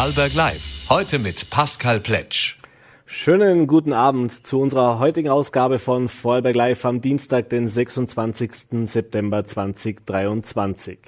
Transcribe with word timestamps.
Vorarlberg 0.00 0.32
Live. 0.32 0.62
Heute 0.88 1.18
mit 1.18 1.50
Pascal 1.50 2.00
Pletsch. 2.00 2.56
Schönen 3.04 3.66
guten 3.66 3.92
Abend 3.92 4.46
zu 4.46 4.58
unserer 4.58 4.98
heutigen 4.98 5.28
Ausgabe 5.28 5.78
von 5.78 6.08
Vorarlberg 6.08 6.56
Live 6.56 6.86
am 6.86 7.02
Dienstag, 7.02 7.50
den 7.50 7.68
26. 7.68 8.50
September 8.86 9.44
2023. 9.44 11.00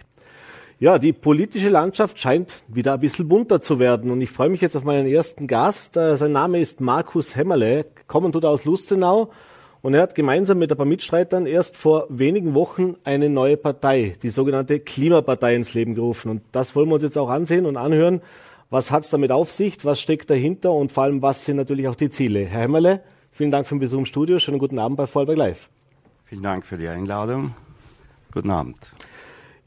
Ja, 0.79 0.99
die 0.99 1.15
politische 1.15 1.71
Landschaft 1.71 2.21
scheint 2.21 2.53
wieder 2.69 2.93
ein 2.93 3.01
bisschen 3.01 3.29
bunter 3.29 3.63
zu 3.63 3.79
werden 3.79 4.11
und 4.11 4.21
ich 4.21 4.31
freue 4.31 4.51
mich 4.51 4.61
jetzt 4.61 4.77
auf 4.77 4.85
meinen 4.85 5.07
ersten 5.07 5.47
Gast. 5.47 5.97
Äh, 5.97 6.19
sein 6.19 6.33
Name 6.33 6.61
ist 6.61 6.83
Markus 6.83 7.35
Hämmerle, 7.35 7.87
kommen 8.09 8.31
tut 8.31 8.45
aus 8.45 8.67
Lustenau 8.67 9.31
und 9.81 9.95
er 9.95 10.03
hat 10.03 10.15
gemeinsam 10.15 10.59
mit 10.59 10.71
ein 10.71 10.77
paar 10.77 10.85
Mitstreitern 10.85 11.47
erst 11.47 11.79
vor 11.79 12.09
wenigen 12.11 12.53
Wochen 12.53 12.97
eine 13.05 13.31
neue 13.31 13.57
Partei, 13.57 14.17
die 14.23 14.29
sogenannte 14.29 14.81
Klimapartei, 14.81 15.55
ins 15.55 15.73
Leben 15.73 15.95
gerufen. 15.95 16.31
Und 16.31 16.43
das 16.53 16.77
wollen 16.77 16.89
wir 16.89 16.95
uns 16.95 17.03
jetzt 17.03 17.17
auch 17.17 17.31
ansehen 17.31 17.65
und 17.65 17.79
anhören. 17.79 18.21
Was 18.73 18.91
hat 18.91 19.05
es 19.05 19.11
damit 19.11 19.31
auf 19.33 19.53
sich? 19.53 19.85
Was 19.85 20.01
steckt 20.01 20.31
dahinter? 20.31 20.73
Und 20.73 20.91
vor 20.91 21.03
allem, 21.03 21.21
was 21.21 21.45
sind 21.45 21.59
natürlich 21.59 21.89
auch 21.89 21.95
die 21.95 22.09
Ziele? 22.09 22.47
Herr 22.47 22.63
Hemmerle, 22.63 23.03
vielen 23.31 23.51
Dank 23.51 23.67
für 23.67 23.75
den 23.75 23.81
Besuch 23.81 23.99
im 23.99 24.07
Studio. 24.07 24.39
Schönen 24.39 24.59
guten 24.59 24.79
Abend 24.79 24.97
bei 24.97 25.07
Vollberg 25.07 25.37
Live. 25.37 25.69
Vielen 26.25 26.43
Dank 26.43 26.65
für 26.65 26.79
die 26.79 26.89
Einladung. 26.89 27.55
Guten 28.33 28.51
Abend. 28.51 28.79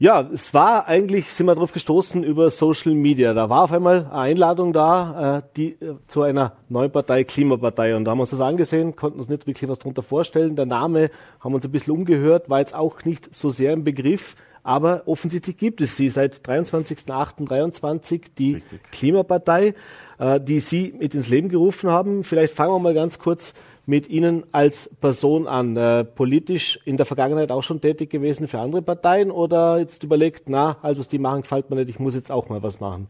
Ja, 0.00 0.28
es 0.32 0.52
war 0.52 0.88
eigentlich, 0.88 1.32
sind 1.32 1.46
wir 1.46 1.54
darauf 1.54 1.72
gestoßen 1.72 2.24
über 2.24 2.50
Social 2.50 2.94
Media. 2.94 3.32
Da 3.32 3.48
war 3.48 3.62
auf 3.62 3.72
einmal 3.72 4.06
eine 4.06 4.12
Einladung 4.12 4.72
da, 4.72 5.36
äh, 5.36 5.42
die 5.56 5.74
äh, 5.74 5.94
zu 6.08 6.22
einer 6.22 6.54
neuen 6.68 6.90
Partei, 6.90 7.22
Klimapartei. 7.22 7.94
Und 7.94 8.06
da 8.06 8.10
haben 8.10 8.18
wir 8.18 8.22
uns 8.22 8.30
das 8.30 8.40
angesehen, 8.40 8.96
konnten 8.96 9.20
uns 9.20 9.28
nicht 9.28 9.46
wirklich 9.46 9.70
was 9.70 9.78
darunter 9.78 10.02
vorstellen. 10.02 10.56
Der 10.56 10.66
Name 10.66 11.10
haben 11.38 11.54
uns 11.54 11.64
ein 11.64 11.70
bisschen 11.70 11.92
umgehört, 11.92 12.50
war 12.50 12.58
jetzt 12.58 12.74
auch 12.74 13.04
nicht 13.04 13.32
so 13.32 13.50
sehr 13.50 13.72
im 13.72 13.84
Begriff. 13.84 14.34
Aber 14.66 15.04
offensichtlich 15.06 15.56
gibt 15.56 15.80
es 15.80 15.96
sie 15.96 16.08
seit 16.08 16.38
23.08.23, 16.44 18.22
die 18.36 18.54
Richtig. 18.54 18.82
Klimapartei, 18.90 19.74
äh, 20.18 20.40
die 20.40 20.58
Sie 20.58 20.92
mit 20.98 21.14
ins 21.14 21.28
Leben 21.28 21.48
gerufen 21.48 21.88
haben. 21.88 22.24
Vielleicht 22.24 22.52
fangen 22.52 22.72
wir 22.72 22.80
mal 22.80 22.92
ganz 22.92 23.20
kurz 23.20 23.54
mit 23.86 24.08
Ihnen 24.08 24.42
als 24.50 24.90
Person 25.00 25.46
an? 25.46 25.76
Äh, 25.76 26.02
politisch 26.02 26.80
in 26.84 26.96
der 26.96 27.06
Vergangenheit 27.06 27.52
auch 27.52 27.62
schon 27.62 27.80
tätig 27.80 28.10
gewesen 28.10 28.48
für 28.48 28.58
andere 28.58 28.82
Parteien 28.82 29.30
oder 29.30 29.78
jetzt 29.78 30.02
überlegt, 30.02 30.48
na, 30.48 30.78
also 30.82 30.98
was 30.98 31.08
die 31.08 31.20
machen, 31.20 31.42
gefällt 31.42 31.70
mir 31.70 31.76
nicht, 31.76 31.90
ich 31.90 32.00
muss 32.00 32.16
jetzt 32.16 32.32
auch 32.32 32.48
mal 32.48 32.60
was 32.64 32.80
machen? 32.80 33.06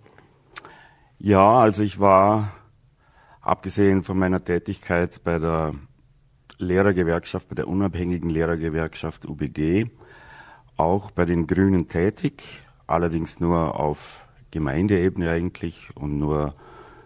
Ja, 1.18 1.60
also 1.60 1.82
ich 1.82 1.98
war, 1.98 2.52
abgesehen 3.40 4.02
von 4.02 4.18
meiner 4.18 4.44
Tätigkeit 4.44 5.24
bei 5.24 5.38
der 5.38 5.72
Lehrergewerkschaft, 6.58 7.48
bei 7.48 7.54
der 7.54 7.66
unabhängigen 7.66 8.28
Lehrergewerkschaft 8.28 9.24
UBG, 9.24 9.86
auch 10.76 11.10
bei 11.10 11.24
den 11.24 11.46
Grünen 11.46 11.88
tätig, 11.88 12.42
allerdings 12.86 13.40
nur 13.40 13.78
auf 13.78 14.26
Gemeindeebene 14.50 15.30
eigentlich 15.30 15.90
und 15.96 16.18
nur 16.18 16.54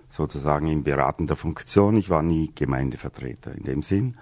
sozusagen 0.09 0.67
in 0.67 0.83
beratender 0.83 1.37
Funktion. 1.37 1.97
Ich 1.97 2.11
war 2.11 2.23
nie 2.23 2.51
Gemeindevertreter 2.55 3.55
in 3.55 3.65
dem 3.65 3.83
Sinn, 3.83 4.17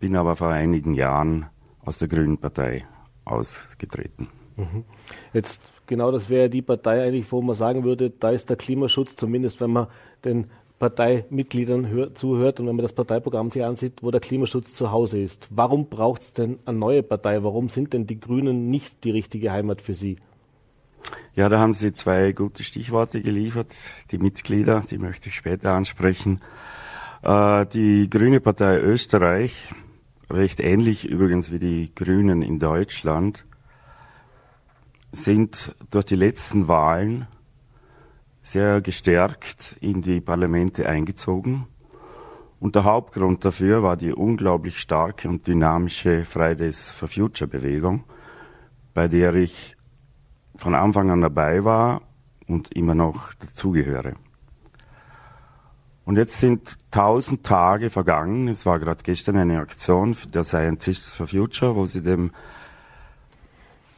bin 0.00 0.16
aber 0.16 0.36
vor 0.36 0.48
einigen 0.48 0.94
Jahren 0.94 1.46
aus 1.84 1.98
der 1.98 2.08
Grünen 2.08 2.38
Partei 2.38 2.86
ausgetreten. 3.24 4.28
Mhm. 4.56 4.84
Jetzt 5.32 5.72
genau 5.86 6.10
das 6.10 6.28
wäre 6.28 6.50
die 6.50 6.62
Partei 6.62 7.04
eigentlich, 7.04 7.30
wo 7.30 7.40
man 7.40 7.54
sagen 7.54 7.84
würde, 7.84 8.10
da 8.10 8.30
ist 8.30 8.50
der 8.50 8.56
Klimaschutz, 8.56 9.14
zumindest 9.14 9.60
wenn 9.60 9.72
man 9.72 9.86
den 10.24 10.48
Parteimitgliedern 10.78 11.88
hör, 11.88 12.14
zuhört 12.14 12.60
und 12.60 12.66
wenn 12.68 12.76
man 12.76 12.84
das 12.84 12.92
Parteiprogramm 12.92 13.50
sich 13.50 13.64
ansieht, 13.64 14.02
wo 14.02 14.10
der 14.10 14.20
Klimaschutz 14.20 14.74
zu 14.74 14.92
Hause 14.92 15.20
ist. 15.20 15.48
Warum 15.50 15.88
braucht 15.88 16.22
es 16.22 16.32
denn 16.32 16.58
eine 16.64 16.78
neue 16.78 17.02
Partei? 17.02 17.42
Warum 17.42 17.68
sind 17.68 17.92
denn 17.92 18.06
die 18.06 18.20
Grünen 18.20 18.70
nicht 18.70 19.04
die 19.04 19.10
richtige 19.10 19.50
Heimat 19.50 19.82
für 19.82 19.94
Sie? 19.94 20.18
Ja, 21.34 21.48
da 21.48 21.58
haben 21.58 21.74
Sie 21.74 21.92
zwei 21.92 22.32
gute 22.32 22.62
Stichworte 22.62 23.22
geliefert. 23.22 23.74
Die 24.10 24.18
Mitglieder, 24.18 24.84
die 24.88 24.98
möchte 24.98 25.28
ich 25.28 25.34
später 25.34 25.72
ansprechen. 25.72 26.40
Äh, 27.22 27.66
die 27.66 28.08
Grüne 28.08 28.40
Partei 28.40 28.78
Österreich, 28.78 29.74
recht 30.30 30.60
ähnlich 30.60 31.08
übrigens 31.08 31.50
wie 31.50 31.58
die 31.58 31.94
Grünen 31.94 32.42
in 32.42 32.58
Deutschland, 32.58 33.44
sind 35.12 35.74
durch 35.90 36.04
die 36.04 36.16
letzten 36.16 36.68
Wahlen 36.68 37.26
sehr 38.48 38.80
gestärkt 38.80 39.76
in 39.80 40.00
die 40.00 40.22
Parlamente 40.22 40.88
eingezogen. 40.88 41.66
Und 42.60 42.74
der 42.74 42.84
Hauptgrund 42.84 43.44
dafür 43.44 43.82
war 43.82 43.96
die 43.96 44.12
unglaublich 44.12 44.80
starke 44.80 45.28
und 45.28 45.46
dynamische 45.46 46.24
Fridays 46.24 46.90
for 46.90 47.08
Future 47.08 47.46
Bewegung, 47.46 48.04
bei 48.94 49.06
der 49.06 49.34
ich 49.34 49.76
von 50.56 50.74
Anfang 50.74 51.10
an 51.10 51.20
dabei 51.20 51.62
war 51.62 52.00
und 52.46 52.74
immer 52.74 52.94
noch 52.94 53.34
dazugehöre. 53.34 54.14
Und 56.06 56.16
jetzt 56.16 56.38
sind 56.38 56.78
tausend 56.90 57.44
Tage 57.44 57.90
vergangen. 57.90 58.48
Es 58.48 58.64
war 58.64 58.78
gerade 58.78 59.02
gestern 59.04 59.36
eine 59.36 59.60
Aktion 59.60 60.16
der 60.32 60.42
Scientists 60.42 61.12
for 61.12 61.26
Future, 61.26 61.76
wo 61.76 61.84
sie 61.84 62.02
dem 62.02 62.30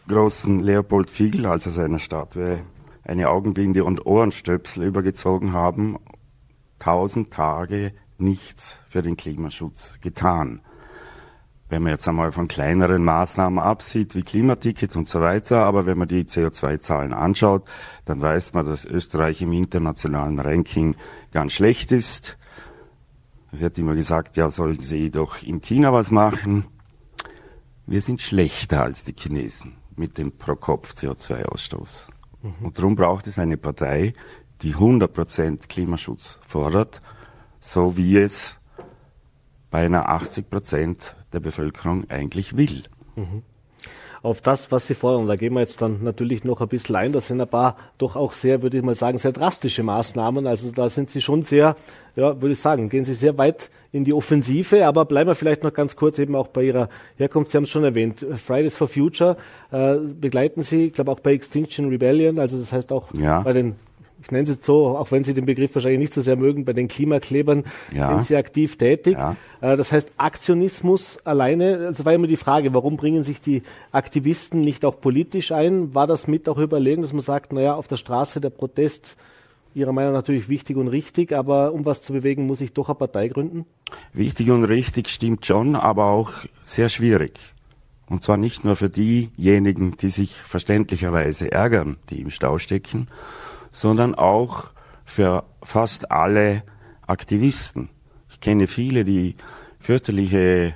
großen 0.09 0.59
Leopold 0.59 1.09
Fiegel, 1.09 1.47
also 1.47 1.71
seiner 1.71 2.00
Statue, 2.00 2.65
eine 3.05 3.28
Augenbinde 3.28 3.84
und 3.84 4.06
Ohrenstöpsel 4.06 4.84
übergezogen 4.84 5.53
haben. 5.53 5.99
Tausend 6.78 7.33
Tage 7.33 7.93
nichts 8.19 8.83
für 8.88 9.03
den 9.03 9.16
Klimaschutz 9.16 9.99
getan 10.00 10.61
wenn 11.71 11.84
man 11.84 11.93
jetzt 11.93 12.09
einmal 12.09 12.33
von 12.33 12.49
kleineren 12.49 13.05
Maßnahmen 13.05 13.61
absieht, 13.61 14.15
wie 14.15 14.22
Klimaticket 14.22 14.97
und 14.97 15.09
so 15.09 15.21
weiter, 15.21 15.65
aber 15.65 15.87
wenn 15.87 15.97
man 15.97 16.09
die 16.09 16.25
CO2-Zahlen 16.25 17.15
anschaut, 17.15 17.65
dann 18.05 18.21
weiß 18.21 18.55
man, 18.55 18.66
dass 18.66 18.84
Österreich 18.84 19.41
im 19.41 19.53
internationalen 19.53 20.41
Ranking 20.41 20.97
ganz 21.32 21.53
schlecht 21.53 21.93
ist. 21.93 22.37
Es 23.53 23.61
wird 23.61 23.78
immer 23.78 23.94
gesagt, 23.94 24.37
ja, 24.37 24.50
sollen 24.50 24.81
sie 24.81 25.11
doch 25.11 25.43
in 25.43 25.61
China 25.61 25.93
was 25.93 26.11
machen. 26.11 26.67
Wir 27.87 28.03
sind 28.03 28.21
schlechter 28.21 28.82
als 28.82 29.05
die 29.05 29.15
Chinesen 29.17 29.77
mit 29.97 30.19
dem 30.19 30.32
Pro-Kopf-CO2-Ausstoß. 30.32 32.09
Mhm. 32.42 32.66
Und 32.66 32.78
darum 32.78 32.96
braucht 32.96 33.26
es 33.26 33.38
eine 33.38 33.56
Partei, 33.56 34.14
die 34.62 34.74
100% 34.74 35.68
Klimaschutz 35.68 36.38
fordert, 36.46 37.00
so 37.60 37.96
wie 37.96 38.18
es 38.18 38.58
bei 39.70 39.84
einer 39.86 40.08
80 40.08 40.50
Prozent 40.50 41.16
der 41.32 41.40
Bevölkerung 41.40 42.08
eigentlich 42.10 42.56
will. 42.56 42.82
Mhm. 43.16 43.42
Auf 44.22 44.42
das, 44.42 44.70
was 44.70 44.86
Sie 44.86 44.94
fordern, 44.94 45.26
da 45.28 45.36
gehen 45.36 45.54
wir 45.54 45.60
jetzt 45.60 45.81
dann 45.81 46.04
natürlich 46.04 46.44
noch 46.44 46.60
ein 46.60 46.69
bisschen 46.69 46.94
ein. 46.97 47.12
Das 47.12 47.28
sind 47.28 47.41
ein 47.41 47.48
paar 47.48 47.76
doch 47.97 48.16
auch 48.16 48.32
sehr, 48.32 48.62
würde 48.62 48.76
ich 48.76 48.82
mal 48.82 48.94
sagen, 48.94 49.16
sehr 49.16 49.32
drastische 49.32 49.82
Maßnahmen. 49.82 50.47
Also 50.47 50.72
da 50.72 50.91
sind 50.91 51.08
Sie 51.08 51.22
schon 51.22 51.42
sehr, 51.42 51.75
ja, 52.16 52.41
würde 52.41 52.53
ich 52.53 52.58
sagen, 52.58 52.91
gehen 52.91 53.04
Sie 53.04 53.14
sehr 53.14 53.38
weit 53.38 53.70
in 53.92 54.04
die 54.04 54.12
Offensive. 54.12 54.86
Aber 54.86 55.06
bleiben 55.06 55.31
wir 55.31 55.34
vielleicht 55.34 55.62
noch 55.62 55.72
ganz 55.72 55.97
kurz 55.97 56.19
eben 56.19 56.36
auch 56.36 56.48
bei 56.48 56.64
Ihrer 56.64 56.91
Herkunft. 57.16 57.50
Sie 57.50 57.56
haben 57.56 57.64
es 57.64 57.70
schon 57.70 57.84
erwähnt. 57.84 58.26
Fridays 58.34 58.76
for 58.76 58.88
Future 58.88 59.38
äh, 59.70 59.97
begleiten 59.97 60.62
Sie, 60.62 60.87
ich 60.87 60.92
glaube 60.92 61.10
auch 61.10 61.20
bei 61.20 61.32
Extinction 61.32 61.88
Rebellion. 61.88 62.38
Also 62.38 62.58
das 62.58 62.75
heißt 62.75 62.92
auch 62.92 63.14
ja. 63.14 63.41
bei 63.41 63.54
den 63.54 63.76
ich 64.30 64.32
nenne 64.32 64.44
es 64.44 64.50
jetzt 64.50 64.64
so, 64.64 64.96
auch 64.96 65.10
wenn 65.10 65.24
Sie 65.24 65.34
den 65.34 65.44
Begriff 65.44 65.74
wahrscheinlich 65.74 65.98
nicht 65.98 66.12
so 66.12 66.20
sehr 66.20 66.36
mögen, 66.36 66.64
bei 66.64 66.72
den 66.72 66.86
Klimaklebern 66.86 67.64
ja. 67.92 68.08
sind 68.08 68.26
Sie 68.26 68.36
aktiv 68.36 68.78
tätig. 68.78 69.18
Ja. 69.18 69.36
Äh, 69.60 69.76
das 69.76 69.91
heißt, 69.91 70.12
Aktionismus 70.18 71.18
alleine, 71.24 71.86
also 71.88 72.04
war 72.04 72.14
immer 72.14 72.28
die 72.28 72.36
Frage, 72.36 72.72
warum 72.72 72.96
bringen 72.96 73.24
sich 73.24 73.40
die 73.40 73.62
Aktivisten 73.90 74.60
nicht 74.60 74.84
auch 74.84 75.00
politisch 75.00 75.50
ein? 75.50 75.94
War 75.96 76.06
das 76.06 76.28
mit 76.28 76.48
auch 76.48 76.58
überlegen, 76.58 77.02
dass 77.02 77.12
man 77.12 77.22
sagt, 77.22 77.52
naja, 77.52 77.74
auf 77.74 77.88
der 77.88 77.96
Straße 77.96 78.40
der 78.40 78.50
Protest, 78.50 79.16
Ihrer 79.74 79.92
Meinung 79.92 80.12
nach 80.12 80.20
natürlich 80.20 80.48
wichtig 80.48 80.76
und 80.76 80.88
richtig, 80.88 81.32
aber 81.32 81.72
um 81.72 81.84
was 81.84 82.02
zu 82.02 82.12
bewegen, 82.12 82.46
muss 82.46 82.60
ich 82.60 82.72
doch 82.72 82.88
eine 82.88 82.96
Partei 82.96 83.28
gründen? 83.28 83.66
Wichtig 84.12 84.50
und 84.50 84.64
richtig 84.64 85.08
stimmt 85.08 85.44
schon, 85.44 85.74
aber 85.74 86.06
auch 86.06 86.32
sehr 86.64 86.88
schwierig. 86.88 87.32
Und 88.08 88.22
zwar 88.22 88.36
nicht 88.36 88.64
nur 88.64 88.74
für 88.74 88.90
diejenigen, 88.90 89.96
die 89.96 90.10
sich 90.10 90.34
verständlicherweise 90.34 91.50
ärgern, 91.50 91.96
die 92.10 92.20
im 92.20 92.30
Stau 92.30 92.58
stecken, 92.58 93.06
sondern 93.70 94.14
auch 94.14 94.70
für 95.04 95.44
fast 95.62 96.10
alle 96.10 96.62
Aktivisten. 97.06 97.88
Ich 98.28 98.40
kenne 98.40 98.67
viele, 98.67 99.05
die 99.05 99.37
fürchterliche 99.78 100.75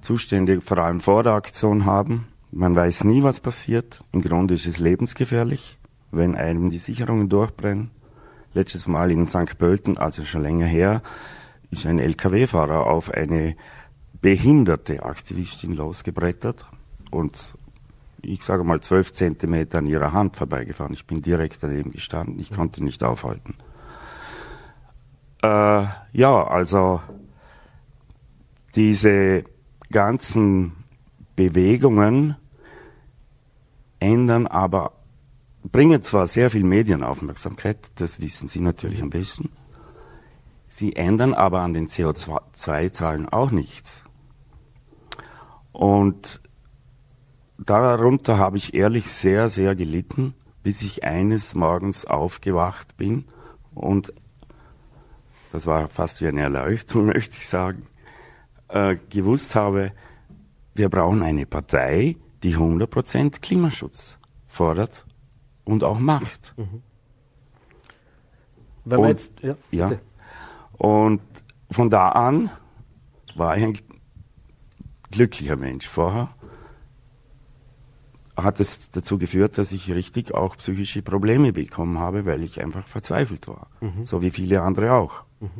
Zustände 0.00 0.60
vor 0.60 0.78
allem 0.78 1.00
vor 1.00 1.22
der 1.22 1.32
Aktion 1.32 1.84
haben. 1.84 2.28
Man 2.50 2.76
weiß 2.76 3.04
nie, 3.04 3.22
was 3.22 3.40
passiert. 3.40 4.04
Im 4.12 4.22
Grunde 4.22 4.54
ist 4.54 4.66
es 4.66 4.78
lebensgefährlich, 4.78 5.78
wenn 6.10 6.34
einem 6.34 6.70
die 6.70 6.78
Sicherungen 6.78 7.28
durchbrennen. 7.28 7.90
Letztes 8.52 8.86
Mal 8.86 9.10
in 9.10 9.26
St. 9.26 9.58
Pölten, 9.58 9.98
also 9.98 10.24
schon 10.24 10.42
länger 10.42 10.66
her, 10.66 11.02
ist 11.70 11.86
ein 11.86 11.98
LKW-Fahrer 11.98 12.86
auf 12.86 13.10
eine 13.10 13.56
behinderte 14.20 15.02
Aktivistin 15.02 15.74
losgebrettert 15.74 16.64
und 17.10 17.54
ich 18.26 18.42
sage 18.42 18.64
mal, 18.64 18.80
zwölf 18.80 19.12
Zentimeter 19.12 19.78
an 19.78 19.86
ihrer 19.86 20.12
Hand 20.12 20.36
vorbeigefahren. 20.36 20.92
Ich 20.94 21.06
bin 21.06 21.22
direkt 21.22 21.62
daneben 21.62 21.92
gestanden. 21.92 22.38
Ich 22.38 22.52
konnte 22.52 22.82
nicht 22.82 23.02
aufhalten. 23.04 23.54
Äh, 25.42 25.86
ja, 26.12 26.46
also 26.46 27.02
diese 28.74 29.44
ganzen 29.90 30.72
Bewegungen 31.36 32.36
ändern 34.00 34.46
aber 34.46 34.92
bringen 35.70 36.02
zwar 36.02 36.26
sehr 36.26 36.50
viel 36.50 36.64
Medienaufmerksamkeit, 36.64 37.90
das 37.96 38.20
wissen 38.20 38.48
Sie 38.48 38.60
natürlich 38.60 39.02
am 39.02 39.10
besten, 39.10 39.50
sie 40.68 40.96
ändern 40.96 41.34
aber 41.34 41.60
an 41.60 41.72
den 41.72 41.88
CO2-Zahlen 41.88 43.28
auch 43.28 43.50
nichts. 43.50 44.04
Und 45.72 46.40
darunter 47.58 48.38
habe 48.38 48.56
ich 48.56 48.74
ehrlich 48.74 49.10
sehr, 49.10 49.48
sehr 49.48 49.74
gelitten, 49.74 50.34
bis 50.62 50.82
ich 50.82 51.04
eines 51.04 51.54
Morgens 51.54 52.04
aufgewacht 52.04 52.96
bin 52.96 53.24
und 53.74 54.12
das 55.52 55.66
war 55.66 55.88
fast 55.88 56.20
wie 56.20 56.26
eine 56.26 56.42
Erleuchtung, 56.42 57.06
möchte 57.06 57.36
ich 57.36 57.46
sagen, 57.46 57.86
äh, 58.68 58.96
gewusst 59.10 59.54
habe, 59.54 59.92
wir 60.74 60.88
brauchen 60.88 61.22
eine 61.22 61.46
Partei, 61.46 62.16
die 62.42 62.56
100% 62.56 63.40
Klimaschutz 63.40 64.18
fordert 64.48 65.06
und 65.64 65.84
auch 65.84 65.98
macht. 65.98 66.54
Mhm. 66.56 66.82
Wenn 68.84 68.98
und, 68.98 69.08
jetzt, 69.08 69.32
ja, 69.40 69.56
ja. 69.70 69.92
Und 70.72 71.22
von 71.70 71.88
da 71.88 72.10
an 72.10 72.50
war 73.34 73.56
ich 73.56 73.64
ein 73.64 73.78
glücklicher 75.10 75.56
Mensch. 75.56 75.86
Vorher 75.86 76.33
hat 78.36 78.60
es 78.60 78.90
dazu 78.90 79.18
geführt, 79.18 79.58
dass 79.58 79.72
ich 79.72 79.92
richtig 79.92 80.34
auch 80.34 80.56
psychische 80.56 81.02
Probleme 81.02 81.52
bekommen 81.52 81.98
habe, 81.98 82.26
weil 82.26 82.42
ich 82.42 82.60
einfach 82.60 82.86
verzweifelt 82.86 83.46
war. 83.48 83.68
Mhm. 83.80 84.04
So 84.04 84.22
wie 84.22 84.30
viele 84.30 84.62
andere 84.62 84.94
auch. 84.94 85.24
Mhm. 85.40 85.50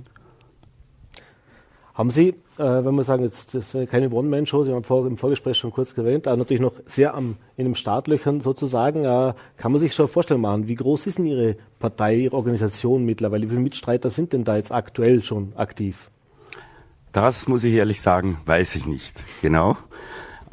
Haben 1.95 2.11
Sie, 2.11 2.31
äh, 2.59 2.85
wenn 2.85 2.97
wir 2.97 3.05
sagen, 3.05 3.23
jetzt 3.23 3.55
das 3.55 3.73
ist 3.73 3.91
keine 3.91 4.11
One-Man-Show, 4.11 4.65
Sie 4.65 4.73
haben 4.73 4.83
vor, 4.83 5.07
im 5.07 5.17
Vorgespräch 5.17 5.57
schon 5.57 5.71
kurz 5.71 5.97
erwähnt, 5.97 6.27
äh, 6.27 6.37
natürlich 6.37 6.61
noch 6.61 6.73
sehr 6.87 7.15
am, 7.15 7.37
in 7.57 7.67
den 7.67 7.77
Startlöchern 7.77 8.41
sozusagen, 8.41 9.05
äh, 9.05 9.33
kann 9.57 9.71
man 9.71 9.81
sich 9.81 9.95
schon 9.95 10.09
vorstellen 10.09 10.41
machen, 10.41 10.67
wie 10.67 10.75
groß 10.75 11.07
ist 11.07 11.19
denn 11.19 11.27
Ihre 11.27 11.57
Partei, 11.79 12.17
Ihre 12.17 12.37
Organisation 12.37 13.05
mittlerweile? 13.05 13.45
Wie 13.45 13.51
viele 13.51 13.61
Mitstreiter 13.61 14.11
sind 14.11 14.33
denn 14.33 14.43
da 14.43 14.57
jetzt 14.57 14.73
aktuell 14.73 15.23
schon 15.23 15.53
aktiv? 15.55 16.11
Das 17.13 17.47
muss 17.47 17.63
ich 17.63 17.75
ehrlich 17.75 18.01
sagen, 18.01 18.39
weiß 18.45 18.75
ich 18.75 18.87
nicht 18.87 19.15
genau. 19.41 19.77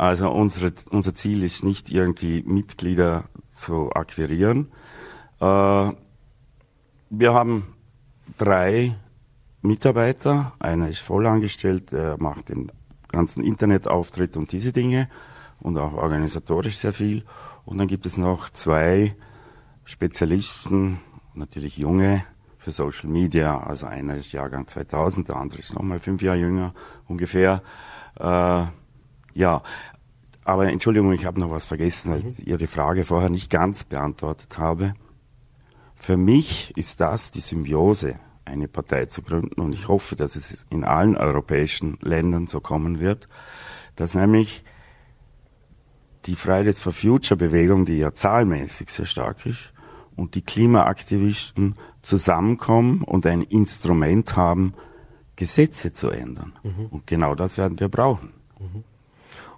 Also 0.01 0.31
unsere, 0.31 0.74
unser 0.89 1.13
Ziel 1.13 1.44
ist 1.44 1.63
nicht 1.63 1.92
irgendwie 1.92 2.42
Mitglieder 2.42 3.25
zu 3.51 3.92
akquirieren. 3.92 4.71
Äh, 5.39 5.92
wir 7.12 7.33
haben 7.36 7.75
drei 8.39 8.95
Mitarbeiter. 9.62 10.53
Einer 10.57 10.89
ist 10.89 11.01
vollangestellt, 11.01 11.92
der 11.92 12.18
macht 12.18 12.50
den 12.50 12.71
ganzen 13.09 13.44
Internetauftritt 13.44 14.38
und 14.38 14.51
diese 14.51 14.71
Dinge 14.71 15.07
und 15.59 15.77
auch 15.77 15.94
organisatorisch 15.94 16.77
sehr 16.77 16.94
viel. 16.94 17.24
Und 17.63 17.77
dann 17.77 17.88
gibt 17.88 18.07
es 18.07 18.18
noch 18.18 18.50
zwei 18.50 19.15
Spezialisten, 19.83 21.00
natürlich 21.36 21.77
junge, 21.77 22.25
für 22.57 22.71
Social 22.71 23.07
Media. 23.07 23.59
Also 23.59 23.86
einer 23.86 24.15
ist 24.15 24.31
Jahrgang 24.31 24.65
2000, 24.65 25.27
der 25.27 25.36
andere 25.36 25.59
ist 25.59 25.75
nochmal 25.75 26.00
fünf 26.00 26.24
Jahre 26.24 26.39
jünger 26.39 26.74
ungefähr. 27.07 27.62
Äh, 28.19 28.65
ja, 29.33 29.62
aber 30.44 30.70
Entschuldigung, 30.70 31.12
ich 31.14 31.26
habe 31.26 31.40
noch 31.40 31.52
was 31.52 31.66
vergessen, 31.66 32.12
weil 32.12 32.26
ich 32.26 32.48
Ihre 32.48 32.68
Frage 32.68 33.06
vorher 33.06 33.30
nicht 33.30 33.50
ganz 33.50 33.84
beantwortet 33.84 34.58
habe. 34.58 34.94
Für 35.96 36.18
mich 36.18 36.76
ist 36.76 37.00
das 37.00 37.30
die 37.30 37.42
Symbiose 37.42 38.20
eine 38.44 38.68
Partei 38.68 39.06
zu 39.06 39.22
gründen. 39.22 39.62
Und 39.62 39.74
ich 39.74 39.88
hoffe, 39.88 40.16
dass 40.16 40.36
es 40.36 40.66
in 40.70 40.84
allen 40.84 41.16
europäischen 41.16 41.98
Ländern 42.02 42.48
so 42.48 42.60
kommen 42.60 43.00
wird, 43.00 43.28
dass 43.96 44.16
nämlich 44.16 44.64
die 46.26 46.36
Fridays 46.36 46.80
for 46.80 46.92
Future 46.92 47.38
Bewegung, 47.38 47.86
die 47.86 47.98
ja 47.98 48.14
zahlmäßig 48.14 48.90
sehr 48.90 49.06
stark 49.06 49.46
ist, 49.46 49.74
und 50.16 50.36
die 50.36 50.42
Klimaaktivisten 50.42 51.76
zusammenkommen 52.02 53.04
und 53.04 53.26
ein 53.26 53.42
Instrument 53.44 54.36
haben, 54.36 54.74
Gesetze 55.36 55.94
zu 55.94 56.10
ändern. 56.10 56.54
Mhm. 56.64 56.88
Und 56.88 57.08
genau 57.08 57.34
das 57.36 57.58
werden 57.58 57.80
wir 57.80 57.90
brauchen. 57.90 58.34
Mhm 58.60 58.84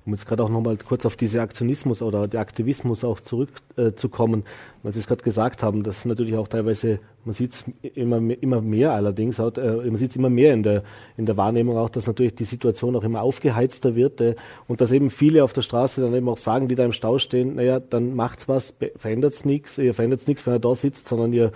um 0.06 0.14
jetzt 0.14 0.26
gerade 0.28 0.44
auch 0.44 0.50
nochmal 0.50 0.78
kurz 0.78 1.06
auf 1.06 1.16
diese 1.16 1.42
Aktionismus 1.42 2.02
oder 2.02 2.28
der 2.28 2.42
Aktivismus 2.42 3.04
auch 3.04 3.20
zurückzukommen, 3.20 4.42
äh, 4.42 4.84
weil 4.84 4.94
Sie 4.94 5.00
es 5.00 5.08
gerade 5.08 5.24
gesagt 5.24 5.64
haben, 5.64 5.84
dass 5.84 6.06
natürlich 6.06 6.36
auch 6.36 6.48
teilweise, 6.48 7.00
man 7.24 7.34
sieht 7.34 7.54
es 7.54 7.66
immer, 7.96 8.18
immer 8.18 8.62
mehr 8.62 8.92
allerdings, 8.92 9.40
auch, 9.40 9.56
äh, 9.58 9.76
man 9.76 9.96
sieht 9.96 10.12
es 10.12 10.16
immer 10.18 10.30
mehr 10.30 10.54
in 10.54 10.64
der, 10.64 10.84
in 11.16 11.26
der 11.26 11.38
Wahrnehmung 11.38 11.78
auch, 11.78 11.90
dass 11.90 12.06
natürlich 12.06 12.36
die 12.36 12.44
Situation 12.44 12.96
auch 12.96 13.04
immer 13.04 13.22
aufgeheizter 13.22 13.96
wird 13.96 14.20
äh, 14.20 14.36
und 14.68 14.82
dass 14.82 14.92
eben 14.92 15.10
viele 15.10 15.44
auf 15.44 15.54
der 15.54 15.62
Straße 15.62 16.02
dann 16.02 16.14
eben 16.14 16.28
auch 16.28 16.38
sagen, 16.38 16.68
die 16.68 16.76
da 16.76 16.84
im 16.84 16.94
Stau 16.94 17.18
stehen, 17.18 17.56
naja, 17.56 17.80
dann 17.80 18.16
macht's 18.16 18.50
was, 18.50 18.78
verändert 18.98 19.46
nichts, 19.46 19.78
ihr 19.78 19.94
verändert 19.94 20.28
nichts, 20.28 20.46
wenn 20.46 20.54
er 20.54 20.60
da 20.60 20.76
sitzt, 20.76 21.08
sondern 21.08 21.32
ihr 21.32 21.52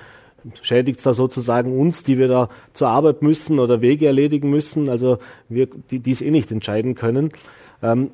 schädigt 0.61 1.05
da 1.05 1.13
sozusagen 1.13 1.77
uns, 1.77 2.03
die 2.03 2.17
wir 2.17 2.27
da 2.27 2.49
zur 2.73 2.89
Arbeit 2.89 3.21
müssen 3.21 3.59
oder 3.59 3.81
Wege 3.81 4.07
erledigen 4.07 4.49
müssen, 4.49 4.89
also 4.89 5.17
wir, 5.49 5.67
die, 5.67 5.99
die 5.99 6.11
es 6.11 6.21
eh 6.21 6.31
nicht 6.31 6.51
entscheiden 6.51 6.95
können. 6.95 7.31
Ähm, 7.81 8.11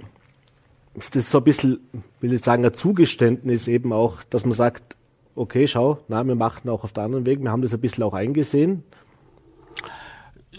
ist 0.93 1.15
das 1.15 1.31
so 1.31 1.39
ein 1.39 1.43
bisschen, 1.43 1.79
will 2.21 2.33
ich 2.33 2.41
sagen, 2.41 2.65
ein 2.65 2.73
Zugeständnis 2.73 3.67
eben 3.67 3.93
auch, 3.93 4.23
dass 4.23 4.45
man 4.45 4.53
sagt, 4.53 4.95
okay, 5.35 5.67
schau, 5.67 5.99
na, 6.07 6.23
wir 6.23 6.35
machen 6.35 6.69
auch 6.69 6.83
auf 6.83 6.93
der 6.93 7.03
anderen 7.03 7.25
Weg, 7.25 7.41
wir 7.41 7.51
haben 7.51 7.61
das 7.61 7.73
ein 7.73 7.81
bisschen 7.81 8.03
auch 8.03 8.13
eingesehen? 8.13 8.83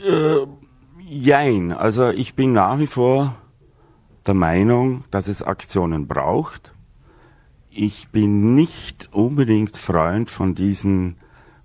Äh, 0.05 0.47
jein, 1.07 1.73
also 1.73 2.11
ich 2.11 2.35
bin 2.35 2.53
nach 2.53 2.79
wie 2.79 2.87
vor 2.87 3.37
der 4.27 4.35
Meinung, 4.35 5.05
dass 5.11 5.29
es 5.29 5.43
Aktionen 5.43 6.09
braucht. 6.09 6.75
Ich 7.71 8.09
bin 8.09 8.55
nicht 8.55 9.11
unbedingt 9.13 9.77
Freund 9.77 10.31
von 10.31 10.55
diesen 10.55 11.17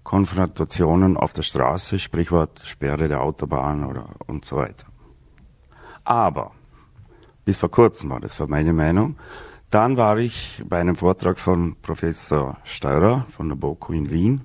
Konfrontationen 0.04 1.18
auf 1.18 1.34
der 1.34 1.44
Straße, 1.44 2.00
Sprichwort 2.00 2.62
Sperre 2.66 3.08
der 3.08 3.22
Autobahn 3.22 3.84
oder 3.84 4.10
und 4.28 4.44
so 4.44 4.58
weiter. 4.58 4.88
Aber 6.04 6.52
bis 7.46 7.58
vor 7.58 7.70
kurzem 7.70 8.10
war 8.10 8.20
das 8.20 8.40
war 8.40 8.48
meine 8.48 8.74
Meinung. 8.74 9.18
Dann 9.70 9.98
war 9.98 10.18
ich 10.18 10.64
bei 10.68 10.80
einem 10.80 10.96
Vortrag 10.96 11.38
von 11.38 11.76
Professor 11.82 12.58
Steurer 12.64 13.26
von 13.30 13.50
der 13.50 13.56
BOKU 13.56 13.94
in 13.94 14.12
Wien. 14.12 14.42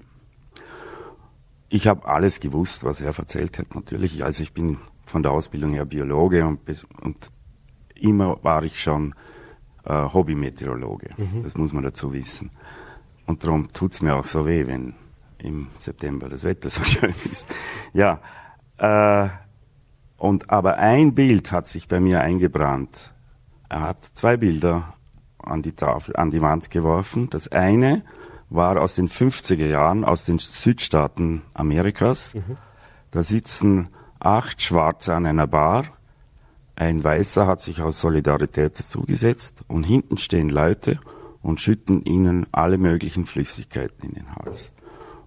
Ich 1.70 1.86
habe 1.86 2.06
alles 2.06 2.40
gewusst, 2.40 2.84
was 2.84 3.00
er 3.00 3.16
erzählt 3.18 3.58
hat, 3.58 3.74
natürlich. 3.74 4.22
Also 4.22 4.42
ich 4.42 4.52
bin 4.52 4.78
von 5.06 5.22
der 5.22 5.32
Ausbildung 5.32 5.72
her 5.72 5.86
Biologe 5.86 6.46
und, 6.46 6.64
bis, 6.64 6.84
und 7.00 7.30
immer 7.94 8.38
war 8.42 8.64
ich 8.64 8.80
schon 8.80 9.14
äh, 9.84 9.92
Hobbymeteorologe. 9.92 11.10
Mhm. 11.16 11.42
Das 11.42 11.56
muss 11.56 11.72
man 11.72 11.84
dazu 11.84 12.12
wissen. 12.12 12.50
Und 13.26 13.42
darum 13.44 13.72
tut 13.72 13.92
es 13.92 14.02
mir 14.02 14.14
auch 14.14 14.24
so 14.24 14.46
weh, 14.46 14.66
wenn 14.66 14.94
im 15.38 15.68
September 15.74 16.28
das 16.28 16.44
Wetter 16.44 16.70
so 16.70 16.84
schön 16.84 17.14
ist. 17.30 17.54
Ja, 17.92 18.20
äh, 18.78 19.28
und 20.16 20.50
aber 20.50 20.78
ein 20.78 21.14
Bild 21.14 21.52
hat 21.52 21.66
sich 21.66 21.88
bei 21.88 22.00
mir 22.00 22.20
eingebrannt. 22.20 23.12
Er 23.68 23.82
hat 23.82 24.02
zwei 24.14 24.36
Bilder 24.36 24.94
an 25.38 25.62
die 25.62 25.72
Tafel, 25.72 26.16
an 26.16 26.30
die 26.30 26.40
Wand 26.40 26.70
geworfen. 26.70 27.28
Das 27.30 27.48
eine 27.48 28.02
war 28.50 28.80
aus 28.80 28.94
den 28.94 29.08
50er 29.08 29.66
Jahren, 29.66 30.04
aus 30.04 30.24
den 30.24 30.38
Südstaaten 30.38 31.42
Amerikas. 31.54 32.34
Mhm. 32.34 32.56
Da 33.10 33.22
sitzen 33.22 33.88
acht 34.20 34.62
Schwarze 34.62 35.14
an 35.14 35.26
einer 35.26 35.46
Bar. 35.46 35.84
Ein 36.76 37.02
Weißer 37.02 37.46
hat 37.46 37.60
sich 37.60 37.82
aus 37.82 38.00
Solidarität 38.00 38.78
dazugesetzt 38.78 39.62
und 39.68 39.84
hinten 39.84 40.18
stehen 40.18 40.48
Leute 40.48 40.98
und 41.42 41.60
schütten 41.60 42.02
ihnen 42.02 42.46
alle 42.52 42.78
möglichen 42.78 43.26
Flüssigkeiten 43.26 44.08
in 44.08 44.14
den 44.14 44.34
Hals. 44.34 44.72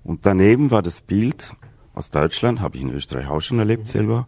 Und 0.04 0.26
daneben 0.26 0.72
war 0.72 0.82
das 0.82 1.02
Bild 1.02 1.54
aus 1.94 2.10
Deutschland, 2.10 2.60
habe 2.60 2.78
ich 2.78 2.84
in 2.84 2.90
Österreich 2.92 3.28
auch 3.28 3.42
schon 3.42 3.60
erlebt 3.60 3.84
mhm. 3.84 3.88
selber, 3.88 4.28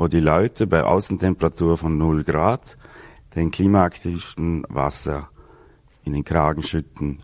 wo 0.00 0.08
die 0.08 0.20
Leute 0.20 0.66
bei 0.66 0.82
Außentemperatur 0.82 1.76
von 1.76 1.98
0 1.98 2.24
Grad 2.24 2.78
den 3.34 3.50
Klimaaktivisten 3.50 4.64
Wasser 4.70 5.28
in 6.04 6.14
den 6.14 6.24
Kragen 6.24 6.62
schütten. 6.62 7.22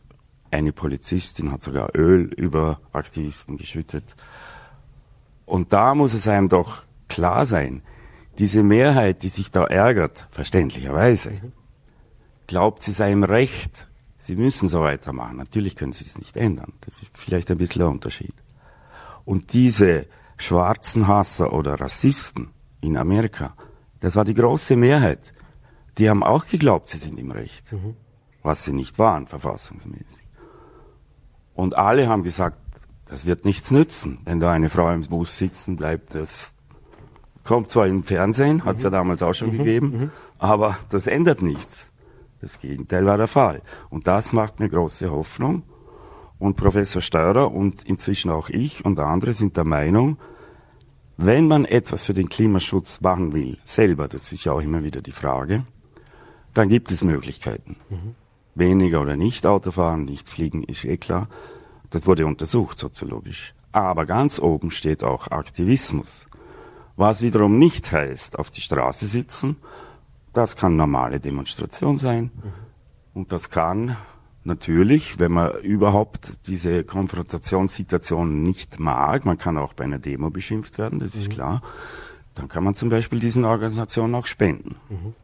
Eine 0.51 0.75
Polizistin 0.75 1.51
hat 1.53 1.63
sogar 1.63 1.97
Öl 1.97 2.25
über 2.35 2.83
Aktivisten 2.93 3.57
geschüttet. 3.57 4.15
Und 5.47 5.73
da 5.73 5.95
muss 5.95 6.13
es 6.13 6.29
einem 6.29 6.51
doch 6.51 6.85
klar 7.09 7.47
sein, 7.47 7.81
diese 8.37 8.63
Mehrheit, 8.63 9.23
die 9.23 9.31
sich 9.31 9.51
da 9.51 9.65
ärgert, 9.65 10.27
verständlicherweise, 10.31 11.33
glaubt, 12.47 12.83
sie 12.83 12.93
sei 12.93 13.11
im 13.11 13.25
Recht, 13.25 13.89
sie 14.19 14.37
müssen 14.37 14.69
so 14.69 14.83
weitermachen. 14.83 15.39
Natürlich 15.39 15.77
können 15.77 15.95
sie 15.95 16.05
es 16.05 16.19
nicht 16.19 16.37
ändern. 16.37 16.75
Das 16.83 17.01
ist 17.01 17.17
vielleicht 17.17 17.51
ein 17.51 17.57
bisschen 17.57 17.79
der 17.79 17.89
Unterschied. 17.89 18.35
Und 19.25 19.55
diese 19.55 20.05
schwarzen 20.37 21.09
Hasser 21.09 21.55
oder 21.55 21.81
Rassisten, 21.81 22.51
in 22.81 22.97
Amerika. 22.97 23.55
Das 24.01 24.17
war 24.17 24.25
die 24.25 24.35
große 24.35 24.77
Mehrheit. 24.77 25.33
Die 25.99 26.11
haben 26.11 26.23
auch 26.23 26.47
geglaubt, 26.47 26.89
sie 26.89 26.99
sind 26.99 27.19
im 27.19 27.31
Recht, 27.31 27.73
mhm. 27.73 27.97
was 28.43 28.65
sie 28.65 28.73
nicht 28.73 28.99
waren, 28.99 29.27
verfassungsmäßig. 29.27 30.27
Und 31.55 31.75
alle 31.75 32.07
haben 32.09 32.23
gesagt, 32.23 32.59
das 33.07 33.25
wird 33.25 33.45
nichts 33.45 33.71
nützen, 33.71 34.21
wenn 34.25 34.41
da 34.41 34.53
eine 34.53 34.69
Frau 34.69 34.91
im 34.91 35.03
Bus 35.03 35.39
sitzen 35.39 35.77
bleibt. 35.77 36.15
Das 36.15 36.53
kommt 37.45 37.71
zwar 37.71 37.87
im 37.87 38.03
Fernsehen, 38.03 38.65
hat 38.65 38.77
es 38.77 38.83
ja 38.83 38.91
mhm. 38.91 38.95
damals 38.95 39.23
auch 39.23 39.33
schon 39.33 39.53
mhm. 39.53 39.59
gegeben, 39.59 39.87
mhm. 39.87 40.11
aber 40.39 40.77
das 40.91 41.07
ändert 41.07 41.41
nichts. 41.41 41.93
Das 42.41 42.61
Gegenteil 42.61 43.07
war 43.07 43.17
der 43.17 43.29
Fall. 43.29 43.63
Und 43.89 44.07
das 44.07 44.33
macht 44.33 44.61
mir 44.61 44.69
große 44.69 45.11
Hoffnung. 45.11 45.63
Und 46.39 46.57
Professor 46.57 47.01
Steurer 47.01 47.51
und 47.51 47.83
inzwischen 47.85 48.31
auch 48.31 48.51
ich 48.51 48.85
und 48.85 49.01
andere 49.01 49.33
sind 49.33 49.57
der 49.57 49.65
Meinung, 49.65 50.19
wenn 51.17 51.49
man 51.49 51.65
etwas 51.65 52.05
für 52.05 52.15
den 52.15 52.29
Klimaschutz 52.29 53.01
machen 53.01 53.33
will, 53.33 53.59
selber, 53.65 54.09
das 54.09 54.33
ist 54.33 54.45
ja 54.45 54.53
auch 54.53 54.61
immer 54.61 54.85
wieder 54.85 55.01
die 55.01 55.13
Frage, 55.13 55.65
dann 56.53 56.69
gibt 56.69 56.91
es 56.91 57.03
Möglichkeiten. 57.03 57.77
Mhm. 57.89 58.15
Weniger 58.55 59.03
oder 59.03 59.17
nicht 59.17 59.47
Autofahren, 59.47 60.05
nicht 60.05 60.29
fliegen, 60.29 60.63
ist 60.65 60.85
eh 60.85 60.97
klar. 60.97 61.29
Das 61.91 62.07
wurde 62.07 62.27
untersucht 62.27 62.79
soziologisch. 62.79 63.55
Aber 63.73 64.07
ganz 64.07 64.39
oben 64.39 64.71
steht 64.71 65.05
auch 65.05 65.29
Aktivismus. 65.29 66.27
Was 66.97 67.21
wiederum 67.21 67.59
nicht 67.59 67.93
heißt, 67.93 68.39
auf 68.39 68.51
die 68.51 68.63
Straße 68.63 69.07
sitzen. 69.07 69.57
Das 70.33 70.57
kann 70.57 70.77
normale 70.77 71.21
Demonstration 71.21 71.99
sein. 71.99 72.31
Mhm. 72.35 72.53
Und 73.13 73.33
das 73.33 73.51
kann 73.51 73.97
natürlich, 74.47 75.19
wenn 75.19 75.33
man 75.33 75.59
überhaupt 75.61 76.47
diese 76.47 76.85
Konfrontationssituation 76.85 78.43
nicht 78.43 78.81
mag, 78.81 79.25
man 79.25 79.39
kann 79.39 79.59
auch 79.59 79.73
bei 79.73 79.85
einer 79.85 79.99
Demo 79.99 80.31
beschimpft 80.31 80.79
werden, 80.79 80.99
das 80.99 81.15
ist 81.15 81.29
mhm. 81.29 81.33
klar, 81.33 81.63
dann 82.35 82.49
kann 82.49 82.65
man 82.65 82.75
zum 82.75 82.89
Beispiel 82.89 83.19
diesen 83.19 83.45
Organisationen 83.45 84.15
auch 84.15 84.27
spenden. 84.27 84.77
Mhm. 84.89 85.15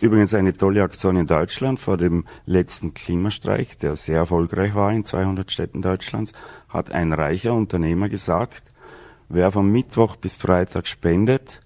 Übrigens 0.00 0.32
eine 0.34 0.56
tolle 0.56 0.82
Aktion 0.82 1.16
in 1.16 1.26
Deutschland 1.26 1.80
vor 1.80 1.96
dem 1.96 2.24
letzten 2.46 2.94
Klimastreik, 2.94 3.78
der 3.80 3.96
sehr 3.96 4.18
erfolgreich 4.18 4.74
war 4.74 4.92
in 4.92 5.04
200 5.04 5.50
Städten 5.50 5.82
Deutschlands, 5.82 6.32
hat 6.68 6.92
ein 6.92 7.12
reicher 7.12 7.52
Unternehmer 7.54 8.08
gesagt, 8.08 8.62
wer 9.28 9.50
von 9.50 9.70
Mittwoch 9.70 10.16
bis 10.16 10.36
Freitag 10.36 10.86
spendet, 10.86 11.62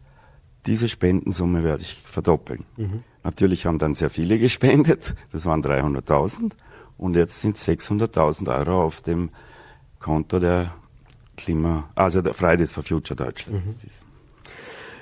diese 0.67 0.89
Spendensumme 0.89 1.63
werde 1.63 1.83
ich 1.83 2.01
verdoppeln. 2.05 2.65
Mhm. 2.77 3.05
Natürlich 3.25 3.67
haben 3.67 3.79
dann 3.79 3.95
sehr 3.95 4.11
viele 4.11 4.39
gespendet, 4.39 5.15
das 5.31 5.47
waren 5.47 5.63
300.000 5.63 6.53
und 6.99 7.15
jetzt 7.15 7.41
sind 7.41 7.57
600.000 7.57 8.59
Euro 8.59 8.83
auf 8.83 9.01
dem 9.01 9.31
Konto 10.01 10.41
der 10.41 10.75
Klima, 11.37 11.91
also 11.95 12.21
der 12.21 12.35
Fridays 12.35 12.73
for 12.73 12.83
Future 12.83 13.17
Deutschland. 13.17 13.65
Mhm. 13.65 13.75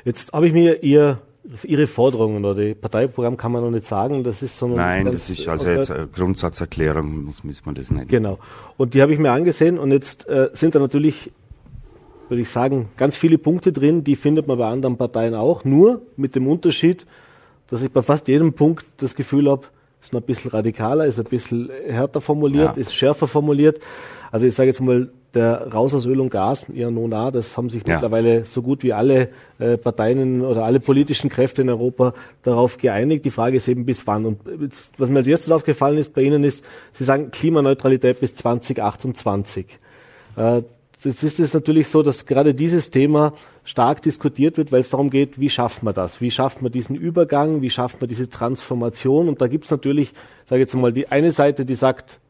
Jetzt 0.05 0.33
habe 0.33 0.47
ich 0.47 0.53
mir 0.53 0.83
Ihr 0.83 1.21
Ihre 1.65 1.87
Forderungen 1.87 2.45
oder 2.45 2.63
die 2.63 2.75
Parteiprogramm 2.75 3.37
kann 3.37 3.51
man 3.53 3.63
noch 3.63 3.71
nicht 3.71 3.87
sagen, 3.87 4.23
das 4.23 4.43
ist 4.43 4.59
so 4.59 4.69
Nein, 4.69 5.07
das 5.07 5.31
ist 5.31 5.49
also 5.49 5.73
jetzt 5.73 5.91
eine 5.91 6.07
Grundsatzerklärung, 6.07 7.25
muss, 7.25 7.43
muss 7.43 7.65
man 7.65 7.75
das 7.75 7.91
nennen. 7.91 8.09
Genau. 8.09 8.39
Und 8.77 8.95
die 8.95 9.01
habe 9.03 9.13
ich 9.15 9.19
mir 9.19 9.33
angesehen 9.33 9.79
und 9.79 9.91
jetzt 9.91 10.29
äh, 10.29 10.51
sind 10.53 10.75
da 10.75 10.79
natürlich, 10.79 11.33
würde 12.29 12.43
ich 12.43 12.51
sagen, 12.51 12.91
ganz 12.97 13.17
viele 13.17 13.39
Punkte 13.39 13.73
drin, 13.73 14.05
die 14.05 14.17
findet 14.17 14.47
man 14.47 14.59
bei 14.59 14.69
anderen 14.69 14.99
Parteien 14.99 15.35
auch, 15.35 15.65
nur 15.65 16.03
mit 16.17 16.37
dem 16.37 16.47
Unterschied, 16.47 17.07
dass 17.71 17.83
ich 17.83 17.91
bei 17.91 18.03
fast 18.03 18.29
jedem 18.29 18.53
Punkt 18.53 18.85
das 18.99 19.15
Gefühl 19.15 19.51
habe, 19.51 19.67
ist 20.01 20.13
noch 20.13 20.21
ein 20.21 20.27
bisschen 20.27 20.51
radikaler, 20.51 21.07
ist 21.07 21.19
ein 21.19 21.25
bisschen 21.25 21.71
härter 21.87 22.21
formuliert, 22.21 22.77
ja. 22.77 22.81
ist 22.81 22.95
schärfer 22.95 23.27
formuliert. 23.27 23.81
Also 24.33 24.47
ich 24.47 24.55
sage 24.55 24.69
jetzt 24.69 24.81
mal, 24.81 25.11
der 25.35 25.73
Raus 25.73 25.95
aus 25.95 26.07
Öl 26.07 26.21
und 26.21 26.31
Gas, 26.31 26.67
ja 26.73 26.91
Nona, 26.91 27.31
das 27.31 27.57
haben 27.57 27.71
sich 27.71 27.87
ja. 27.87 27.95
mittlerweile 27.95 28.45
so 28.45 28.63
gut 28.63 28.83
wie 28.83 28.93
alle 28.93 29.29
äh, 29.59 29.77
Parteien 29.77 30.43
oder 30.43 30.65
alle 30.65 30.81
politischen 30.81 31.31
Kräfte 31.31 31.63
in 31.63 31.69
Europa 31.69 32.15
darauf 32.43 32.79
geeinigt. 32.79 33.25
Die 33.25 33.31
Frage 33.31 33.57
ist 33.57 33.69
eben 33.69 33.85
bis 33.85 34.07
wann. 34.07 34.25
Und 34.25 34.41
jetzt, 34.61 34.99
was 34.99 35.09
mir 35.09 35.19
als 35.19 35.27
erstes 35.27 35.53
aufgefallen 35.53 35.99
ist 35.99 36.15
bei 36.15 36.23
Ihnen 36.23 36.43
ist, 36.43 36.65
Sie 36.93 37.05
sagen 37.05 37.31
Klimaneutralität 37.31 38.21
bis 38.21 38.35
2028. 38.35 39.79
Äh, 40.37 40.63
Jetzt 41.03 41.23
ist 41.23 41.41
es 41.41 41.55
natürlich 41.55 41.89
so, 41.89 42.03
dass 42.03 42.27
gerade 42.27 42.55
dieses 42.55 42.91
Thema 42.91 43.33
stark 43.65 44.03
diskutiert 44.03 44.59
wird, 44.59 44.71
weil 44.71 44.81
es 44.81 44.91
darum 44.91 45.09
geht, 45.09 45.41
wie 45.41 45.49
schafft 45.49 45.83
man 45.83 45.95
das? 45.95 46.21
Wie 46.21 46.31
schafft 46.31 46.61
man 46.61 46.71
diesen 46.71 46.95
Übergang? 46.95 47.63
Wie 47.63 47.71
schafft 47.71 48.01
man 48.01 48.09
diese 48.09 48.29
Transformation? 48.29 49.29
Und 49.29 49.41
da 49.41 49.47
gibt 49.47 49.65
es 49.65 49.71
natürlich, 49.71 50.13
sage 50.45 50.61
ich 50.63 50.69
jetzt 50.69 50.75
mal, 50.75 50.93
die 50.93 51.09
eine 51.09 51.33
Seite, 51.33 51.65
die 51.65 51.75
sagt, 51.75 52.21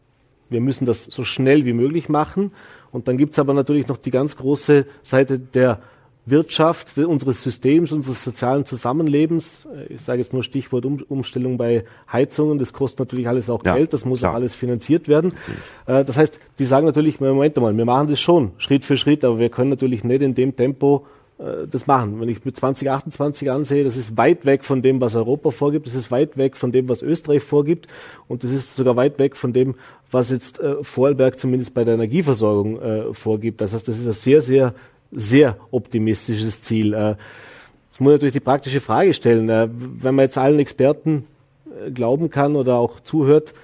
wir 0.51 0.61
müssen 0.61 0.85
das 0.85 1.05
so 1.05 1.25
schnell 1.25 1.65
wie 1.65 1.73
möglich 1.73 2.09
machen. 2.09 2.53
Und 2.93 3.09
dann 3.09 3.17
gibt 3.17 3.33
es 3.33 3.39
aber 3.41 3.55
natürlich 3.55 3.89
noch 3.89 3.97
die 3.97 4.11
ganz 4.11 4.37
große 4.37 4.87
Seite 5.03 5.39
der 5.39 5.81
Wirtschaft, 6.27 6.97
unseres 6.99 7.43
Systems, 7.43 7.93
unseres 7.93 8.23
sozialen 8.23 8.65
Zusammenlebens. 8.65 9.67
Ich 9.89 10.03
sage 10.03 10.19
jetzt 10.19 10.33
nur 10.33 10.43
Stichwort 10.43 10.85
um, 10.85 11.03
Umstellung 11.09 11.57
bei 11.57 11.85
Heizungen. 12.13 12.59
Das 12.59 12.73
kostet 12.73 13.01
natürlich 13.01 13.29
alles 13.29 13.51
auch 13.51 13.65
ja, 13.65 13.77
Geld. 13.77 13.93
Das 13.93 14.05
muss 14.05 14.21
klar. 14.21 14.33
auch 14.33 14.35
alles 14.37 14.55
finanziert 14.55 15.09
werden. 15.09 15.33
Natürlich. 15.35 16.01
Äh, 16.01 16.05
das 16.05 16.17
heißt, 16.17 16.41
die 16.59 16.67
sagen 16.67 16.87
natürlich, 16.87 17.21
Moment 17.21 17.57
mal, 17.57 17.77
wir 17.77 17.85
machen 17.85 18.09
das 18.09 18.21
schon 18.21 18.53
Schritt 18.59 18.85
für 18.85 18.97
Schritt, 18.97 19.25
aber 19.25 19.39
wir 19.39 19.49
können 19.49 19.71
natürlich 19.71 20.05
nicht 20.05 20.23
in 20.23 20.35
dem 20.35 20.57
Tempo 20.57 21.07
äh, 21.41 21.67
das 21.71 21.87
machen. 21.87 22.21
Wenn 22.21 22.29
ich 22.29 22.45
mit 22.45 22.57
2028 22.57 23.51
ansehe, 23.51 23.85
das 23.85 23.97
ist 23.97 24.17
weit 24.17 24.45
weg 24.45 24.65
von 24.65 24.83
dem, 24.83 25.01
was 25.01 25.17
Europa 25.17 25.51
vorgibt, 25.51 25.87
das 25.87 25.95
ist 25.95 26.11
weit 26.11 26.37
weg 26.37 26.57
von 26.57 26.71
dem, 26.71 26.89
was 26.89 27.03
Österreich 27.03 27.43
vorgibt 27.43 27.87
und 28.29 28.45
das 28.45 28.51
ist 28.51 28.77
sogar 28.77 28.97
weit 28.97 29.19
weg 29.19 29.37
von 29.37 29.53
dem, 29.53 29.75
was 30.11 30.31
jetzt 30.31 30.61
äh, 30.61 30.83
Vorarlberg 30.83 31.39
zumindest 31.39 31.73
bei 31.73 31.85
der 31.85 31.95
Energieversorgung 31.95 32.81
äh, 32.81 33.15
vorgibt. 33.15 33.61
Das 33.61 33.73
heißt, 33.73 33.89
das 33.89 33.99
ist 33.99 34.07
ein 34.07 34.13
sehr, 34.13 34.43
sehr 34.43 34.75
sehr 35.13 35.57
optimistisches 35.71 36.63
Ziel. 36.63 36.95
Äh, 36.95 37.17
das 37.91 38.01
muss 38.01 38.13
natürlich 38.13 38.35
die 38.35 38.41
praktische 38.41 38.81
Frage 38.81 39.15
stellen. 39.15 39.49
Äh, 39.49 39.69
wenn 39.71 40.15
man 40.15 40.25
jetzt 40.25 40.39
allen 40.39 40.59
Experten 40.59 41.27
äh, 41.87 41.91
glauben 41.91 42.31
kann 42.31 42.57
oder 42.57 42.77
auch 42.77 43.01
zuhört, 43.01 43.55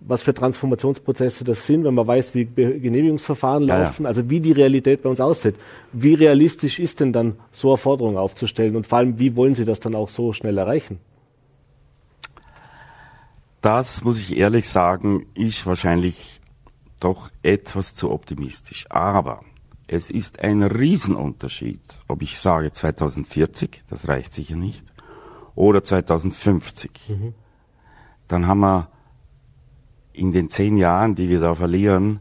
was 0.00 0.22
für 0.22 0.32
Transformationsprozesse 0.32 1.44
das 1.44 1.66
sind, 1.66 1.84
wenn 1.84 1.94
man 1.94 2.06
weiß, 2.06 2.34
wie 2.34 2.46
Genehmigungsverfahren 2.46 3.64
laufen, 3.64 4.02
ja, 4.02 4.04
ja. 4.04 4.08
also 4.08 4.30
wie 4.30 4.40
die 4.40 4.52
Realität 4.52 5.02
bei 5.02 5.10
uns 5.10 5.20
aussieht. 5.20 5.56
Wie 5.92 6.14
realistisch 6.14 6.78
ist 6.78 7.00
denn 7.00 7.12
dann 7.12 7.36
so 7.50 7.68
eine 7.68 7.76
Forderung 7.76 8.16
aufzustellen 8.16 8.76
und 8.76 8.86
vor 8.86 8.98
allem, 8.98 9.18
wie 9.18 9.36
wollen 9.36 9.54
Sie 9.54 9.66
das 9.66 9.78
dann 9.80 9.94
auch 9.94 10.08
so 10.08 10.32
schnell 10.32 10.56
erreichen? 10.56 11.00
Das 13.60 14.02
muss 14.02 14.18
ich 14.18 14.38
ehrlich 14.38 14.68
sagen, 14.68 15.26
ist 15.34 15.66
wahrscheinlich 15.66 16.40
doch 16.98 17.30
etwas 17.42 17.94
zu 17.94 18.10
optimistisch. 18.10 18.86
Aber 18.88 19.42
es 19.92 20.08
ist 20.08 20.38
ein 20.38 20.62
Riesenunterschied, 20.62 21.98
ob 22.06 22.22
ich 22.22 22.38
sage 22.38 22.70
2040, 22.70 23.82
das 23.88 24.06
reicht 24.06 24.32
sicher 24.32 24.54
nicht, 24.54 24.84
oder 25.56 25.82
2050. 25.82 26.92
Mhm. 27.08 27.34
Dann 28.28 28.46
haben 28.46 28.60
wir 28.60 28.88
in 30.12 30.30
den 30.30 30.48
zehn 30.48 30.76
Jahren, 30.76 31.16
die 31.16 31.28
wir 31.28 31.40
da 31.40 31.56
verlieren, 31.56 32.20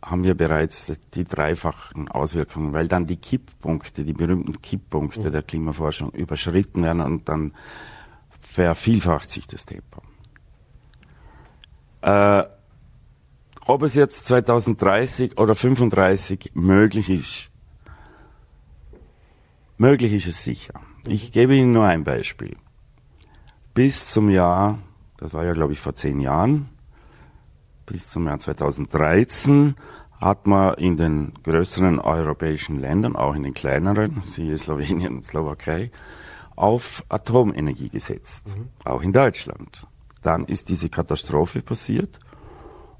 haben 0.00 0.22
wir 0.22 0.36
bereits 0.36 0.92
die 1.14 1.24
dreifachen 1.24 2.08
Auswirkungen, 2.08 2.72
weil 2.72 2.86
dann 2.86 3.08
die 3.08 3.16
Kipppunkte, 3.16 4.04
die 4.04 4.12
berühmten 4.12 4.62
Kipppunkte 4.62 5.28
mhm. 5.28 5.32
der 5.32 5.42
Klimaforschung 5.42 6.12
überschritten 6.12 6.84
werden 6.84 7.00
und 7.00 7.28
dann 7.28 7.54
vervielfacht 8.38 9.28
sich 9.28 9.48
das 9.48 9.66
Tempo. 9.66 10.00
Äh, 12.02 12.44
ob 13.66 13.82
es 13.82 13.94
jetzt 13.94 14.26
2030 14.26 15.38
oder 15.38 15.54
35 15.54 16.52
möglich 16.54 17.10
ist, 17.10 17.50
möglich 19.78 20.12
ist 20.12 20.26
es 20.26 20.44
sicher. 20.44 20.74
Ich 21.06 21.32
gebe 21.32 21.54
Ihnen 21.54 21.72
nur 21.72 21.84
ein 21.84 22.04
Beispiel. 22.04 22.56
Bis 23.74 24.10
zum 24.10 24.30
Jahr, 24.30 24.78
das 25.16 25.34
war 25.34 25.44
ja 25.44 25.52
glaube 25.52 25.72
ich 25.72 25.80
vor 25.80 25.94
zehn 25.94 26.20
Jahren, 26.20 26.68
bis 27.86 28.08
zum 28.08 28.26
Jahr 28.26 28.38
2013 28.38 29.74
hat 30.20 30.46
man 30.46 30.74
in 30.74 30.96
den 30.96 31.32
größeren 31.42 32.00
europäischen 32.00 32.78
Ländern, 32.78 33.16
auch 33.16 33.34
in 33.34 33.42
den 33.42 33.52
kleineren, 33.52 34.20
siehe 34.20 34.56
Slowenien 34.56 35.16
und 35.16 35.24
Slowakei, 35.24 35.90
auf 36.56 37.04
Atomenergie 37.08 37.88
gesetzt, 37.88 38.56
mhm. 38.56 38.68
auch 38.84 39.02
in 39.02 39.12
Deutschland. 39.12 39.86
Dann 40.22 40.46
ist 40.46 40.70
diese 40.70 40.88
Katastrophe 40.88 41.60
passiert 41.60 42.20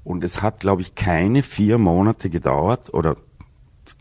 und 0.05 0.23
es 0.23 0.41
hat, 0.41 0.61
glaube 0.61 0.83
ich, 0.83 0.95
keine 0.95 1.43
vier 1.43 1.77
Monate 1.77 2.29
gedauert 2.29 2.93
oder 2.93 3.17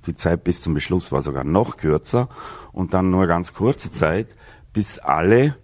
die 0.07 0.15
Zeit 0.15 0.45
bis 0.45 0.63
zum 0.63 0.75
Beschluss 0.75 1.11
war 1.11 1.23
sogar 1.23 1.45
noch 1.45 1.77
kürzer 1.77 2.29
und 2.73 2.95
dann 2.95 3.11
nur 3.11 3.27
ganz 3.27 3.55
kurze 3.55 3.91
Zeit, 3.91 4.37
bis 4.73 4.99
alle 4.99 5.57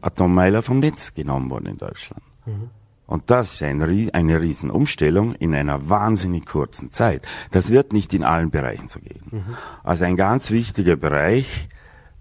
Atommeiler 0.00 0.62
vom 0.62 0.78
Netz 0.78 1.14
genommen 1.14 1.50
wurden 1.50 1.66
in 1.66 1.78
Deutschland. 1.78 2.22
Mhm. 2.46 2.70
Und 3.06 3.30
das 3.30 3.54
ist 3.54 3.62
eine, 3.62 4.10
eine 4.12 4.42
Riesenumstellung 4.42 5.34
in 5.34 5.54
einer 5.54 5.88
wahnsinnig 5.88 6.44
kurzen 6.44 6.90
Zeit. 6.90 7.26
Das 7.50 7.70
wird 7.70 7.94
nicht 7.94 8.12
in 8.12 8.22
allen 8.22 8.50
Bereichen 8.50 8.88
so 8.88 9.00
gehen. 9.00 9.22
Mhm. 9.30 9.56
Also 9.82 10.04
ein 10.04 10.16
ganz 10.16 10.50
wichtiger 10.50 10.96
Bereich, 10.96 11.70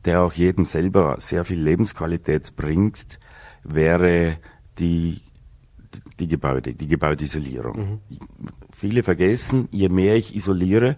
der 0.05 0.21
auch 0.21 0.31
jedem 0.31 0.63
selber 0.63 1.17
sehr 1.19 1.43
viel 1.43 1.59
Lebensqualität 1.59 2.55
bringt, 2.55 3.19
wäre 3.63 4.37
die 4.79 5.21
die 6.19 6.27
Gebäude, 6.27 6.73
die 6.73 6.87
Gebäudeisolierung. 6.87 7.77
Mhm. 7.77 7.99
Viele 8.71 9.03
vergessen, 9.03 9.67
je 9.71 9.89
mehr 9.89 10.15
ich 10.15 10.35
isoliere, 10.35 10.95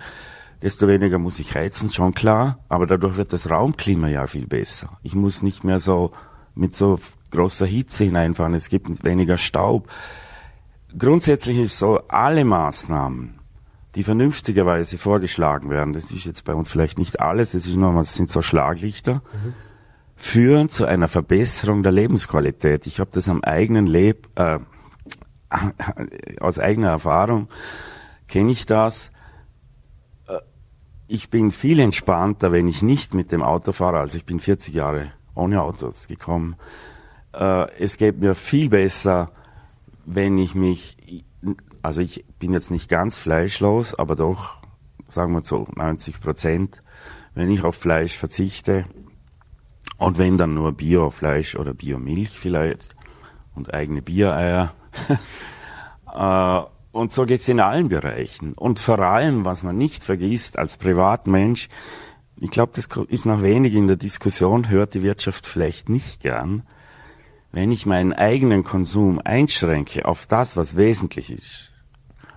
desto 0.62 0.88
weniger 0.88 1.18
muss 1.18 1.40
ich 1.40 1.56
heizen, 1.56 1.92
schon 1.92 2.14
klar, 2.14 2.60
aber 2.70 2.86
dadurch 2.86 3.18
wird 3.18 3.34
das 3.34 3.50
Raumklima 3.50 4.08
ja 4.10 4.28
viel 4.28 4.48
besser. 4.48 4.98
Ich 5.04 5.16
muss 5.16 5.42
nicht 5.42 5.64
mehr 5.64 5.80
so 5.80 6.12
mit 6.56 6.76
so 6.76 7.00
großer 7.32 7.66
Hitze 7.66 8.04
hineinfahren, 8.04 8.54
es 8.54 8.70
gibt 8.70 9.04
weniger 9.04 9.38
Staub. 9.38 9.88
Grundsätzlich 10.98 11.58
ist 11.58 11.78
so, 11.78 12.02
alle 12.08 12.44
Maßnahmen, 12.44 13.36
die 13.96 14.04
vernünftigerweise 14.04 14.98
vorgeschlagen 14.98 15.70
werden, 15.70 15.94
das 15.94 16.12
ist 16.12 16.26
jetzt 16.26 16.44
bei 16.44 16.54
uns 16.54 16.72
vielleicht 16.72 16.98
nicht 16.98 17.20
alles, 17.20 17.52
das 17.52 17.68
ist 17.68 17.76
nur, 17.76 17.94
das 17.94 18.16
sind 18.16 18.30
so 18.30 18.42
Schlaglichter, 18.42 19.16
mhm. 19.16 19.54
führen 20.16 20.70
zu 20.70 20.86
einer 20.86 21.08
Verbesserung 21.08 21.84
der 21.84 21.92
Lebensqualität. 21.92 22.88
Ich 22.88 23.00
habe 23.00 23.12
das 23.14 23.30
am 23.30 23.44
eigenen 23.44 23.88
Leb, 23.88 24.28
äh, 24.36 24.60
aus 26.40 26.60
eigener 26.60 26.90
Erfahrung 26.90 27.48
kenne 28.28 28.52
ich 28.52 28.66
das. 28.66 29.12
Äh, 30.28 30.40
ich 31.08 31.30
bin 31.30 31.52
viel 31.52 31.80
entspannter, 31.80 32.52
wenn 32.52 32.68
ich 32.68 32.82
nicht 32.82 33.14
mit 33.14 33.32
dem 33.32 33.44
Auto 33.44 33.72
fahre. 33.72 34.00
Also 34.00 34.18
ich 34.18 34.26
bin 34.26 34.40
40 34.40 34.74
Jahre 34.74 35.12
ohne 35.36 35.62
Autos 35.62 36.08
gekommen. 36.08 36.56
Äh, 37.34 37.72
es 37.80 37.98
geht 37.98 38.20
mir 38.20 38.36
viel 38.36 38.70
besser, 38.70 39.32
wenn 40.06 40.38
ich 40.38 40.56
mich, 40.56 40.98
also 41.82 42.02
ich 42.02 42.26
bin 42.40 42.54
jetzt 42.54 42.72
nicht 42.72 42.90
ganz 42.90 43.18
fleischlos, 43.18 43.96
aber 43.96 44.16
doch, 44.16 44.58
sagen 45.08 45.34
wir 45.34 45.44
so, 45.44 45.68
90 45.76 46.20
Prozent, 46.20 46.84
wenn 47.36 47.52
ich 47.52 47.64
auf 47.64 47.76
Fleisch 47.76 48.18
verzichte 48.18 48.86
und 49.98 50.18
wenn 50.18 50.38
dann 50.38 50.54
nur 50.54 50.72
Biofleisch 50.74 51.56
oder 51.56 51.74
Biomilch 51.74 52.32
vielleicht 52.32 52.96
und 53.56 53.74
eigene 53.74 54.02
Biereier. 54.02 54.74
äh, 56.14 56.62
und 56.92 57.14
so 57.14 57.26
geht's 57.26 57.48
in 57.48 57.60
allen 57.60 57.90
Bereichen. 57.90 58.54
Und 58.54 58.80
vor 58.80 59.00
allem, 59.00 59.46
was 59.46 59.64
man 59.64 59.78
nicht 59.78 60.04
vergisst 60.04 60.58
als 60.58 60.78
Privatmensch, 60.78 61.70
ich 62.42 62.52
glaube, 62.52 62.72
das 62.76 62.88
ist 63.08 63.26
noch 63.26 63.42
wenig 63.42 63.76
in 63.76 63.88
der 63.88 63.98
Diskussion, 63.98 64.70
hört 64.70 64.94
die 64.94 65.04
Wirtschaft 65.04 65.46
vielleicht 65.46 65.90
nicht 65.90 66.22
gern. 66.22 66.64
Wenn 67.52 67.72
ich 67.72 67.86
meinen 67.86 68.14
eigenen 68.14 68.64
Konsum 68.64 69.20
einschränke 69.24 70.06
auf 70.06 70.28
das, 70.28 70.56
was 70.56 70.78
wesentlich 70.78 71.32
ist, 71.32 71.74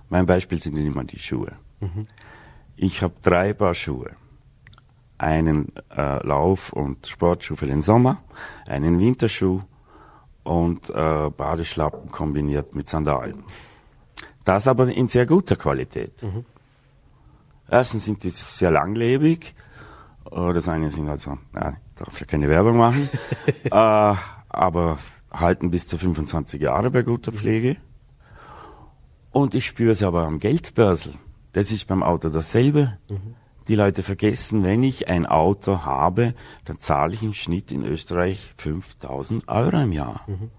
mein 0.08 0.26
Beispiel 0.26 0.58
sind 0.58 0.76
immer 0.76 1.04
die 1.04 1.18
Schuhe. 1.18 1.52
Mhm. 1.80 2.06
Ich 2.76 3.02
habe 3.02 3.14
drei 3.22 3.52
Paar 3.52 3.74
Schuhe. 3.74 4.12
Einen 5.18 5.72
äh, 5.96 6.26
Lauf- 6.26 6.72
und 6.72 7.06
Sportschuh 7.06 7.54
für 7.54 7.66
den 7.66 7.82
Sommer, 7.82 8.22
einen 8.66 8.98
Winterschuh 8.98 9.62
und 10.42 10.90
äh, 10.90 11.30
Badeschlappen 11.30 12.10
kombiniert 12.10 12.74
mit 12.74 12.88
Sandalen. 12.88 13.44
Das 14.44 14.66
aber 14.66 14.88
in 14.88 15.08
sehr 15.08 15.26
guter 15.26 15.56
Qualität. 15.56 16.22
Mhm. 16.22 16.44
Erstens 17.68 18.04
sind 18.04 18.24
die 18.24 18.30
sehr 18.30 18.70
langlebig. 18.70 19.54
Äh, 20.30 20.52
das 20.52 20.68
eine 20.68 20.90
sind 20.90 21.08
also, 21.08 21.38
ich 21.54 21.60
darf 21.94 22.20
ja 22.20 22.26
keine 22.26 22.48
Werbung 22.48 22.76
machen, 22.76 23.08
äh, 23.64 23.70
aber 23.70 24.98
halten 25.30 25.70
bis 25.70 25.86
zu 25.86 25.96
25 25.96 26.60
Jahre 26.60 26.90
bei 26.90 27.02
guter 27.02 27.32
Pflege. 27.32 27.76
Und 29.30 29.54
ich 29.54 29.64
spüre 29.66 29.92
es 29.92 30.02
aber 30.02 30.26
am 30.26 30.38
Geldbörsel. 30.40 31.14
Das 31.52 31.70
ist 31.70 31.86
beim 31.86 32.02
Auto 32.02 32.28
dasselbe. 32.28 32.98
Mhm. 33.08 33.34
Die 33.68 33.74
Leute 33.74 34.02
vergessen, 34.02 34.64
wenn 34.64 34.82
ich 34.82 35.08
ein 35.08 35.26
Auto 35.26 35.84
habe, 35.84 36.34
dann 36.64 36.78
zahle 36.78 37.14
ich 37.14 37.22
im 37.22 37.32
Schnitt 37.32 37.72
in 37.72 37.84
Österreich 37.84 38.54
5000 38.58 39.48
Euro 39.48 39.80
im 39.80 39.92
Jahr. 39.92 40.22
Mhm. 40.26 40.50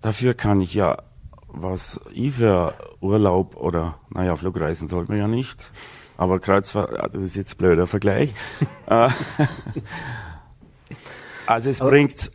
Dafür 0.00 0.34
kann 0.34 0.60
ich 0.60 0.74
ja, 0.74 1.02
was 1.48 2.00
ich 2.12 2.34
für 2.34 2.74
Urlaub 3.00 3.56
oder, 3.56 3.98
naja, 4.10 4.36
Flugreisen 4.36 4.88
sollte 4.88 5.12
man 5.12 5.20
ja 5.20 5.28
nicht, 5.28 5.70
aber 6.16 6.40
Kreuzfahrt, 6.40 7.14
das 7.14 7.22
ist 7.22 7.36
jetzt 7.36 7.54
ein 7.54 7.58
blöder 7.58 7.86
Vergleich. 7.86 8.34
Äh, 8.86 9.08
also 11.46 11.70
es 11.70 11.80
aber 11.80 11.90
bringt 11.90 12.30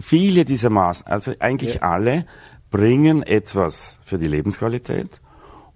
viele 0.00 0.44
dieser 0.44 0.70
Maßnahmen, 0.70 1.12
also 1.12 1.34
eigentlich 1.40 1.74
ja. 1.74 1.82
alle, 1.82 2.24
bringen 2.70 3.22
etwas 3.22 3.98
für 4.04 4.18
die 4.18 4.28
Lebensqualität 4.28 5.20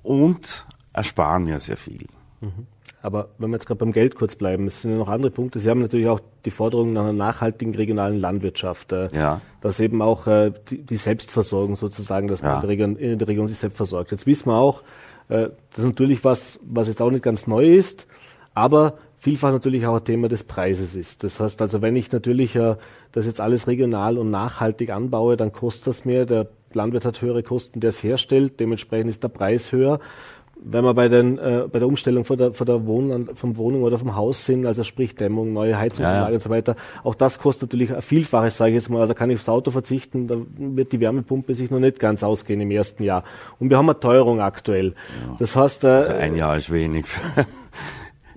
und 0.02 0.66
ersparen 0.92 1.44
mir 1.44 1.60
sehr 1.60 1.76
viel. 1.76 2.06
Mhm. 2.40 2.66
Aber 3.06 3.28
wenn 3.38 3.50
wir 3.50 3.54
jetzt 3.54 3.66
gerade 3.66 3.78
beim 3.78 3.92
Geld 3.92 4.16
kurz 4.16 4.34
bleiben, 4.34 4.66
es 4.66 4.82
sind 4.82 4.90
ja 4.90 4.96
noch 4.96 5.06
andere 5.06 5.30
Punkte. 5.30 5.60
Sie 5.60 5.70
haben 5.70 5.80
natürlich 5.80 6.08
auch 6.08 6.18
die 6.44 6.50
Forderung 6.50 6.92
nach 6.92 7.02
einer 7.02 7.12
nachhaltigen 7.12 7.72
regionalen 7.72 8.18
Landwirtschaft, 8.18 8.90
äh, 8.90 9.10
ja. 9.16 9.40
dass 9.60 9.78
eben 9.78 10.02
auch 10.02 10.26
äh, 10.26 10.50
die, 10.68 10.82
die, 10.82 10.96
Selbstversorgung 10.96 11.76
sozusagen, 11.76 12.26
dass 12.26 12.42
man 12.42 12.56
in, 12.56 12.60
der 12.62 12.68
Region, 12.68 12.96
in 12.96 13.18
der 13.20 13.28
Region 13.28 13.46
sich 13.46 13.58
selbst 13.58 13.76
versorgt. 13.76 14.10
Jetzt 14.10 14.26
wissen 14.26 14.48
wir 14.48 14.56
auch, 14.56 14.82
äh, 15.28 15.50
das 15.70 15.78
ist 15.78 15.84
natürlich 15.84 16.24
was, 16.24 16.58
was 16.64 16.88
jetzt 16.88 17.00
auch 17.00 17.12
nicht 17.12 17.22
ganz 17.22 17.46
neu 17.46 17.64
ist, 17.76 18.08
aber 18.54 18.94
vielfach 19.18 19.52
natürlich 19.52 19.86
auch 19.86 19.98
ein 19.98 20.04
Thema 20.04 20.26
des 20.26 20.42
Preises 20.42 20.96
ist. 20.96 21.22
Das 21.22 21.38
heißt 21.38 21.62
also, 21.62 21.82
wenn 21.82 21.94
ich 21.94 22.10
natürlich 22.10 22.56
äh, 22.56 22.74
das 23.12 23.24
jetzt 23.24 23.40
alles 23.40 23.68
regional 23.68 24.18
und 24.18 24.32
nachhaltig 24.32 24.90
anbaue, 24.90 25.36
dann 25.36 25.52
kostet 25.52 25.86
das 25.86 26.04
mehr. 26.04 26.26
Der 26.26 26.48
Landwirt 26.72 27.04
hat 27.04 27.22
höhere 27.22 27.44
Kosten, 27.44 27.78
der 27.78 27.90
es 27.90 28.02
herstellt. 28.02 28.58
Dementsprechend 28.58 29.10
ist 29.10 29.22
der 29.22 29.28
Preis 29.28 29.70
höher 29.70 30.00
wenn 30.62 30.84
wir 30.84 30.94
bei, 30.94 31.08
den, 31.08 31.38
äh, 31.38 31.64
bei 31.70 31.78
der 31.78 31.86
Umstellung 31.86 32.24
von 32.24 32.38
der, 32.38 32.52
von 32.52 32.66
der 32.66 32.86
Wohn 32.86 33.30
vom 33.34 33.56
Wohnung 33.56 33.82
oder 33.82 33.98
vom 33.98 34.16
Haus 34.16 34.44
sind, 34.44 34.66
also 34.66 34.82
sprich 34.84 35.14
Dämmung, 35.14 35.52
neue 35.52 35.78
Heizungsanlage 35.78 36.24
ja, 36.24 36.28
ja. 36.28 36.34
und 36.34 36.42
so 36.42 36.50
weiter, 36.50 36.76
auch 37.04 37.14
das 37.14 37.38
kostet 37.38 37.70
natürlich 37.70 37.94
ein 37.94 38.02
Vielfaches, 38.02 38.56
sage 38.56 38.70
ich 38.70 38.76
jetzt 38.76 38.88
mal. 38.88 39.00
Also 39.00 39.14
kann 39.14 39.30
ich 39.30 39.36
aufs 39.36 39.48
Auto 39.48 39.70
verzichten, 39.70 40.26
da 40.28 40.36
wird 40.58 40.92
die 40.92 41.00
Wärmepumpe 41.00 41.54
sich 41.54 41.70
noch 41.70 41.78
nicht 41.78 41.98
ganz 41.98 42.22
ausgehen 42.22 42.60
im 42.60 42.70
ersten 42.70 43.02
Jahr. 43.02 43.24
Und 43.58 43.70
wir 43.70 43.76
haben 43.76 43.88
eine 43.88 44.00
Teuerung 44.00 44.40
aktuell. 44.40 44.88
Ja. 44.88 45.36
Das 45.38 45.56
heißt, 45.56 45.84
äh, 45.84 45.88
also 45.88 46.12
ein 46.12 46.36
Jahr 46.36 46.56
ist 46.56 46.72
wenig. 46.72 47.06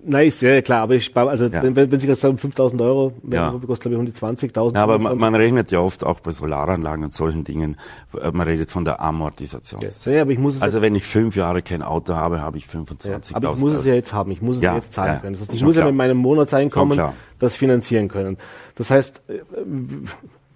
Nein, 0.05 0.27
ist 0.27 0.41
ja 0.41 0.61
klar, 0.61 0.81
aber 0.81 0.95
ich 0.95 1.15
also 1.15 1.45
ja. 1.45 1.61
wenn, 1.63 1.75
wenn 1.75 1.99
Sie 1.99 2.07
gerade 2.07 2.19
sagen 2.19 2.37
5000 2.37 2.81
Euro, 2.81 3.13
ja. 3.29 3.51
kostet 3.65 3.91
glaube 3.91 4.03
ich 4.03 4.13
120.000. 4.13 4.75
Ja, 4.75 4.83
aber 4.83 4.99
man, 4.99 5.17
man, 5.17 5.35
rechnet 5.35 5.71
ja 5.71 5.79
oft 5.79 6.03
auch 6.03 6.19
bei 6.19 6.31
Solaranlagen 6.31 7.03
und 7.03 7.13
solchen 7.13 7.43
Dingen, 7.43 7.77
äh, 8.19 8.31
man 8.31 8.47
redet 8.47 8.71
von 8.71 8.85
der 8.85 9.01
Amortisation. 9.01 9.81
Ja, 10.05 10.21
aber 10.21 10.31
ich 10.31 10.39
muss 10.39 10.55
es 10.55 10.61
also 10.61 10.81
wenn 10.81 10.95
ich 10.95 11.05
fünf 11.05 11.35
Jahre 11.35 11.61
kein 11.61 11.81
Auto 11.81 12.15
habe, 12.15 12.41
habe 12.41 12.57
ich 12.57 12.65
25.000. 12.65 13.09
Ja, 13.09 13.19
aber 13.33 13.53
ich 13.53 13.59
muss 13.59 13.73
es 13.73 13.85
ja 13.85 13.93
jetzt 13.93 14.13
haben, 14.13 14.31
ich 14.31 14.41
muss 14.41 14.57
es 14.57 14.63
ja, 14.63 14.75
jetzt 14.75 14.93
zahlen 14.93 15.21
können. 15.21 15.33
Das 15.33 15.41
heißt, 15.41 15.53
ich 15.53 15.63
muss 15.63 15.75
klar. 15.75 15.85
ja 15.85 15.91
mit 15.91 15.97
meinem 15.97 16.17
Monatseinkommen 16.17 16.99
das 17.39 17.55
finanzieren 17.55 18.07
können. 18.07 18.37
Das 18.75 18.91
heißt, 18.91 19.21
äh, 19.27 19.39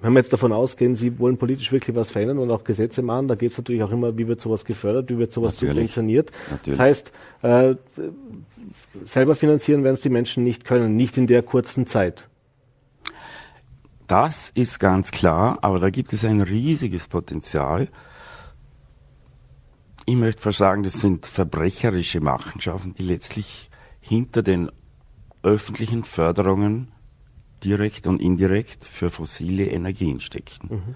wenn 0.04 0.12
wir 0.12 0.20
jetzt 0.20 0.34
davon 0.34 0.52
ausgehen, 0.52 0.98
Sie 0.98 1.18
wollen 1.18 1.38
politisch 1.38 1.72
wirklich 1.72 1.96
was 1.96 2.10
verändern 2.10 2.38
und 2.40 2.52
auch 2.52 2.66
Gesetze 2.66 3.02
machen, 3.02 3.30
da 3.30 3.36
geht 3.36 3.52
es 3.52 3.58
natürlich 3.58 3.84
auch 3.84 3.92
immer, 3.92 4.18
wie 4.18 4.28
wird 4.28 4.42
sowas 4.42 4.66
gefördert, 4.66 5.10
wie 5.10 5.18
wird 5.18 5.32
sowas 5.32 5.54
natürlich. 5.54 5.76
subventioniert. 5.76 6.32
Natürlich. 6.52 6.78
Das 6.78 6.86
heißt, 6.86 7.12
äh, 7.42 7.76
selber 9.04 9.36
finanzieren 9.36 9.84
werden 9.84 9.96
es 9.96 10.02
die 10.02 10.10
Menschen 10.10 10.44
nicht 10.44 10.66
können, 10.66 10.96
nicht 10.96 11.18
in 11.18 11.28
der 11.28 11.44
kurzen 11.44 11.88
Zeit. 11.88 12.30
Das 14.08 14.50
ist 14.50 14.80
ganz 14.80 15.12
klar, 15.12 15.60
aber 15.62 15.80
da 15.80 15.90
gibt 15.90 16.14
es 16.14 16.26
ein 16.26 16.42
riesiges 16.42 17.08
Potenzial. 17.08 17.88
Ich 20.06 20.16
möchte 20.16 20.42
fast 20.42 20.58
sagen, 20.58 20.84
das 20.84 21.00
sind 21.00 21.26
verbrecherische 21.26 22.20
Machenschaften, 22.20 22.94
die 22.94 23.04
letztlich 23.04 23.70
hinter 24.02 24.44
den 24.44 24.70
öffentlichen 25.44 26.04
Förderungen 26.04 26.92
direkt 27.64 28.08
und 28.08 28.22
indirekt 28.22 28.86
für 28.86 29.10
fossile 29.10 29.66
Energien 29.66 30.20
stecken. 30.20 30.68
Mhm. 30.70 30.96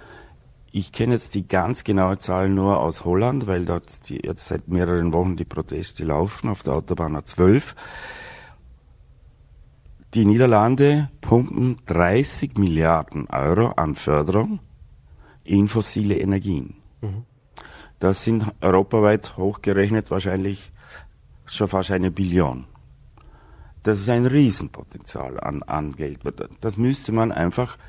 Ich 0.78 0.92
kenne 0.92 1.16
jetzt 1.16 1.34
die 1.34 1.48
ganz 1.48 1.84
genaue 1.84 2.20
Zahl 2.20 2.50
nur 2.50 2.80
aus 2.80 3.04
Holland, 3.04 3.48
weil 3.48 3.66
dort 3.66 4.08
die, 4.10 4.18
jetzt 4.24 4.48
seit 4.48 4.68
mehreren 4.68 5.12
Wochen 5.12 5.36
die 5.36 5.44
Proteste 5.44 6.06
laufen 6.06 6.50
auf 6.50 6.62
der 6.62 6.76
Autobahn 6.76 7.18
A12. 7.18 7.74
Die 10.14 10.24
Niederlande 10.24 11.10
pumpen 11.20 11.80
30 11.88 12.60
Milliarden 12.60 13.28
Euro 13.28 13.70
an 13.70 13.96
Förderung 13.96 14.60
in 15.44 15.68
fossile 15.68 16.20
Energien. 16.20 16.76
Mhm. 17.02 17.26
Das 17.98 18.24
sind 18.24 18.46
europaweit 18.62 19.36
hochgerechnet 19.36 20.12
wahrscheinlich 20.12 20.72
schon 21.48 21.70
fast 21.70 21.90
eine 21.90 22.12
Billion. 22.12 22.66
Das 23.82 24.00
ist 24.00 24.10
ein 24.10 24.28
Riesenpotenzial 24.28 25.40
an, 25.40 25.64
an 25.64 25.94
Geld. 25.94 26.20
Das 26.62 26.78
müsste 26.78 27.14
man 27.14 27.32
einfach 27.32 27.80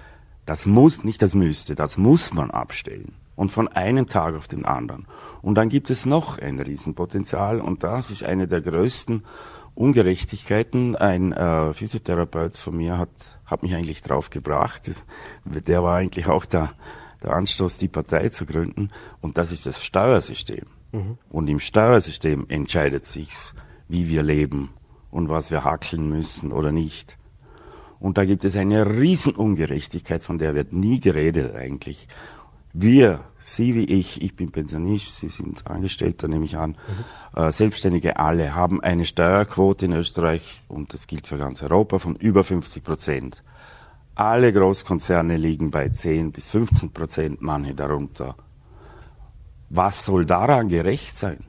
das 0.49 0.65
muss, 0.65 1.05
nicht 1.05 1.21
das 1.21 1.35
müsste, 1.35 1.75
das 1.75 1.99
muss 1.99 2.33
man 2.33 2.51
abstellen. 2.51 3.13
Und 3.37 3.53
von 3.53 3.69
einem 3.69 4.09
Tag 4.09 4.35
auf 4.35 4.49
den 4.49 4.65
anderen. 4.65 5.07
Und 5.43 5.57
dann 5.57 5.69
gibt 5.69 5.91
es 5.91 6.07
noch 6.07 6.39
ein 6.39 6.59
Riesenpotenzial 6.59 7.61
und 7.61 7.85
das 7.85 8.11
ist 8.11 8.23
eine 8.23 8.49
der 8.49 8.63
größten 8.63 9.25
Ungerechtigkeiten. 9.75 10.97
Ein 10.97 11.33
äh, 11.33 11.75
Physiotherapeut 11.75 12.57
von 12.57 12.79
mir 12.79 12.97
hat, 12.97 13.11
hat 13.45 13.63
mich 13.63 13.75
eigentlich 13.75 14.01
drauf 14.01 14.31
gebracht. 14.31 14.91
Der 15.45 15.83
war 15.83 15.97
eigentlich 15.97 16.29
auch 16.29 16.47
der, 16.47 16.71
der 17.23 17.35
Anstoß, 17.35 17.77
die 17.77 17.89
Partei 17.89 18.31
zu 18.31 18.47
gründen. 18.47 18.89
Und 19.21 19.37
das 19.37 19.53
ist 19.53 19.67
das 19.67 19.85
Steuersystem. 19.85 20.65
Mhm. 20.93 21.19
Und 21.29 21.51
im 21.51 21.61
Steuersystem 21.61 22.47
entscheidet 22.49 23.05
sich's, 23.05 23.55
wie 23.87 24.09
wir 24.09 24.23
leben 24.23 24.71
und 25.11 25.29
was 25.29 25.51
wir 25.51 25.63
hackeln 25.63 26.09
müssen 26.09 26.53
oder 26.53 26.73
nicht. 26.73 27.18
Und 28.01 28.19
da 28.19 28.25
gibt 28.25 28.45
es 28.45 28.57
eine 28.57 28.99
Riesenungerechtigkeit, 28.99 30.23
von 30.23 30.39
der 30.39 30.55
wird 30.55 30.73
nie 30.73 31.01
geredet 31.01 31.55
eigentlich. 31.55 32.09
Wir, 32.73 33.21
Sie 33.41 33.75
wie 33.75 33.85
ich, 33.85 34.23
ich 34.23 34.37
bin 34.37 34.53
Pensionist, 34.53 35.17
Sie 35.17 35.29
sind 35.29 35.67
Angestellter, 35.67 36.29
nehme 36.29 36.45
ich 36.45 36.57
an, 36.57 36.77
mhm. 37.35 37.41
äh, 37.41 37.51
Selbstständige 37.51 38.19
alle 38.19 38.55
haben 38.55 38.83
eine 38.83 39.05
Steuerquote 39.05 39.87
in 39.87 39.93
Österreich, 39.95 40.63
und 40.69 40.93
das 40.93 41.07
gilt 41.07 41.27
für 41.27 41.39
ganz 41.39 41.63
Europa, 41.63 41.99
von 41.99 42.15
über 42.17 42.45
50 42.45 42.85
Prozent. 42.85 43.43
Alle 44.15 44.53
Großkonzerne 44.53 45.37
liegen 45.37 45.71
bei 45.71 45.89
10 45.89 46.33
bis 46.33 46.49
15 46.49 46.93
Prozent, 46.93 47.41
manche 47.41 47.75
darunter. 47.75 48.37
Was 49.71 50.05
soll 50.05 50.27
daran 50.27 50.69
gerecht 50.69 51.17
sein? 51.17 51.45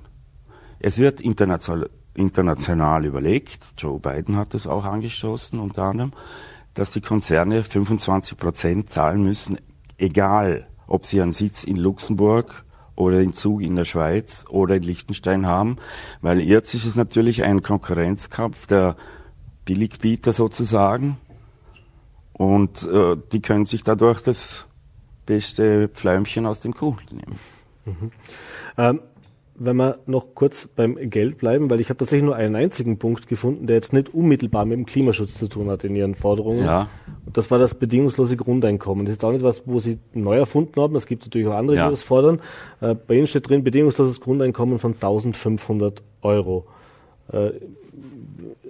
Es 0.80 0.98
wird 0.98 1.20
international, 1.20 1.90
international 2.20 3.06
überlegt, 3.06 3.74
Joe 3.78 4.00
Biden 4.00 4.36
hat 4.36 4.54
das 4.54 4.68
auch 4.68 4.86
angestoßen 4.86 5.60
unter 5.60 5.84
anderem, 5.84 6.14
dass 6.74 6.92
die 6.92 7.02
Konzerne 7.02 7.64
25 7.64 8.38
Prozent 8.38 8.90
zahlen 8.90 9.24
müssen, 9.24 9.58
egal 9.98 10.68
ob 10.88 11.06
sie 11.06 11.22
einen 11.22 11.32
Sitz 11.32 11.64
in 11.64 11.78
Luxemburg 11.78 12.64
oder 12.96 13.20
den 13.20 13.34
Zug 13.34 13.62
in 13.62 13.76
der 13.76 13.86
Schweiz 13.86 14.46
oder 14.50 14.76
in 14.76 14.84
Liechtenstein 14.84 15.46
haben, 15.46 15.78
weil 16.22 16.42
jetzt 16.42 16.74
ist 16.74 16.86
es 16.86 16.96
natürlich 16.96 17.44
ein 17.44 17.62
Konkurrenzkampf 17.62 18.68
der 18.68 18.96
Billigbieter 19.66 20.34
sozusagen 20.34 21.18
und 22.34 22.88
äh, 22.88 23.16
die 23.32 23.42
können 23.42 23.66
sich 23.66 23.84
dadurch 23.84 24.22
das 24.22 24.66
beste 25.26 25.90
Pfläumchen 25.90 26.46
aus 26.46 26.60
dem 26.62 26.74
Kuchen 26.74 27.18
nehmen. 27.18 27.40
Mhm. 27.86 28.12
Ähm, 28.78 29.00
wenn 29.60 29.76
wir 29.76 30.00
noch 30.06 30.34
kurz 30.36 30.68
beim 30.68 30.96
Geld 31.10 31.38
bleiben, 31.38 31.70
weil 31.70 31.82
ich 31.82 31.90
habe 31.90 31.98
tatsächlich 31.98 32.26
nur 32.26 32.36
einen 32.36 32.56
einzigen 32.56 32.98
Punkt 32.98 33.28
gefunden, 33.28 33.68
der 33.68 33.76
jetzt 33.76 33.94
nicht 33.94 34.14
unmittelbar 34.14 34.66
mit 34.66 34.78
dem 34.78 34.86
Klimaschutz 34.86 35.36
zu 35.36 35.48
tun 35.48 35.70
hat 35.70 35.84
in 35.84 35.96
Ihren 35.96 36.16
Forderungen. 36.16 36.64
Ja. 36.64 36.88
Und 37.26 37.38
das 37.38 37.52
war 37.52 37.60
das 37.60 37.76
bedingungslose 37.76 38.38
Grundeinkommen. 38.38 39.06
Das 39.06 39.14
ist 39.14 39.26
auch 39.26 39.32
nicht 39.32 39.44
was, 39.44 39.64
wo 39.66 39.80
Sie 39.80 40.00
neu 40.14 40.38
erfunden 40.38 40.82
haben. 40.82 40.96
Es 40.96 41.06
gibt 41.06 41.24
natürlich 41.26 41.48
auch 41.48 41.56
andere, 41.56 41.78
ja. 41.78 41.86
die 41.86 41.92
das 41.92 42.02
fordern. 42.02 42.40
Äh, 42.80 42.96
bei 42.96 43.16
Ihnen 43.16 43.28
steht 43.28 43.50
drin 43.50 43.64
bedingungsloses 43.64 44.22
Grundeinkommen 44.22 44.80
von 44.80 44.94
1500 44.94 46.02
Euro. 46.22 46.66
Äh, 47.32 47.52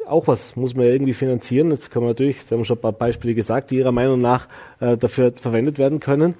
auch 0.07 0.27
was 0.27 0.55
muss 0.55 0.75
man 0.75 0.85
ja 0.85 0.91
irgendwie 0.91 1.13
finanzieren. 1.13 1.69
Jetzt 1.71 1.91
kann 1.91 2.01
man 2.01 2.09
natürlich, 2.09 2.43
Sie 2.43 2.55
haben 2.55 2.65
schon 2.65 2.77
ein 2.77 2.81
paar 2.81 2.93
Beispiele 2.93 3.35
gesagt, 3.35 3.69
die 3.69 3.77
Ihrer 3.77 3.91
Meinung 3.91 4.19
nach 4.19 4.47
äh, 4.79 4.97
dafür 4.97 5.31
verwendet 5.33 5.77
werden 5.77 5.99
können. 5.99 6.33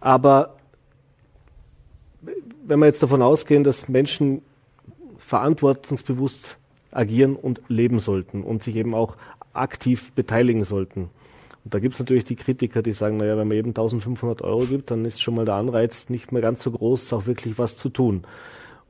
Aber 0.00 0.55
wenn 2.68 2.78
wir 2.80 2.86
jetzt 2.86 3.02
davon 3.02 3.22
ausgehen, 3.22 3.64
dass 3.64 3.88
Menschen 3.88 4.42
verantwortungsbewusst 5.18 6.56
agieren 6.90 7.36
und 7.36 7.62
leben 7.68 8.00
sollten 8.00 8.42
und 8.42 8.62
sich 8.62 8.76
eben 8.76 8.94
auch 8.94 9.16
aktiv 9.52 10.12
beteiligen 10.12 10.64
sollten. 10.64 11.10
Und 11.64 11.74
da 11.74 11.78
gibt 11.80 11.94
es 11.94 12.00
natürlich 12.00 12.24
die 12.24 12.36
Kritiker, 12.36 12.82
die 12.82 12.92
sagen, 12.92 13.16
naja, 13.16 13.36
wenn 13.36 13.48
man 13.48 13.56
eben 13.56 13.70
1500 13.70 14.42
Euro 14.42 14.66
gibt, 14.66 14.90
dann 14.90 15.04
ist 15.04 15.20
schon 15.20 15.34
mal 15.34 15.44
der 15.44 15.54
Anreiz 15.54 16.08
nicht 16.08 16.30
mehr 16.30 16.42
ganz 16.42 16.62
so 16.62 16.70
groß, 16.70 17.12
auch 17.12 17.26
wirklich 17.26 17.58
was 17.58 17.76
zu 17.76 17.88
tun. 17.88 18.22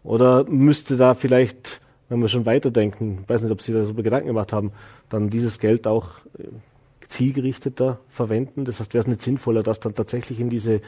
Oder 0.04 0.44
müsste 0.44 0.96
da 0.96 1.14
vielleicht, 1.14 1.80
wenn 2.08 2.20
wir 2.20 2.28
schon 2.28 2.46
weiterdenken, 2.46 3.20
ich 3.22 3.28
weiß 3.28 3.42
nicht, 3.42 3.50
ob 3.50 3.62
Sie 3.62 3.72
da 3.72 3.84
so 3.84 3.94
Gedanken 3.94 4.28
gemacht 4.28 4.52
haben, 4.52 4.72
dann 5.08 5.30
dieses 5.30 5.58
Geld 5.58 5.86
auch 5.86 6.10
äh, 6.38 6.48
zielgerichteter 7.08 7.98
verwenden? 8.08 8.64
Das 8.64 8.78
heißt, 8.78 8.92
wäre 8.92 9.02
es 9.02 9.08
nicht 9.08 9.22
sinnvoller, 9.22 9.62
das 9.62 9.80
dann 9.80 9.94
tatsächlich 9.94 10.38
in 10.38 10.50
diese 10.50 10.80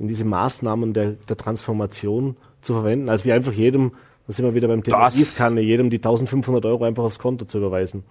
in 0.00 0.08
diese 0.08 0.24
Maßnahmen 0.24 0.94
der, 0.94 1.12
der 1.12 1.36
Transformation 1.36 2.36
zu 2.62 2.72
verwenden, 2.72 3.10
als 3.10 3.24
wie 3.26 3.32
einfach 3.32 3.52
jedem, 3.52 3.92
da 4.26 4.32
sind 4.32 4.46
wir 4.46 4.54
wieder 4.54 4.66
beim 4.66 4.82
Thema 4.82 5.08
Gießkanne, 5.08 5.60
jedem 5.60 5.90
die 5.90 5.98
1500 5.98 6.64
Euro 6.64 6.84
einfach 6.84 7.04
aufs 7.04 7.18
Konto 7.18 7.44
zu 7.44 7.58
überweisen. 7.58 8.02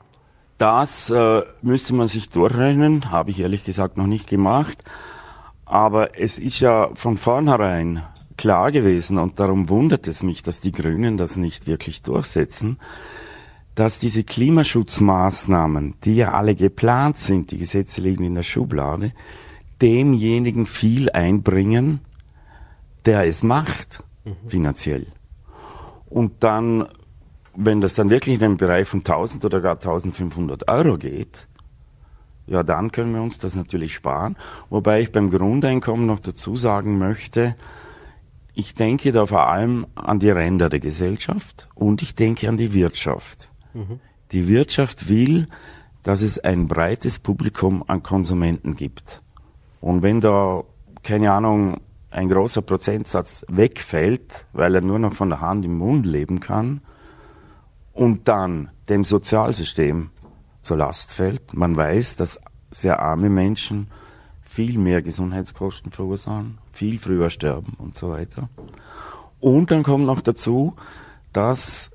Das 0.60 1.10
äh, 1.10 1.41
müsste 1.62 1.95
man 1.95 2.08
sich 2.08 2.30
durchrechnen, 2.30 3.12
habe 3.12 3.32
ich 3.32 3.39
ehrlich 3.39 3.63
gesagt 3.63 3.97
noch 3.97 4.08
nicht 4.08 4.30
gemacht. 4.30 4.84
Aber 5.65 6.19
es 6.19 6.38
ist 6.38 6.60
ja 6.60 6.89
von 6.93 7.17
vornherein 7.17 8.04
klar 8.38 8.71
gewesen 8.71 9.17
und 9.17 9.39
darum 9.39 9.69
wundert 9.69 10.08
es 10.08 10.21
mich, 10.21 10.43
dass 10.43 10.62
die 10.62 10.71
Grünen 10.71 11.17
das 11.17 11.38
nicht 11.38 11.65
wirklich 11.65 12.04
durchsetzen, 12.04 12.78
dass 13.73 13.99
diese 13.99 14.23
Klimaschutzmaßnahmen, 14.23 15.95
die 16.04 16.17
ja 16.17 16.34
alle 16.34 16.56
geplant 16.56 17.17
sind, 17.17 17.52
die 17.52 17.58
Gesetze 17.58 18.02
liegen 18.02 18.23
in 18.23 18.36
der 18.36 18.43
Schublade, 18.43 19.12
demjenigen 19.81 20.65
viel 20.65 21.09
einbringen, 21.09 22.01
der 23.05 23.25
es 23.25 23.43
macht, 23.43 24.03
mhm. 24.25 24.35
finanziell. 24.47 25.07
Und 26.09 26.43
dann, 26.43 26.87
wenn 27.55 27.81
das 27.81 27.93
dann 27.93 28.09
wirklich 28.09 28.35
in 28.35 28.41
den 28.41 28.57
Bereich 28.57 28.87
von 28.87 28.99
1000 28.99 29.45
oder 29.45 29.61
gar 29.61 29.75
1500 29.75 30.67
Euro 30.67 30.97
geht, 30.97 31.47
ja, 32.47 32.63
dann 32.63 32.91
können 32.91 33.13
wir 33.13 33.21
uns 33.21 33.37
das 33.37 33.55
natürlich 33.55 33.93
sparen. 33.93 34.35
Wobei 34.71 35.01
ich 35.01 35.11
beim 35.11 35.29
Grundeinkommen 35.29 36.07
noch 36.07 36.19
dazu 36.19 36.57
sagen 36.57 36.97
möchte, 36.97 37.55
ich 38.55 38.73
denke 38.73 39.11
da 39.11 39.27
vor 39.27 39.47
allem 39.47 39.85
an 39.93 40.19
die 40.19 40.31
Ränder 40.31 40.67
der 40.67 40.79
Gesellschaft 40.79 41.69
und 41.75 42.01
ich 42.01 42.15
denke 42.15 42.49
an 42.49 42.57
die 42.57 42.73
Wirtschaft. 42.73 43.51
Mhm. 43.73 43.99
Die 44.31 44.47
Wirtschaft 44.47 45.07
will, 45.07 45.47
dass 46.03 46.21
es 46.21 46.39
ein 46.39 46.67
breites 46.67 47.19
Publikum 47.19 47.83
an 47.87 48.01
Konsumenten 48.01 48.75
gibt. 48.75 49.21
Und 49.81 50.03
wenn 50.03 50.21
da, 50.21 50.63
keine 51.03 51.31
Ahnung, 51.31 51.81
ein 52.11 52.29
großer 52.29 52.61
Prozentsatz 52.61 53.45
wegfällt, 53.47 54.47
weil 54.53 54.75
er 54.75 54.81
nur 54.81 54.99
noch 54.99 55.13
von 55.13 55.29
der 55.29 55.41
Hand 55.41 55.65
im 55.65 55.77
Mund 55.77 56.05
leben 56.05 56.39
kann 56.39 56.81
und 57.93 58.27
dann 58.27 58.71
dem 58.89 59.03
Sozialsystem 59.03 60.09
zur 60.61 60.77
Last 60.77 61.13
fällt, 61.13 61.53
man 61.53 61.75
weiß, 61.75 62.15
dass 62.15 62.39
sehr 62.71 62.99
arme 62.99 63.29
Menschen 63.29 63.89
viel 64.41 64.79
mehr 64.79 65.01
Gesundheitskosten 65.01 65.91
verursachen, 65.91 66.57
viel 66.71 66.97
früher 66.97 67.29
sterben 67.29 67.73
und 67.77 67.95
so 67.95 68.09
weiter. 68.09 68.49
Und 69.39 69.71
dann 69.71 69.83
kommt 69.83 70.05
noch 70.05 70.21
dazu, 70.21 70.75
dass, 71.31 71.91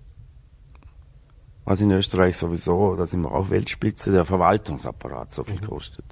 was 1.64 1.80
in 1.80 1.90
Österreich 1.90 2.36
sowieso, 2.36 2.94
da 2.94 3.06
sind 3.06 3.22
wir 3.22 3.32
auch 3.32 3.50
Weltspitze, 3.50 4.12
der 4.12 4.24
Verwaltungsapparat 4.24 5.32
so 5.32 5.44
viel 5.44 5.60
mhm. 5.60 5.66
kostet. 5.66 6.04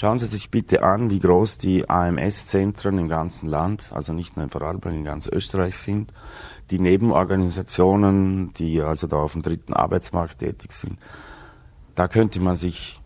Schauen 0.00 0.20
Sie 0.20 0.26
sich 0.26 0.52
bitte 0.52 0.84
an, 0.84 1.10
wie 1.10 1.18
groß 1.18 1.58
die 1.58 1.90
AMS-Zentren 1.90 2.98
im 2.98 3.08
ganzen 3.08 3.48
Land, 3.48 3.90
also 3.92 4.12
nicht 4.12 4.36
nur 4.36 4.44
in 4.44 4.50
Vorarlberg, 4.50 4.94
in 4.94 5.02
ganz 5.02 5.26
Österreich 5.26 5.76
sind. 5.76 6.12
Die 6.70 6.78
Nebenorganisationen, 6.78 8.52
die 8.52 8.80
also 8.80 9.08
da 9.08 9.16
auf 9.16 9.32
dem 9.32 9.42
dritten 9.42 9.72
Arbeitsmarkt 9.72 10.38
tätig 10.38 10.70
sind. 10.70 11.00
Da 11.96 12.06
könnte 12.06 12.38
man 12.38 12.54
sich, 12.54 13.00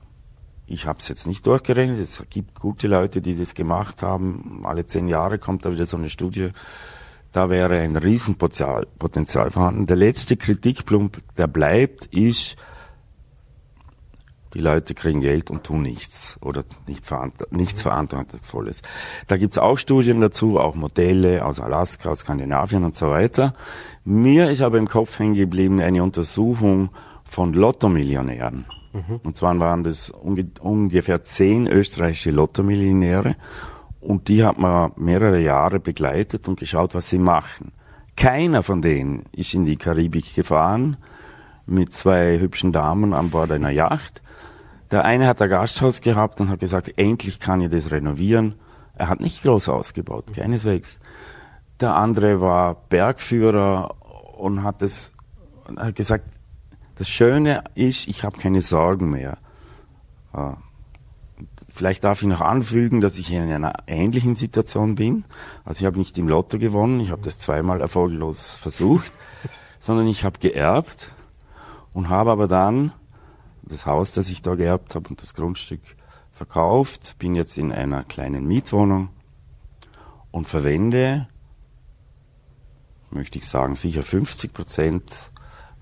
ich 0.66 0.86
habe 0.86 0.98
es 0.98 1.08
jetzt 1.08 1.26
nicht 1.26 1.46
durchgerechnet, 1.46 1.98
es 1.98 2.22
gibt 2.28 2.60
gute 2.60 2.88
Leute, 2.88 3.22
die 3.22 3.38
das 3.38 3.54
gemacht 3.54 4.02
haben. 4.02 4.60
Alle 4.64 4.84
zehn 4.84 5.08
Jahre 5.08 5.38
kommt 5.38 5.64
da 5.64 5.72
wieder 5.72 5.86
so 5.86 5.96
eine 5.96 6.10
Studie. 6.10 6.50
Da 7.32 7.48
wäre 7.48 7.78
ein 7.78 7.96
Riesenpotenzial 7.96 9.50
vorhanden. 9.50 9.86
Der 9.86 9.96
letzte 9.96 10.36
Kritikpunkt, 10.36 11.22
der 11.38 11.46
bleibt, 11.46 12.04
ist, 12.14 12.56
die 14.54 14.60
Leute 14.60 14.94
kriegen 14.94 15.20
Geld 15.20 15.50
und 15.50 15.64
tun 15.64 15.82
nichts 15.82 16.38
oder 16.42 16.62
nicht 16.86 17.04
verant 17.06 17.34
nichts 17.50 17.82
Verantwortungsvolles. 17.82 18.82
Da 19.26 19.36
gibt's 19.36 19.58
auch 19.58 19.78
Studien 19.78 20.20
dazu, 20.20 20.58
auch 20.58 20.74
Modelle 20.74 21.44
aus 21.44 21.60
Alaska, 21.60 22.10
aus 22.10 22.20
Skandinavien 22.20 22.84
und 22.84 22.94
so 22.94 23.10
weiter. 23.10 23.54
Mir 24.04 24.50
ist 24.50 24.62
aber 24.62 24.78
im 24.78 24.88
Kopf 24.88 25.18
hängen 25.18 25.34
geblieben 25.34 25.80
eine 25.80 26.02
Untersuchung 26.02 26.90
von 27.24 27.54
Lottomillionären. 27.54 28.66
Mhm. 28.92 29.20
Und 29.22 29.36
zwar 29.36 29.58
waren 29.60 29.82
das 29.82 30.10
unge 30.10 30.46
ungefähr 30.60 31.22
zehn 31.22 31.66
österreichische 31.66 32.30
Lottomillionäre 32.30 33.36
und 34.00 34.28
die 34.28 34.44
hat 34.44 34.58
man 34.58 34.92
mehrere 34.96 35.40
Jahre 35.40 35.80
begleitet 35.80 36.48
und 36.48 36.58
geschaut, 36.58 36.94
was 36.94 37.08
sie 37.08 37.18
machen. 37.18 37.72
Keiner 38.16 38.62
von 38.62 38.82
denen 38.82 39.24
ist 39.32 39.54
in 39.54 39.64
die 39.64 39.76
Karibik 39.76 40.34
gefahren 40.34 40.98
mit 41.66 41.94
zwei 41.94 42.38
hübschen 42.38 42.72
Damen 42.72 43.14
an 43.14 43.30
Bord 43.30 43.50
einer 43.50 43.70
Yacht 43.70 44.21
der 44.92 45.04
eine 45.04 45.26
hat 45.26 45.40
ein 45.40 45.48
Gasthaus 45.48 46.02
gehabt 46.02 46.40
und 46.40 46.50
hat 46.50 46.60
gesagt, 46.60 46.98
endlich 46.98 47.40
kann 47.40 47.62
ich 47.62 47.70
das 47.70 47.90
renovieren. 47.90 48.56
Er 48.94 49.08
hat 49.08 49.20
nicht 49.20 49.42
groß 49.42 49.70
ausgebaut, 49.70 50.26
keineswegs. 50.34 51.00
Der 51.80 51.96
andere 51.96 52.40
war 52.40 52.76
Bergführer 52.90 53.96
und 54.38 54.62
hat 54.62 54.82
das 54.82 55.12
hat 55.76 55.94
gesagt, 55.94 56.26
das 56.96 57.08
Schöne 57.08 57.64
ist, 57.74 58.06
ich 58.06 58.24
habe 58.24 58.38
keine 58.38 58.60
Sorgen 58.60 59.10
mehr. 59.10 59.38
Vielleicht 61.68 62.04
darf 62.04 62.20
ich 62.20 62.28
noch 62.28 62.42
anfügen, 62.42 63.00
dass 63.00 63.18
ich 63.18 63.32
in 63.32 63.50
einer 63.50 63.72
ähnlichen 63.86 64.36
Situation 64.36 64.94
bin. 64.94 65.24
Also 65.64 65.80
ich 65.80 65.86
habe 65.86 65.98
nicht 65.98 66.18
im 66.18 66.28
Lotto 66.28 66.58
gewonnen, 66.58 67.00
ich 67.00 67.10
habe 67.10 67.22
das 67.22 67.38
zweimal 67.38 67.80
erfolglos 67.80 68.54
versucht, 68.54 69.12
sondern 69.78 70.06
ich 70.06 70.24
habe 70.24 70.38
geerbt 70.38 71.12
und 71.94 72.10
habe 72.10 72.30
aber 72.30 72.46
dann 72.46 72.92
das 73.62 73.86
Haus, 73.86 74.12
das 74.12 74.28
ich 74.28 74.42
da 74.42 74.54
geerbt 74.54 74.94
habe 74.94 75.08
und 75.08 75.22
das 75.22 75.34
Grundstück 75.34 75.80
verkauft, 76.32 77.16
bin 77.18 77.34
jetzt 77.34 77.58
in 77.58 77.72
einer 77.72 78.04
kleinen 78.04 78.46
Mietwohnung 78.46 79.10
und 80.30 80.48
verwende, 80.48 81.28
möchte 83.10 83.38
ich 83.38 83.48
sagen, 83.48 83.74
sicher 83.74 84.02
50 84.02 84.52
Prozent 84.52 85.30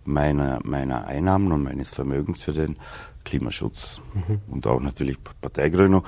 meiner, 0.05 0.61
meiner 0.65 1.07
Einnahmen 1.07 1.53
und 1.53 1.63
meines 1.63 1.91
Vermögens 1.91 2.45
für 2.45 2.53
den 2.53 2.77
Klimaschutz 3.25 4.01
mhm. 4.15 4.41
und 4.49 4.67
auch 4.67 4.81
natürlich 4.81 5.19
Parteigründung. 5.41 6.05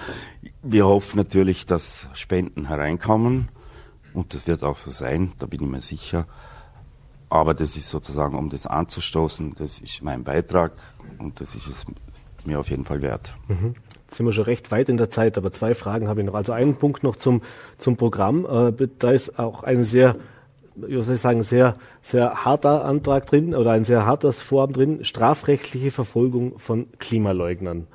Wir 0.63 0.87
hoffen 0.87 1.19
natürlich, 1.19 1.67
dass 1.67 2.09
Spenden 2.15 2.67
hereinkommen 2.67 3.49
und 4.15 4.35
das 4.35 4.47
wird 4.47 4.65
auch 4.65 4.77
so 4.77 4.91
sein, 4.91 5.33
da 5.39 5.47
bin 5.47 5.63
ich 5.63 5.69
mir 5.69 5.81
sicher. 5.81 6.27
Aber 7.33 7.55
das 7.55 7.79
ist 7.79 7.89
sozusagen, 7.89 8.37
um 8.37 8.51
das 8.51 8.67
anzustoßen, 8.67 9.55
das 9.57 9.79
ist 9.79 10.03
mein 10.03 10.23
Beitrag 10.23 10.73
und 11.19 11.41
das 11.41 11.55
ist 11.55 11.67
es 11.67 11.87
mir 12.45 12.61
auf 12.61 12.69
jeden 12.69 12.85
Fall 12.85 13.01
wert. 13.01 13.35
Mhm. 13.49 13.75
Jetzt 14.05 14.19
sind 14.19 14.27
wir 14.27 14.35
schon 14.35 14.45
recht 14.45 14.71
weit 14.71 14.91
in 14.91 14.99
der 14.99 15.09
Zeit, 15.09 15.39
aber 15.39 15.51
zwei 15.51 15.73
Fragen 15.73 16.09
habe 16.09 16.21
ich 16.21 16.27
noch. 16.27 16.35
Also 16.35 16.53
einen 16.53 16.75
Punkt 16.75 17.03
noch 17.03 17.17
zum, 17.17 17.41
zum 17.79 17.97
Programm. 17.97 18.45
Äh, 18.45 18.87
da 18.99 19.13
ist 19.13 19.39
auch 19.39 19.63
ein 19.63 19.83
sehr, 19.83 20.15
ich 20.87 21.07
sagen, 21.07 21.43
sehr, 21.43 21.77
sehr 22.03 22.45
harter 22.45 22.85
Antrag 22.85 23.25
drin 23.25 23.55
oder 23.55 23.71
ein 23.71 23.85
sehr 23.85 24.05
hartes 24.05 24.43
Vorhaben 24.43 24.75
drin, 24.75 25.03
strafrechtliche 25.03 25.91
Verfolgung 25.91 26.59
von 26.59 26.89
Klimaleugnern. 26.99 27.87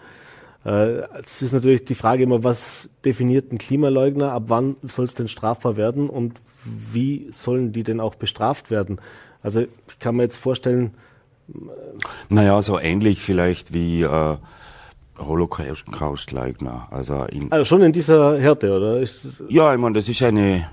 Äh, 0.66 1.04
es 1.22 1.44
ist 1.44 1.54
natürlich 1.54 1.86
die 1.86 1.94
Frage 1.94 2.24
immer, 2.24 2.44
was 2.44 2.90
definiert 3.06 3.52
ein 3.52 3.60
Klimaleugner, 3.60 4.32
ab 4.32 4.46
wann 4.48 4.78
soll 4.82 5.06
es 5.06 5.14
denn 5.14 5.28
strafbar 5.28 5.78
werden 5.78 6.10
und 6.10 6.42
wie 6.66 7.28
sollen 7.32 7.72
die 7.72 7.84
denn 7.84 8.00
auch 8.00 8.16
bestraft 8.16 8.72
werden? 8.72 9.00
Also 9.48 9.62
ich 9.62 10.00
kann 10.00 10.18
mir 10.18 10.24
jetzt 10.24 10.36
vorstellen. 10.36 10.94
Naja, 12.28 12.62
so 12.62 12.78
ähnlich 12.78 13.22
vielleicht 13.22 13.74
wie 13.74 14.02
äh, 14.02 14.38
Holocaust-Leugner. 15.18 16.90
Also, 16.92 17.26
also 17.50 17.64
schon 17.64 17.82
in 17.82 17.94
dieser 17.94 18.38
Härte, 18.42 18.76
oder? 18.76 19.02
ja, 19.48 19.74
ich 19.74 19.80
meine, 19.80 19.96
das 19.96 20.10
ist 20.10 20.22
eine. 20.22 20.70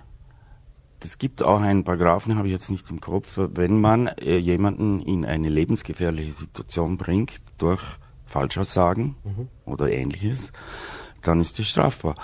Es 1.01 1.19
gibt 1.19 1.41
auch 1.41 1.61
einen 1.61 1.85
Paragraphen, 1.85 2.37
habe 2.37 2.49
ich 2.49 2.53
jetzt 2.53 2.69
nicht 2.69 2.91
im 2.91 3.01
Kopf, 3.01 3.39
wenn 3.39 3.81
man 3.81 4.09
äh, 4.09 4.39
jemanden 4.39 5.01
in 5.03 5.25
eine 5.25 5.51
lebensgefährliche 5.51 6.33
Situation 6.33 6.97
bringt 6.97 7.37
durch 7.59 7.83
Falschaussagen 8.27 9.15
mhm. 9.23 9.49
oder 9.67 9.89
ähnliches, 9.93 10.53
dann 11.23 11.41
ist 11.41 11.61
das 11.61 11.69
strafbar. 11.69 12.17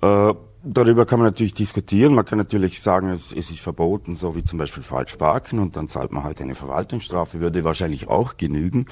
Äh, 0.00 0.32
darüber 0.62 1.06
kann 1.06 1.20
man 1.20 1.28
natürlich 1.28 1.54
diskutieren. 1.54 2.14
Man 2.14 2.24
kann 2.24 2.38
natürlich 2.38 2.82
sagen, 2.82 3.10
es, 3.10 3.32
es, 3.32 3.50
ist 3.50 3.60
verboten, 3.60 4.16
so 4.16 4.34
wie 4.34 4.44
zum 4.44 4.58
Beispiel 4.58 4.82
falsch 4.82 5.16
parken 5.16 5.58
und 5.58 5.76
dann 5.76 5.88
zahlt 5.88 6.12
man 6.12 6.24
halt 6.24 6.40
eine 6.40 6.54
Verwaltungsstrafe, 6.54 7.40
würde 7.40 7.64
wahrscheinlich 7.64 8.08
auch 8.08 8.36
genügen. 8.36 8.86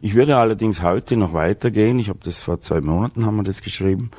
Ich 0.00 0.14
würde 0.14 0.36
allerdings 0.36 0.82
heute 0.82 1.16
noch 1.16 1.32
weitergehen. 1.32 1.98
Ich 1.98 2.08
habe 2.08 2.20
das 2.22 2.40
vor 2.40 2.60
zwei 2.60 2.80
Monaten 2.80 3.26
haben 3.26 3.36
wir 3.36 3.42
das 3.42 3.62
geschrieben. 3.62 4.10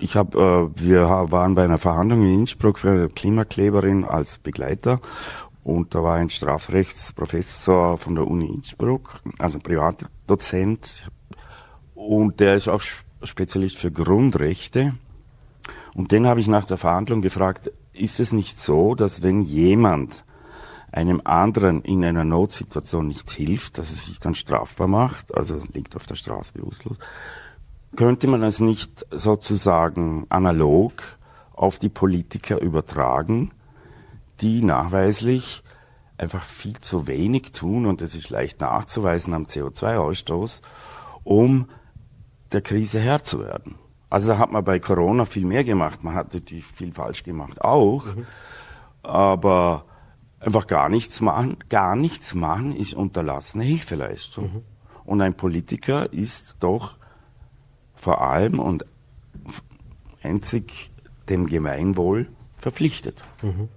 Ich 0.00 0.16
habe, 0.16 0.72
äh, 0.76 0.82
wir 0.82 1.08
waren 1.08 1.54
bei 1.54 1.64
einer 1.64 1.78
Verhandlung 1.78 2.22
in 2.22 2.40
Innsbruck 2.40 2.78
für 2.78 2.90
eine 2.90 3.08
Klimakleberin 3.08 4.04
als 4.04 4.38
Begleiter 4.38 5.00
und 5.62 5.94
da 5.94 6.02
war 6.02 6.16
ein 6.16 6.30
Strafrechtsprofessor 6.30 7.98
von 7.98 8.14
der 8.14 8.26
Uni 8.26 8.46
Innsbruck, 8.46 9.20
also 9.38 9.58
ein 9.58 9.62
Privatdozent 9.62 11.10
und 11.94 12.40
der 12.40 12.56
ist 12.56 12.68
auch 12.68 12.80
Spezialist 13.22 13.76
für 13.76 13.92
Grundrechte 13.92 14.94
und 15.94 16.12
den 16.12 16.26
habe 16.26 16.40
ich 16.40 16.48
nach 16.48 16.64
der 16.64 16.76
Verhandlung 16.76 17.22
gefragt, 17.22 17.72
ist 17.92 18.20
es 18.20 18.32
nicht 18.32 18.60
so, 18.60 18.94
dass 18.94 19.22
wenn 19.22 19.40
jemand 19.40 20.24
einem 20.92 21.20
anderen 21.24 21.82
in 21.82 22.04
einer 22.04 22.24
Notsituation 22.24 23.06
nicht 23.06 23.30
hilft, 23.30 23.78
dass 23.78 23.90
es 23.90 24.06
sich 24.06 24.18
dann 24.18 24.34
strafbar 24.34 24.88
macht, 24.88 25.34
also 25.34 25.60
liegt 25.72 25.96
auf 25.96 26.06
der 26.06 26.16
Straße 26.16 26.52
bewusstlos, 26.52 26.98
könnte 27.96 28.26
man 28.26 28.42
es 28.42 28.60
nicht 28.60 29.06
sozusagen 29.10 30.26
analog 30.28 30.92
auf 31.52 31.78
die 31.78 31.88
Politiker 31.88 32.60
übertragen, 32.60 33.52
die 34.40 34.62
nachweislich 34.62 35.62
einfach 36.16 36.44
viel 36.44 36.80
zu 36.80 37.06
wenig 37.06 37.52
tun, 37.52 37.86
und 37.86 38.00
das 38.00 38.14
ist 38.14 38.30
leicht 38.30 38.60
nachzuweisen 38.60 39.34
am 39.34 39.44
CO2-Ausstoß, 39.44 40.62
um 41.24 41.68
der 42.52 42.62
Krise 42.62 43.00
Herr 43.00 43.22
zu 43.22 43.40
werden. 43.40 43.76
Also 44.10 44.28
da 44.28 44.38
hat 44.38 44.50
man 44.50 44.64
bei 44.64 44.80
Corona 44.80 45.24
viel 45.24 45.46
mehr 45.46 45.64
gemacht. 45.64 46.02
Man 46.02 46.14
hat 46.14 46.34
natürlich 46.34 46.66
viel 46.66 46.92
falsch 46.92 47.22
gemacht 47.22 47.62
auch. 47.62 48.04
Mhm. 48.04 48.26
Aber 49.02 49.84
einfach 50.40 50.66
gar 50.66 50.88
nichts 50.88 51.20
machen, 51.20 51.56
gar 51.68 51.96
nichts 51.96 52.34
machen 52.34 52.74
ist 52.74 52.94
unterlassene 52.94 53.64
Hilfeleistung. 53.64 54.44
Mhm. 54.44 54.62
Und 55.04 55.20
ein 55.22 55.34
Politiker 55.34 56.12
ist 56.12 56.56
doch 56.60 56.98
vor 57.94 58.20
allem 58.20 58.58
und 58.58 58.84
einzig 60.22 60.90
dem 61.28 61.46
Gemeinwohl 61.46 62.28
verpflichtet. 62.58 63.22
Mhm. 63.42 63.68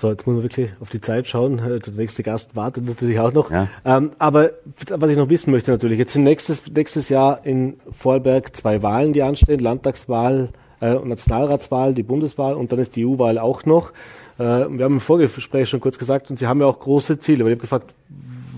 So, 0.00 0.08
jetzt 0.10 0.26
muss 0.26 0.34
man 0.34 0.42
wirklich 0.42 0.70
auf 0.80 0.88
die 0.88 1.02
Zeit 1.02 1.28
schauen. 1.28 1.58
Äh, 1.58 1.78
der 1.78 1.92
nächste 1.92 2.22
Gast 2.22 2.56
wartet 2.56 2.86
natürlich 2.86 3.20
auch 3.20 3.34
noch. 3.34 3.50
Ja. 3.50 3.68
Ähm, 3.84 4.12
aber 4.18 4.52
was 4.88 5.10
ich 5.10 5.16
noch 5.18 5.28
wissen 5.28 5.50
möchte 5.50 5.70
natürlich, 5.70 5.98
jetzt 5.98 6.14
sind 6.14 6.24
nächstes, 6.24 6.62
nächstes 6.72 7.10
Jahr 7.10 7.44
in 7.44 7.78
Vorarlberg 7.92 8.56
zwei 8.56 8.82
Wahlen, 8.82 9.12
die 9.12 9.22
anstehen, 9.22 9.60
Landtagswahl 9.60 10.48
äh, 10.80 10.94
Nationalratswahl, 10.94 11.92
die 11.92 12.02
Bundeswahl 12.02 12.54
und 12.54 12.72
dann 12.72 12.78
ist 12.78 12.96
die 12.96 13.04
EU-Wahl 13.04 13.38
auch 13.38 13.66
noch. 13.66 13.90
Äh, 14.38 14.42
wir 14.44 14.84
haben 14.86 14.94
im 14.94 15.00
Vorgespräch 15.00 15.68
schon 15.68 15.80
kurz 15.80 15.98
gesagt 15.98 16.30
und 16.30 16.36
Sie 16.36 16.46
haben 16.46 16.60
ja 16.62 16.66
auch 16.66 16.80
große 16.80 17.18
Ziele, 17.18 17.44
weil 17.44 17.52
ich 17.52 17.56
habe 17.56 17.62
gefragt, 17.62 17.94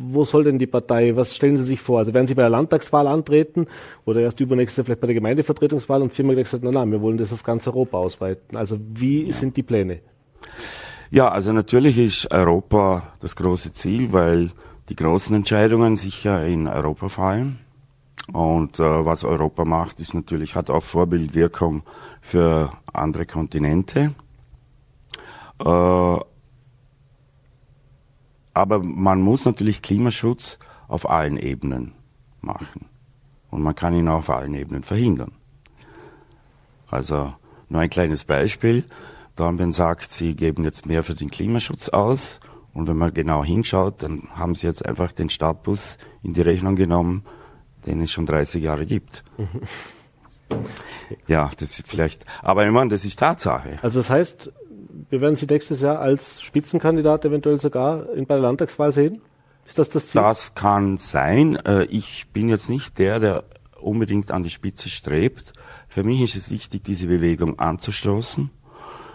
wo 0.06 0.24
soll 0.24 0.44
denn 0.44 0.60
die 0.60 0.68
Partei, 0.68 1.16
was 1.16 1.34
stellen 1.34 1.56
Sie 1.56 1.64
sich 1.64 1.80
vor? 1.80 1.98
Also 1.98 2.14
werden 2.14 2.28
Sie 2.28 2.34
bei 2.34 2.42
der 2.42 2.50
Landtagswahl 2.50 3.08
antreten 3.08 3.66
oder 4.04 4.20
erst 4.20 4.38
übernächste 4.38 4.84
vielleicht 4.84 5.00
bei 5.00 5.08
der 5.08 5.14
Gemeindevertretungswahl 5.14 6.02
und 6.02 6.12
Sie 6.12 6.22
haben 6.22 6.36
gesagt, 6.36 6.62
nein, 6.62 6.74
nein, 6.74 6.92
wir 6.92 7.02
wollen 7.02 7.18
das 7.18 7.32
auf 7.32 7.42
ganz 7.42 7.66
Europa 7.66 7.98
ausweiten. 7.98 8.56
Also 8.56 8.78
wie 8.94 9.24
ja. 9.24 9.32
sind 9.32 9.56
die 9.56 9.64
Pläne? 9.64 9.98
Ja, 11.12 11.28
also 11.28 11.52
natürlich 11.52 11.98
ist 11.98 12.32
Europa 12.32 13.02
das 13.20 13.36
große 13.36 13.74
Ziel, 13.74 14.14
weil 14.14 14.50
die 14.88 14.96
großen 14.96 15.36
Entscheidungen 15.36 15.96
sicher 15.96 16.46
in 16.46 16.66
Europa 16.66 17.10
fallen. 17.10 17.58
Und 18.32 18.80
äh, 18.80 19.04
was 19.04 19.22
Europa 19.22 19.66
macht, 19.66 20.00
ist 20.00 20.14
natürlich, 20.14 20.54
hat 20.54 20.70
auch 20.70 20.82
Vorbildwirkung 20.82 21.82
für 22.22 22.72
andere 22.94 23.26
Kontinente. 23.26 24.14
Äh, 25.58 26.16
aber 28.54 28.78
man 28.82 29.20
muss 29.20 29.44
natürlich 29.44 29.82
Klimaschutz 29.82 30.58
auf 30.88 31.10
allen 31.10 31.36
Ebenen 31.36 31.92
machen. 32.40 32.86
Und 33.50 33.60
man 33.60 33.74
kann 33.74 33.94
ihn 33.94 34.08
auch 34.08 34.20
auf 34.20 34.30
allen 34.30 34.54
Ebenen 34.54 34.82
verhindern. 34.82 35.32
Also 36.90 37.34
nur 37.68 37.82
ein 37.82 37.90
kleines 37.90 38.24
Beispiel. 38.24 38.84
Dornbirn 39.36 39.72
sagt, 39.72 40.12
sie 40.12 40.34
geben 40.34 40.64
jetzt 40.64 40.86
mehr 40.86 41.02
für 41.02 41.14
den 41.14 41.30
Klimaschutz 41.30 41.88
aus. 41.88 42.40
Und 42.74 42.88
wenn 42.88 42.96
man 42.96 43.12
genau 43.12 43.44
hinschaut, 43.44 44.02
dann 44.02 44.28
haben 44.34 44.54
sie 44.54 44.66
jetzt 44.66 44.84
einfach 44.84 45.12
den 45.12 45.30
Startbus 45.30 45.98
in 46.22 46.32
die 46.32 46.40
Rechnung 46.40 46.76
genommen, 46.76 47.24
den 47.86 48.00
es 48.00 48.12
schon 48.12 48.26
30 48.26 48.62
Jahre 48.62 48.86
gibt. 48.86 49.24
ja, 51.26 51.50
das 51.58 51.78
ist 51.78 51.88
vielleicht, 51.88 52.24
aber 52.40 52.64
ich 52.64 52.72
meine, 52.72 52.90
das 52.90 53.04
ist 53.04 53.18
Tatsache. 53.18 53.78
Also 53.82 54.00
das 54.00 54.08
heißt, 54.08 54.52
wir 55.10 55.20
werden 55.20 55.36
Sie 55.36 55.46
nächstes 55.46 55.82
Jahr 55.82 55.98
als 55.98 56.40
Spitzenkandidat 56.42 57.24
eventuell 57.24 57.60
sogar 57.60 58.10
in, 58.14 58.26
bei 58.26 58.34
der 58.34 58.42
Landtagswahl 58.42 58.92
sehen? 58.92 59.20
Ist 59.66 59.78
das 59.78 59.90
das 59.90 60.08
Ziel? 60.08 60.20
Das 60.20 60.54
kann 60.54 60.96
sein. 60.96 61.56
Äh, 61.56 61.84
ich 61.84 62.28
bin 62.32 62.48
jetzt 62.48 62.70
nicht 62.70 62.98
der, 62.98 63.18
der 63.18 63.44
unbedingt 63.80 64.30
an 64.30 64.42
die 64.42 64.50
Spitze 64.50 64.88
strebt. 64.88 65.52
Für 65.88 66.02
mich 66.02 66.22
ist 66.22 66.36
es 66.36 66.50
wichtig, 66.50 66.84
diese 66.84 67.06
Bewegung 67.06 67.58
anzustoßen 67.58 68.50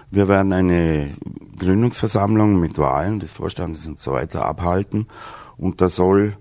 wir 0.09 0.27
werden 0.27 0.53
eine 0.53 1.15
Gründungsversammlung 1.57 2.59
mit 2.59 2.77
Wahlen 2.77 3.19
des 3.19 3.33
Vorstandes 3.33 3.87
und 3.87 3.99
so 3.99 4.11
weiter 4.11 4.45
abhalten 4.45 5.07
und 5.57 5.81
da 5.81 5.89
soll 5.89 6.37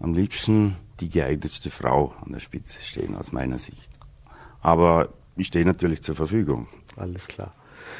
am 0.00 0.14
liebsten 0.14 0.76
die 1.00 1.08
geeignetste 1.08 1.70
Frau 1.70 2.14
an 2.24 2.32
der 2.32 2.40
Spitze 2.40 2.80
stehen, 2.80 3.16
aus 3.16 3.32
meiner 3.32 3.58
Sicht. 3.58 3.90
Aber 4.60 5.10
ich 5.36 5.48
stehe 5.48 5.64
natürlich 5.64 6.02
zur 6.02 6.14
Verfügung. 6.14 6.66
Alles 6.96 7.28
klar. 7.28 7.52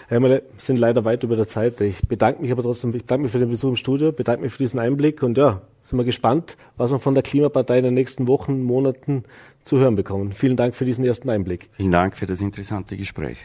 Herr 0.09 0.23
wir 0.23 0.43
sind 0.59 0.79
leider 0.79 1.05
weit 1.05 1.23
über 1.23 1.37
der 1.37 1.49
Zeit. 1.49 1.81
Ich 1.81 2.01
bedanke 2.09 2.43
mich 2.43 2.51
aber 2.51 2.63
trotzdem, 2.63 2.91
ich 2.95 3.03
bedanke 3.03 3.25
mich 3.25 3.33
für 3.33 3.39
den 3.39 3.51
Besuch 3.51 3.71
im 3.71 3.77
Studio, 3.77 4.13
bedanke 4.13 4.43
mich 4.43 4.53
für 4.53 4.59
diesen 4.59 4.81
Einblick 4.81 5.23
und 5.23 5.39
ja, 5.39 5.61
sind 5.85 5.99
wir 5.99 6.05
gespannt, 6.05 6.57
was 6.77 6.91
wir 6.91 6.99
von 6.99 7.15
der 7.15 7.23
Klimapartei 7.23 7.79
in 7.79 7.85
den 7.85 7.95
nächsten 7.95 8.27
Wochen, 8.27 8.63
Monaten 8.63 9.25
zu 9.63 9.79
hören 9.79 9.95
bekommen. 9.95 10.33
Vielen 10.33 10.57
Dank 10.57 10.75
für 10.75 10.85
diesen 10.85 11.05
ersten 11.05 11.31
Einblick. 11.31 11.71
Vielen 11.77 11.93
Dank 11.93 12.17
für 12.17 12.27
das 12.27 12.41
interessante 12.41 12.97
Gespräch. 12.97 13.39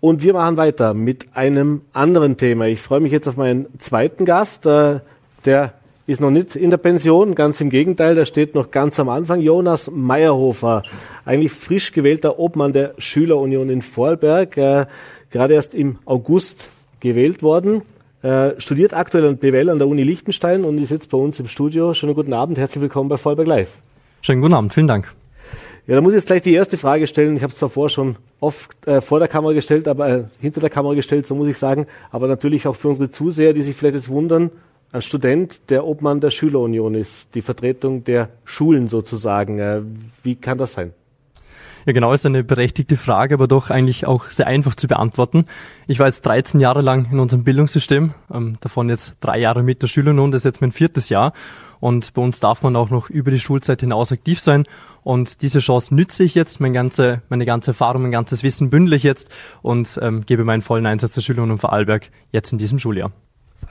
Und 0.00 0.22
wir 0.22 0.34
machen 0.34 0.56
weiter 0.56 0.94
mit 0.94 1.34
einem 1.34 1.82
anderen 1.92 2.36
Thema. 2.36 2.66
Ich 2.66 2.80
freue 2.80 3.00
mich 3.00 3.12
jetzt 3.12 3.28
auf 3.28 3.36
meinen 3.36 3.66
zweiten 3.78 4.24
Gast. 4.24 4.66
Äh, 4.66 5.00
der 5.44 5.72
ist 6.06 6.20
noch 6.20 6.30
nicht 6.30 6.54
in 6.54 6.70
der 6.70 6.76
Pension, 6.76 7.34
ganz 7.34 7.60
im 7.60 7.68
Gegenteil, 7.68 8.14
der 8.14 8.26
steht 8.26 8.54
noch 8.54 8.70
ganz 8.70 9.00
am 9.00 9.08
Anfang. 9.08 9.40
Jonas 9.40 9.90
Meyerhofer, 9.92 10.82
eigentlich 11.24 11.52
frisch 11.52 11.92
gewählter 11.92 12.38
Obmann 12.38 12.72
der 12.72 12.94
Schülerunion 12.98 13.70
in 13.70 13.82
Vorarlberg, 13.82 14.56
äh, 14.56 14.86
gerade 15.30 15.54
erst 15.54 15.74
im 15.74 15.98
August 16.04 16.70
gewählt 17.00 17.42
worden, 17.42 17.82
äh, 18.22 18.52
studiert 18.58 18.94
aktuell 18.94 19.26
an 19.26 19.38
BWL 19.38 19.70
an 19.70 19.78
der 19.78 19.88
Uni 19.88 20.04
Liechtenstein 20.04 20.64
und 20.64 20.78
ist 20.78 20.90
jetzt 20.90 21.10
bei 21.10 21.18
uns 21.18 21.40
im 21.40 21.48
Studio. 21.48 21.92
Schönen 21.92 22.14
guten 22.14 22.32
Abend, 22.32 22.56
herzlich 22.58 22.82
willkommen 22.82 23.08
bei 23.08 23.16
Vorarlberg 23.16 23.48
Live. 23.48 23.80
Schönen 24.22 24.40
guten 24.40 24.54
Abend, 24.54 24.72
vielen 24.72 24.88
Dank. 24.88 25.12
Ja, 25.86 25.94
da 25.94 26.00
muss 26.00 26.12
ich 26.12 26.16
jetzt 26.16 26.26
gleich 26.26 26.42
die 26.42 26.54
erste 26.54 26.76
Frage 26.78 27.06
stellen. 27.06 27.36
Ich 27.36 27.42
habe 27.42 27.52
es 27.52 27.58
zwar 27.58 27.68
vorher 27.68 27.90
schon 27.90 28.16
oft 28.40 28.86
äh, 28.88 29.00
vor 29.00 29.20
der 29.20 29.28
Kamera 29.28 29.52
gestellt, 29.52 29.86
aber 29.86 30.08
äh, 30.08 30.24
hinter 30.40 30.60
der 30.60 30.70
Kamera 30.70 30.94
gestellt, 30.94 31.26
so 31.26 31.36
muss 31.36 31.46
ich 31.46 31.58
sagen. 31.58 31.86
Aber 32.10 32.26
natürlich 32.26 32.66
auch 32.66 32.74
für 32.74 32.88
unsere 32.88 33.10
Zuseher, 33.10 33.52
die 33.52 33.62
sich 33.62 33.76
vielleicht 33.76 33.94
jetzt 33.94 34.08
wundern, 34.08 34.50
ein 34.90 35.02
Student, 35.02 35.70
der 35.70 35.86
Obmann 35.86 36.20
der 36.20 36.30
Schülerunion 36.30 36.94
ist, 36.94 37.34
die 37.36 37.42
Vertretung 37.42 38.02
der 38.02 38.30
Schulen 38.44 38.88
sozusagen. 38.88 39.60
Äh, 39.60 39.82
wie 40.24 40.34
kann 40.34 40.58
das 40.58 40.72
sein? 40.72 40.92
Ja, 41.86 41.92
genau, 41.92 42.12
ist 42.12 42.26
eine 42.26 42.42
berechtigte 42.42 42.96
Frage, 42.96 43.34
aber 43.34 43.46
doch 43.46 43.70
eigentlich 43.70 44.08
auch 44.08 44.28
sehr 44.32 44.48
einfach 44.48 44.74
zu 44.74 44.88
beantworten. 44.88 45.44
Ich 45.86 46.00
war 46.00 46.06
jetzt 46.06 46.26
13 46.26 46.58
Jahre 46.58 46.82
lang 46.82 47.06
in 47.12 47.20
unserem 47.20 47.44
Bildungssystem, 47.44 48.12
ähm, 48.34 48.56
davon 48.60 48.88
jetzt 48.88 49.14
drei 49.20 49.38
Jahre 49.38 49.62
mit 49.62 49.82
der 49.82 49.86
Schülerunion, 49.86 50.32
das 50.32 50.40
ist 50.40 50.46
jetzt 50.46 50.60
mein 50.60 50.72
viertes 50.72 51.10
Jahr. 51.10 51.32
Und 51.80 52.14
bei 52.14 52.22
uns 52.22 52.40
darf 52.40 52.62
man 52.62 52.76
auch 52.76 52.90
noch 52.90 53.10
über 53.10 53.30
die 53.30 53.40
Schulzeit 53.40 53.80
hinaus 53.80 54.12
aktiv 54.12 54.40
sein. 54.40 54.64
Und 55.02 55.42
diese 55.42 55.60
Chance 55.60 55.94
nütze 55.94 56.24
ich 56.24 56.34
jetzt, 56.34 56.60
mein 56.60 56.72
ganze, 56.72 57.22
meine 57.28 57.44
ganze 57.44 57.70
Erfahrung, 57.70 58.02
mein 58.02 58.12
ganzes 58.12 58.42
Wissen 58.42 58.70
bündel 58.70 58.94
ich 58.94 59.02
jetzt 59.02 59.30
und 59.62 59.98
ähm, 60.02 60.26
gebe 60.26 60.44
meinen 60.44 60.62
vollen 60.62 60.86
Einsatz 60.86 61.12
der 61.12 61.20
Schülerinnen 61.20 61.52
und 61.52 61.58
Vorarlberg 61.58 62.10
jetzt 62.32 62.52
in 62.52 62.58
diesem 62.58 62.78
Schuljahr. 62.78 63.12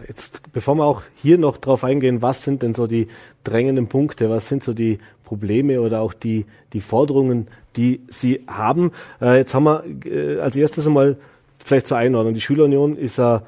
Jetzt, 0.07 0.41
bevor 0.51 0.75
wir 0.75 0.85
auch 0.85 1.03
hier 1.15 1.37
noch 1.37 1.57
drauf 1.57 1.83
eingehen, 1.83 2.21
was 2.21 2.43
sind 2.43 2.63
denn 2.63 2.73
so 2.73 2.85
die 2.85 3.07
drängenden 3.43 3.87
Punkte, 3.87 4.29
was 4.29 4.47
sind 4.47 4.63
so 4.63 4.73
die 4.73 4.99
Probleme 5.23 5.81
oder 5.81 6.01
auch 6.01 6.13
die, 6.13 6.45
die 6.73 6.81
Forderungen, 6.81 7.47
die 7.75 8.01
Sie 8.07 8.41
haben. 8.47 8.91
Äh, 9.21 9.37
jetzt 9.37 9.53
haben 9.53 9.63
wir 9.63 9.83
äh, 10.05 10.39
als 10.39 10.55
erstes 10.55 10.85
einmal 10.85 11.17
vielleicht 11.59 11.87
zur 11.87 11.97
Einordnung. 11.97 12.33
Die 12.33 12.41
Schülerunion 12.41 12.97
ist 12.97 13.17
ja 13.17 13.43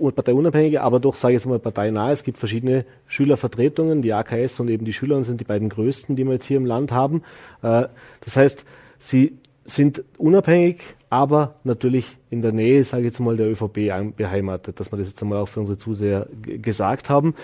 parteiunabhängige, 0.00 0.82
aber 0.82 1.00
doch, 1.00 1.14
sage 1.14 1.34
ich 1.34 1.40
jetzt 1.40 1.46
mal, 1.46 1.58
parteinahe. 1.58 2.12
Es 2.12 2.24
gibt 2.24 2.38
verschiedene 2.38 2.84
Schülervertretungen. 3.06 4.02
Die 4.02 4.12
AKS 4.12 4.60
und 4.60 4.68
eben 4.68 4.84
die 4.84 4.92
Schüler 4.92 5.22
sind 5.24 5.40
die 5.40 5.44
beiden 5.44 5.68
größten, 5.68 6.16
die 6.16 6.24
wir 6.24 6.34
jetzt 6.34 6.46
hier 6.46 6.56
im 6.56 6.66
Land 6.66 6.92
haben. 6.92 7.22
Äh, 7.62 7.84
das 8.24 8.36
heißt, 8.36 8.64
sie 8.98 9.38
sind 9.64 10.02
unabhängig, 10.18 10.80
aber 11.10 11.54
natürlich 11.64 12.16
in 12.30 12.42
der 12.42 12.52
Nähe, 12.52 12.84
sage 12.84 13.02
ich 13.02 13.06
jetzt 13.06 13.20
mal, 13.20 13.36
der 13.36 13.50
ÖVP 13.50 14.16
beheimatet, 14.16 14.80
dass 14.80 14.92
wir 14.92 14.98
das 14.98 15.08
jetzt 15.08 15.22
einmal 15.22 15.38
auch 15.38 15.48
für 15.48 15.60
unsere 15.60 15.78
Zuseher 15.78 16.26
gesagt 16.42 17.10
haben. 17.10 17.34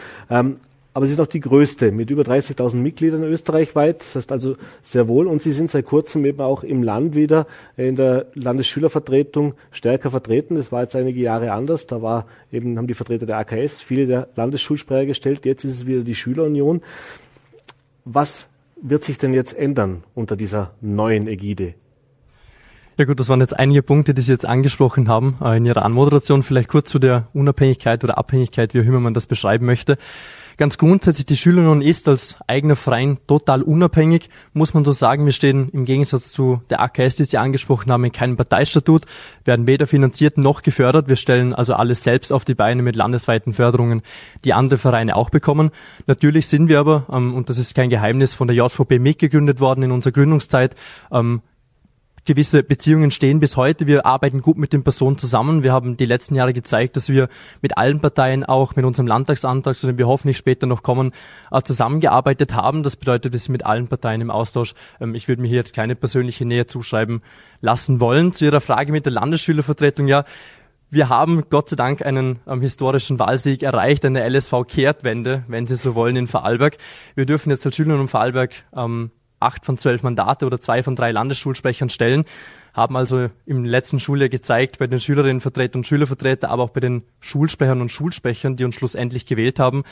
Aber 0.96 1.04
sie 1.06 1.12
ist 1.12 1.20
auch 1.20 1.26
die 1.26 1.40
größte 1.40 1.92
mit 1.92 2.10
über 2.10 2.22
30.000 2.22 2.76
Mitgliedern 2.76 3.22
österreichweit. 3.22 4.00
Das 4.00 4.14
heißt 4.14 4.32
also 4.32 4.56
sehr 4.80 5.08
wohl. 5.08 5.26
Und 5.26 5.42
sie 5.42 5.52
sind 5.52 5.70
seit 5.70 5.84
kurzem 5.84 6.24
eben 6.24 6.40
auch 6.40 6.64
im 6.64 6.82
Land 6.82 7.14
wieder 7.14 7.46
in 7.76 7.96
der 7.96 8.28
Landesschülervertretung 8.32 9.52
stärker 9.72 10.08
vertreten. 10.08 10.54
Das 10.54 10.72
war 10.72 10.80
jetzt 10.80 10.96
einige 10.96 11.20
Jahre 11.20 11.52
anders. 11.52 11.86
Da 11.86 12.00
war 12.00 12.24
eben, 12.50 12.78
haben 12.78 12.86
die 12.86 12.94
Vertreter 12.94 13.26
der 13.26 13.36
AKS 13.36 13.82
viele 13.82 14.06
der 14.06 14.28
Landesschulsprecher 14.36 15.04
gestellt. 15.04 15.44
Jetzt 15.44 15.64
ist 15.64 15.72
es 15.72 15.86
wieder 15.86 16.00
die 16.00 16.14
Schülerunion. 16.14 16.80
Was 18.06 18.48
wird 18.80 19.04
sich 19.04 19.18
denn 19.18 19.34
jetzt 19.34 19.52
ändern 19.52 20.02
unter 20.14 20.34
dieser 20.34 20.70
neuen 20.80 21.28
Ägide? 21.28 21.74
Ja 22.96 23.04
gut, 23.04 23.20
das 23.20 23.28
waren 23.28 23.42
jetzt 23.42 23.58
einige 23.58 23.82
Punkte, 23.82 24.14
die 24.14 24.22
Sie 24.22 24.32
jetzt 24.32 24.46
angesprochen 24.46 25.08
haben 25.08 25.36
äh, 25.42 25.58
in 25.58 25.66
Ihrer 25.66 25.84
Anmoderation. 25.84 26.42
Vielleicht 26.42 26.70
kurz 26.70 26.88
zu 26.88 26.98
der 26.98 27.28
Unabhängigkeit 27.34 28.02
oder 28.02 28.16
Abhängigkeit, 28.16 28.72
wie 28.72 28.80
auch 28.80 28.86
immer 28.86 29.00
man 29.00 29.12
das 29.12 29.26
beschreiben 29.26 29.66
möchte. 29.66 29.98
Ganz 30.58 30.78
grundsätzlich, 30.78 31.26
die 31.26 31.36
Schülerunion 31.36 31.82
ist 31.82 32.08
als 32.08 32.36
eigener 32.46 32.76
Verein 32.76 33.18
total 33.26 33.60
unabhängig, 33.60 34.30
muss 34.54 34.72
man 34.72 34.86
so 34.86 34.92
sagen. 34.92 35.26
Wir 35.26 35.34
stehen 35.34 35.68
im 35.68 35.84
Gegensatz 35.84 36.32
zu 36.32 36.62
der 36.70 36.80
AKS, 36.80 37.16
die 37.16 37.24
Sie 37.24 37.36
angesprochen 37.36 37.92
haben, 37.92 38.04
in 38.04 38.12
keinem 38.12 38.38
Parteistatut, 38.38 39.02
werden 39.44 39.66
weder 39.66 39.86
finanziert 39.86 40.38
noch 40.38 40.62
gefördert. 40.62 41.08
Wir 41.08 41.16
stellen 41.16 41.54
also 41.54 41.74
alles 41.74 42.02
selbst 42.02 42.32
auf 42.32 42.46
die 42.46 42.54
Beine 42.54 42.80
mit 42.80 42.96
landesweiten 42.96 43.52
Förderungen, 43.52 44.00
die 44.46 44.54
andere 44.54 44.78
Vereine 44.78 45.16
auch 45.16 45.28
bekommen. 45.28 45.72
Natürlich 46.06 46.46
sind 46.46 46.68
wir 46.68 46.80
aber, 46.80 47.04
ähm, 47.12 47.34
und 47.34 47.50
das 47.50 47.58
ist 47.58 47.74
kein 47.74 47.90
Geheimnis, 47.90 48.32
von 48.32 48.48
der 48.48 48.56
JVP 48.56 48.98
mitgegründet 48.98 49.60
worden 49.60 49.82
in 49.82 49.92
unserer 49.92 50.12
Gründungszeit, 50.12 50.74
ähm, 51.12 51.42
gewisse 52.26 52.62
Beziehungen 52.62 53.10
stehen 53.10 53.40
bis 53.40 53.56
heute. 53.56 53.86
Wir 53.86 54.04
arbeiten 54.04 54.42
gut 54.42 54.58
mit 54.58 54.72
den 54.72 54.82
Personen 54.82 55.16
zusammen. 55.16 55.62
Wir 55.62 55.72
haben 55.72 55.96
die 55.96 56.04
letzten 56.04 56.34
Jahre 56.34 56.52
gezeigt, 56.52 56.96
dass 56.96 57.08
wir 57.08 57.28
mit 57.62 57.78
allen 57.78 58.00
Parteien, 58.00 58.44
auch 58.44 58.76
mit 58.76 58.84
unserem 58.84 59.06
Landtagsantrag, 59.06 59.76
zu 59.76 59.86
dem 59.86 59.96
wir 59.96 60.06
hoffentlich 60.06 60.36
später 60.36 60.66
noch 60.66 60.82
kommen, 60.82 61.12
äh, 61.50 61.62
zusammengearbeitet 61.62 62.54
haben. 62.54 62.82
Das 62.82 62.96
bedeutet, 62.96 63.32
wir 63.32 63.38
sind 63.38 63.52
mit 63.52 63.64
allen 63.64 63.88
Parteien 63.88 64.20
im 64.20 64.30
Austausch. 64.30 64.74
Ähm, 65.00 65.14
ich 65.14 65.28
würde 65.28 65.40
mir 65.40 65.48
hier 65.48 65.58
jetzt 65.58 65.74
keine 65.74 65.94
persönliche 65.94 66.44
Nähe 66.44 66.66
zuschreiben 66.66 67.22
lassen 67.60 68.00
wollen. 68.00 68.32
Zu 68.32 68.44
Ihrer 68.44 68.60
Frage 68.60 68.92
mit 68.92 69.06
der 69.06 69.12
Landesschülervertretung, 69.12 70.08
ja, 70.08 70.24
wir 70.90 71.08
haben 71.08 71.44
Gott 71.50 71.68
sei 71.68 71.76
Dank 71.76 72.04
einen 72.04 72.38
ähm, 72.46 72.60
historischen 72.60 73.18
Wahlsieg 73.18 73.62
erreicht, 73.62 74.04
eine 74.04 74.28
LSV-Kehrtwende, 74.28 75.44
wenn 75.48 75.66
Sie 75.66 75.76
so 75.76 75.94
wollen, 75.94 76.16
in 76.16 76.26
Vorarlberg. 76.26 76.76
Wir 77.14 77.26
dürfen 77.26 77.50
jetzt 77.50 77.66
als 77.66 77.74
Schüler 77.74 77.98
in 78.00 78.08
Vorarlberg 78.08 78.54
ähm, 78.74 79.10
acht 79.40 79.64
von 79.64 79.78
zwölf 79.78 80.02
Mandate 80.02 80.46
oder 80.46 80.60
zwei 80.60 80.82
von 80.82 80.96
drei 80.96 81.12
Landesschulsprechern 81.12 81.88
stellen, 81.88 82.24
haben 82.72 82.96
also 82.96 83.30
im 83.46 83.64
letzten 83.64 84.00
Schuljahr 84.00 84.28
gezeigt 84.28 84.78
bei 84.78 84.86
den 84.86 85.00
Schülerinnenvertretern 85.00 85.80
und 85.80 85.86
Schülervertretern, 85.86 86.50
aber 86.50 86.64
auch 86.64 86.70
bei 86.70 86.80
den 86.80 87.02
Schulsprechern 87.20 87.80
und 87.80 87.90
Schulsprechern, 87.90 88.56
die 88.56 88.64
uns 88.64 88.74
schlussendlich 88.74 89.26
gewählt 89.26 89.58
haben, 89.58 89.84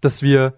dass 0.00 0.22
wir 0.22 0.54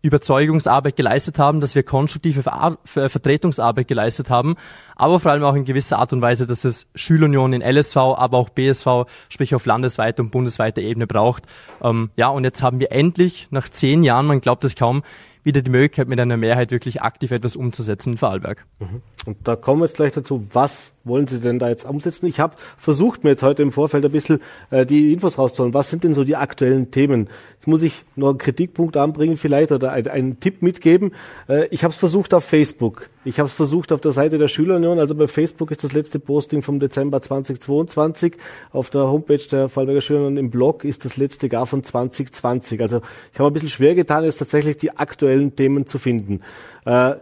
Überzeugungsarbeit 0.00 0.94
geleistet 0.96 1.38
haben, 1.38 1.60
dass 1.60 1.74
wir 1.74 1.82
konstruktive 1.82 2.42
Ver 2.42 2.78
Vertretungsarbeit 2.84 3.88
geleistet 3.88 4.30
haben, 4.30 4.54
aber 4.94 5.18
vor 5.18 5.32
allem 5.32 5.42
auch 5.42 5.54
in 5.54 5.64
gewisser 5.64 5.98
Art 5.98 6.12
und 6.12 6.22
Weise, 6.22 6.46
dass 6.46 6.64
es 6.64 6.86
Schülunion 6.94 7.52
in 7.52 7.62
LSV, 7.62 7.96
aber 7.96 8.38
auch 8.38 8.48
BSV, 8.48 9.06
sprich 9.28 9.54
auf 9.56 9.66
landesweiter 9.66 10.22
und 10.22 10.30
bundesweiter 10.30 10.82
Ebene 10.82 11.08
braucht. 11.08 11.44
Ähm, 11.82 12.10
ja, 12.16 12.28
und 12.28 12.44
jetzt 12.44 12.62
haben 12.62 12.78
wir 12.78 12.92
endlich 12.92 13.48
nach 13.50 13.68
zehn 13.68 14.04
Jahren, 14.04 14.26
man 14.26 14.40
glaubt 14.40 14.64
es 14.64 14.76
kaum, 14.76 15.02
wieder 15.48 15.62
die 15.62 15.70
Möglichkeit, 15.70 16.08
mit 16.08 16.20
einer 16.20 16.36
Mehrheit 16.36 16.70
wirklich 16.70 17.02
aktiv 17.02 17.30
etwas 17.30 17.56
umzusetzen 17.56 18.12
in 18.12 18.18
Vorarlberg. 18.18 18.66
Mhm. 18.78 19.02
Und 19.24 19.48
da 19.48 19.56
kommen 19.56 19.80
wir 19.80 19.86
jetzt 19.86 19.96
gleich 19.96 20.12
dazu, 20.12 20.46
was 20.52 20.92
wollen 21.08 21.26
Sie 21.26 21.40
denn 21.40 21.58
da 21.58 21.68
jetzt 21.68 21.84
umsetzen? 21.84 22.26
Ich 22.26 22.40
habe 22.40 22.56
versucht, 22.76 23.24
mir 23.24 23.30
jetzt 23.30 23.42
heute 23.42 23.62
im 23.62 23.72
Vorfeld 23.72 24.04
ein 24.04 24.12
bisschen 24.12 24.40
äh, 24.70 24.86
die 24.86 25.12
Infos 25.12 25.38
rauszuholen. 25.38 25.74
Was 25.74 25.90
sind 25.90 26.04
denn 26.04 26.14
so 26.14 26.24
die 26.24 26.36
aktuellen 26.36 26.90
Themen? 26.90 27.28
Jetzt 27.54 27.66
muss 27.66 27.82
ich 27.82 28.04
noch 28.16 28.30
einen 28.30 28.38
Kritikpunkt 28.38 28.96
anbringen 28.96 29.36
vielleicht 29.36 29.72
oder 29.72 29.92
ein, 29.92 30.06
einen 30.08 30.40
Tipp 30.40 30.62
mitgeben. 30.62 31.12
Äh, 31.48 31.66
ich 31.68 31.84
habe 31.84 31.92
es 31.92 31.98
versucht 31.98 32.34
auf 32.34 32.44
Facebook. 32.44 33.08
Ich 33.24 33.38
habe 33.38 33.48
es 33.48 33.54
versucht 33.54 33.92
auf 33.92 34.00
der 34.00 34.12
Seite 34.12 34.38
der 34.38 34.48
Schülerunion. 34.48 34.98
Also 34.98 35.14
bei 35.14 35.26
Facebook 35.26 35.70
ist 35.70 35.84
das 35.84 35.92
letzte 35.92 36.18
Posting 36.18 36.62
vom 36.62 36.80
Dezember 36.80 37.20
2022. 37.20 38.36
Auf 38.72 38.90
der 38.90 39.02
Homepage 39.02 39.42
der 39.50 39.68
Fallberger 39.68 40.00
Schülerunion 40.00 40.38
im 40.38 40.50
Blog 40.50 40.84
ist 40.84 41.04
das 41.04 41.16
letzte 41.16 41.48
gar 41.48 41.66
von 41.66 41.84
2020. 41.84 42.80
Also 42.80 43.02
ich 43.32 43.38
habe 43.38 43.50
ein 43.50 43.52
bisschen 43.52 43.68
schwer 43.68 43.94
getan, 43.94 44.24
jetzt 44.24 44.38
tatsächlich 44.38 44.76
die 44.78 44.96
aktuellen 44.96 45.56
Themen 45.56 45.86
zu 45.86 45.98
finden. 45.98 46.40
Äh, 46.86 47.16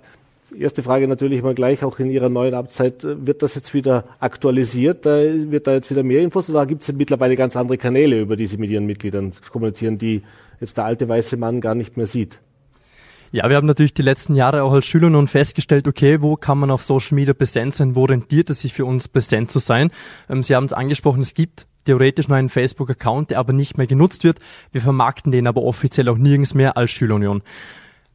Erste 0.58 0.82
Frage 0.82 1.06
natürlich 1.06 1.42
mal 1.42 1.54
gleich, 1.54 1.84
auch 1.84 1.98
in 1.98 2.10
Ihrer 2.10 2.28
neuen 2.28 2.54
Amtszeit, 2.54 3.02
wird 3.04 3.42
das 3.42 3.54
jetzt 3.54 3.74
wieder 3.74 4.04
aktualisiert? 4.20 5.04
Wird 5.04 5.66
da 5.66 5.74
jetzt 5.74 5.90
wieder 5.90 6.02
mehr 6.02 6.22
Infos 6.22 6.48
oder 6.48 6.64
gibt 6.64 6.82
es 6.82 6.92
mittlerweile 6.92 7.36
ganz 7.36 7.56
andere 7.56 7.76
Kanäle, 7.76 8.20
über 8.20 8.36
die 8.36 8.46
Sie 8.46 8.56
mit 8.56 8.70
Ihren 8.70 8.86
Mitgliedern 8.86 9.32
kommunizieren, 9.52 9.98
die 9.98 10.22
jetzt 10.60 10.78
der 10.78 10.86
alte 10.86 11.08
weiße 11.08 11.36
Mann 11.36 11.60
gar 11.60 11.74
nicht 11.74 11.96
mehr 11.96 12.06
sieht? 12.06 12.40
Ja, 13.32 13.48
wir 13.50 13.56
haben 13.56 13.66
natürlich 13.66 13.92
die 13.92 14.02
letzten 14.02 14.34
Jahre 14.34 14.62
auch 14.62 14.72
als 14.72 14.86
Schüler 14.86 15.10
nun 15.10 15.28
festgestellt, 15.28 15.88
okay, 15.88 16.22
wo 16.22 16.36
kann 16.36 16.58
man 16.58 16.70
auf 16.70 16.82
Social 16.82 17.16
Media 17.16 17.34
präsent 17.34 17.74
sein, 17.74 17.94
wo 17.94 18.04
rentiert 18.04 18.48
es 18.48 18.60
sich 18.60 18.72
für 18.72 18.86
uns 18.86 19.08
präsent 19.08 19.50
zu 19.50 19.58
sein? 19.58 19.90
Ähm, 20.30 20.42
Sie 20.42 20.54
haben 20.54 20.64
es 20.64 20.72
angesprochen, 20.72 21.20
es 21.20 21.34
gibt 21.34 21.66
theoretisch 21.84 22.28
nur 22.28 22.38
einen 22.38 22.48
Facebook-Account, 22.48 23.30
der 23.30 23.38
aber 23.38 23.52
nicht 23.52 23.76
mehr 23.78 23.86
genutzt 23.86 24.24
wird. 24.24 24.38
Wir 24.72 24.80
vermarkten 24.80 25.32
den 25.32 25.46
aber 25.46 25.62
offiziell 25.62 26.08
auch 26.08 26.18
nirgends 26.18 26.54
mehr 26.54 26.76
als 26.76 26.90
Schülerunion. 26.90 27.42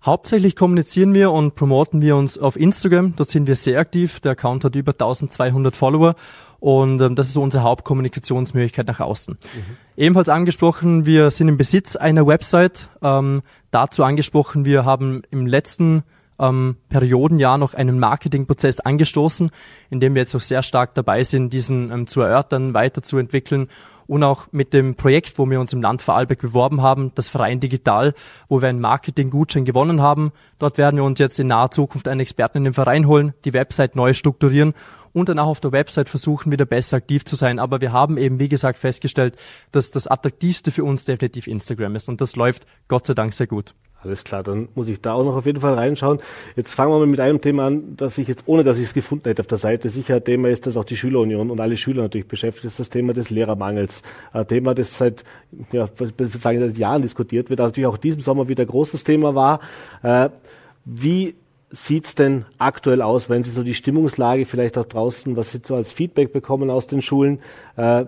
Hauptsächlich 0.03 0.55
kommunizieren 0.55 1.13
wir 1.13 1.31
und 1.31 1.53
promoten 1.55 2.01
wir 2.01 2.15
uns 2.15 2.39
auf 2.39 2.55
Instagram. 2.55 3.15
Dort 3.15 3.29
sind 3.29 3.45
wir 3.45 3.55
sehr 3.55 3.79
aktiv. 3.79 4.19
Der 4.19 4.31
Account 4.31 4.63
hat 4.63 4.75
über 4.75 4.93
1200 4.93 5.75
Follower 5.75 6.15
und 6.59 7.01
ähm, 7.01 7.15
das 7.15 7.27
ist 7.27 7.33
so 7.33 7.41
unsere 7.41 7.63
Hauptkommunikationsmöglichkeit 7.63 8.87
nach 8.87 8.99
außen. 8.99 9.33
Mhm. 9.33 9.77
Ebenfalls 9.97 10.29
angesprochen, 10.29 11.05
wir 11.05 11.29
sind 11.29 11.47
im 11.47 11.57
Besitz 11.57 11.95
einer 11.95 12.25
Website. 12.25 12.89
Ähm, 13.01 13.41
dazu 13.71 14.03
angesprochen, 14.03 14.65
wir 14.65 14.85
haben 14.85 15.23
im 15.29 15.45
letzten 15.45 16.03
ähm, 16.39 16.77
Periodenjahr 16.89 17.57
noch 17.57 17.73
einen 17.73 17.99
Marketingprozess 17.99 18.79
angestoßen, 18.79 19.51
in 19.89 19.99
dem 19.99 20.15
wir 20.15 20.21
jetzt 20.23 20.35
auch 20.35 20.41
sehr 20.41 20.63
stark 20.63 20.95
dabei 20.95 21.23
sind, 21.23 21.53
diesen 21.53 21.91
ähm, 21.91 22.07
zu 22.07 22.21
erörtern, 22.21 22.73
weiterzuentwickeln 22.73 23.67
und 24.11 24.23
auch 24.23 24.47
mit 24.51 24.73
dem 24.73 24.95
Projekt, 24.95 25.39
wo 25.39 25.49
wir 25.49 25.61
uns 25.61 25.71
im 25.71 25.81
Land 25.81 26.01
Vorarlberg 26.01 26.41
beworben 26.41 26.81
haben, 26.81 27.13
das 27.15 27.29
Verein 27.29 27.61
Digital, 27.61 28.13
wo 28.49 28.61
wir 28.61 28.67
einen 28.67 28.81
Marketing-Gutschein 28.81 29.63
gewonnen 29.63 30.01
haben. 30.01 30.33
Dort 30.59 30.77
werden 30.77 30.97
wir 30.97 31.05
uns 31.05 31.17
jetzt 31.17 31.39
in 31.39 31.47
naher 31.47 31.71
Zukunft 31.71 32.09
einen 32.09 32.19
Experten 32.19 32.57
in 32.57 32.63
den 32.65 32.73
Verein 32.73 33.07
holen, 33.07 33.33
die 33.45 33.53
Website 33.53 33.95
neu 33.95 34.11
strukturieren 34.11 34.73
und 35.13 35.29
danach 35.29 35.45
auf 35.45 35.61
der 35.61 35.71
Website 35.71 36.09
versuchen, 36.09 36.51
wieder 36.51 36.65
besser 36.65 36.97
aktiv 36.97 37.23
zu 37.23 37.37
sein. 37.37 37.57
Aber 37.57 37.79
wir 37.79 37.93
haben 37.93 38.17
eben, 38.17 38.37
wie 38.37 38.49
gesagt, 38.49 38.79
festgestellt, 38.79 39.37
dass 39.71 39.91
das 39.91 40.07
Attraktivste 40.07 40.71
für 40.71 40.83
uns 40.83 41.05
definitiv 41.05 41.47
Instagram 41.47 41.95
ist 41.95 42.09
und 42.09 42.19
das 42.19 42.35
läuft 42.35 42.65
Gott 42.89 43.07
sei 43.07 43.13
Dank 43.13 43.31
sehr 43.31 43.47
gut. 43.47 43.75
Alles 44.03 44.23
klar, 44.23 44.41
dann 44.41 44.67
muss 44.73 44.89
ich 44.89 44.99
da 44.99 45.13
auch 45.13 45.23
noch 45.23 45.35
auf 45.35 45.45
jeden 45.45 45.61
Fall 45.61 45.75
reinschauen. 45.75 46.19
Jetzt 46.55 46.73
fangen 46.73 46.91
wir 46.91 46.97
mal 46.97 47.05
mit 47.05 47.19
einem 47.19 47.39
Thema 47.39 47.67
an, 47.67 47.95
das 47.97 48.17
ich 48.17 48.27
jetzt, 48.27 48.43
ohne 48.47 48.63
dass 48.63 48.79
ich 48.79 48.85
es 48.85 48.93
gefunden 48.95 49.25
hätte 49.25 49.41
auf 49.41 49.47
der 49.47 49.59
Seite, 49.59 49.89
sicher 49.89 50.15
ein 50.15 50.23
Thema 50.23 50.49
ist, 50.49 50.65
das 50.65 50.75
auch 50.75 50.85
die 50.85 50.97
Schülerunion 50.97 51.51
und 51.51 51.59
alle 51.59 51.77
Schüler 51.77 52.01
natürlich 52.01 52.27
beschäftigt, 52.27 52.65
ist 52.65 52.79
das 52.79 52.89
Thema 52.89 53.13
des 53.13 53.29
Lehrermangels. 53.29 54.01
Ein 54.33 54.47
Thema, 54.47 54.73
das 54.73 54.97
seit, 54.97 55.23
ja, 55.71 55.87
sagen, 55.87 56.59
seit 56.59 56.77
Jahren 56.77 57.03
diskutiert 57.03 57.51
wird, 57.51 57.59
natürlich 57.59 57.87
auch 57.87 57.97
diesem 57.97 58.21
Sommer 58.21 58.47
wieder 58.47 58.65
großes 58.65 59.03
Thema 59.03 59.35
war. 59.35 59.59
Äh, 60.01 60.29
wie 60.83 61.35
sieht's 61.69 62.15
denn 62.15 62.45
aktuell 62.57 63.03
aus, 63.03 63.29
wenn 63.29 63.43
Sie 63.43 63.51
so 63.51 63.61
die 63.61 63.75
Stimmungslage 63.75 64.45
vielleicht 64.45 64.79
auch 64.79 64.85
draußen, 64.85 65.37
was 65.37 65.51
Sie 65.51 65.61
so 65.63 65.75
als 65.75 65.91
Feedback 65.91 66.33
bekommen 66.33 66.71
aus 66.71 66.87
den 66.87 67.03
Schulen, 67.03 67.39
äh, 67.77 68.05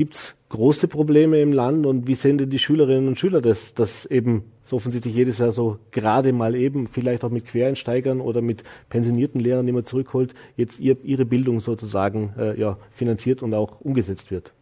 gibt's 0.00 0.34
große 0.48 0.88
Probleme 0.88 1.42
im 1.42 1.52
Land 1.52 1.84
und 1.84 2.06
wie 2.06 2.14
sehen 2.14 2.38
denn 2.38 2.48
die 2.48 2.58
Schülerinnen 2.58 3.06
und 3.06 3.18
Schüler 3.18 3.42
das, 3.42 3.74
dass 3.74 4.06
eben 4.06 4.44
so 4.62 4.76
offensichtlich 4.76 5.14
jedes 5.14 5.40
Jahr 5.40 5.52
so 5.52 5.76
gerade 5.90 6.32
mal 6.32 6.54
eben, 6.54 6.86
vielleicht 6.86 7.22
auch 7.22 7.28
mit 7.28 7.44
Quereinsteigern 7.44 8.22
oder 8.22 8.40
mit 8.40 8.64
pensionierten 8.88 9.42
Lehrern, 9.42 9.66
die 9.66 9.72
man 9.72 9.84
zurückholt, 9.84 10.32
jetzt 10.56 10.80
ihr, 10.80 10.96
ihre 11.04 11.26
Bildung 11.26 11.60
sozusagen 11.60 12.32
äh, 12.38 12.58
ja, 12.58 12.78
finanziert 12.90 13.42
und 13.42 13.52
auch 13.52 13.82
umgesetzt 13.82 14.30
wird? 14.30 14.54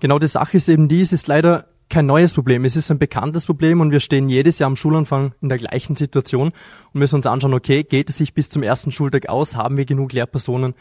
Genau 0.00 0.18
die 0.18 0.26
Sache 0.26 0.56
ist 0.56 0.70
eben 0.70 0.88
die, 0.88 1.02
es 1.02 1.12
ist 1.12 1.28
leider 1.28 1.66
kein 1.90 2.06
neues 2.06 2.32
Problem. 2.32 2.64
Es 2.64 2.76
ist 2.76 2.90
ein 2.90 2.98
bekanntes 2.98 3.44
Problem 3.44 3.82
und 3.82 3.90
wir 3.90 4.00
stehen 4.00 4.30
jedes 4.30 4.58
Jahr 4.58 4.68
am 4.68 4.76
Schulanfang 4.76 5.34
in 5.42 5.50
der 5.50 5.58
gleichen 5.58 5.96
Situation 5.96 6.48
und 6.94 6.98
müssen 6.98 7.16
uns 7.16 7.26
anschauen, 7.26 7.52
okay, 7.52 7.82
geht 7.82 8.08
es 8.08 8.16
sich 8.16 8.32
bis 8.32 8.48
zum 8.48 8.62
ersten 8.62 8.90
Schultag 8.90 9.28
aus? 9.28 9.54
Haben 9.54 9.76
wir 9.76 9.84
genug 9.84 10.14
Lehrpersonen 10.14 10.72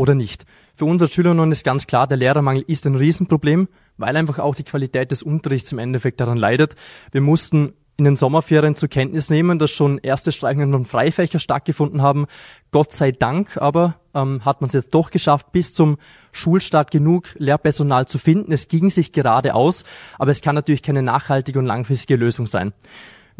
oder 0.00 0.14
nicht? 0.14 0.46
Für 0.74 0.86
uns 0.86 1.02
als 1.02 1.12
Schüler 1.12 1.34
nun 1.34 1.52
ist 1.52 1.62
ganz 1.62 1.86
klar, 1.86 2.06
der 2.06 2.16
Lehrermangel 2.16 2.64
ist 2.66 2.86
ein 2.86 2.96
Riesenproblem. 2.96 3.68
weil 3.98 4.16
einfach 4.16 4.38
auch 4.38 4.54
die 4.54 4.64
Qualität 4.64 5.10
des 5.10 5.22
Unterrichts 5.22 5.72
im 5.72 5.78
Endeffekt 5.78 6.20
daran 6.20 6.38
leidet. 6.38 6.74
Wir 7.12 7.20
mussten 7.20 7.74
in 7.98 8.04
den 8.04 8.16
Sommerferien 8.16 8.74
zur 8.74 8.88
Kenntnis 8.88 9.28
nehmen, 9.28 9.58
dass 9.58 9.70
schon 9.70 9.98
erste 9.98 10.32
Streichungen 10.32 10.72
von 10.72 10.86
Freifächer 10.86 11.38
stattgefunden 11.38 12.00
haben. 12.00 12.24
Gott 12.70 12.94
sei 12.94 13.12
Dank 13.12 13.58
aber 13.58 13.96
ähm, 14.14 14.42
hat 14.46 14.62
man 14.62 14.68
es 14.68 14.72
jetzt 14.72 14.94
doch 14.94 15.10
geschafft, 15.10 15.52
bis 15.52 15.74
zum 15.74 15.98
Schulstart 16.32 16.90
genug 16.90 17.34
Lehrpersonal 17.36 18.08
zu 18.08 18.16
finden. 18.16 18.52
Es 18.52 18.68
ging 18.68 18.88
sich 18.88 19.12
gerade 19.12 19.54
aus, 19.54 19.84
aber 20.18 20.30
es 20.30 20.40
kann 20.40 20.54
natürlich 20.54 20.82
keine 20.82 21.02
nachhaltige 21.02 21.58
und 21.58 21.66
langfristige 21.66 22.16
Lösung 22.16 22.46
sein. 22.46 22.72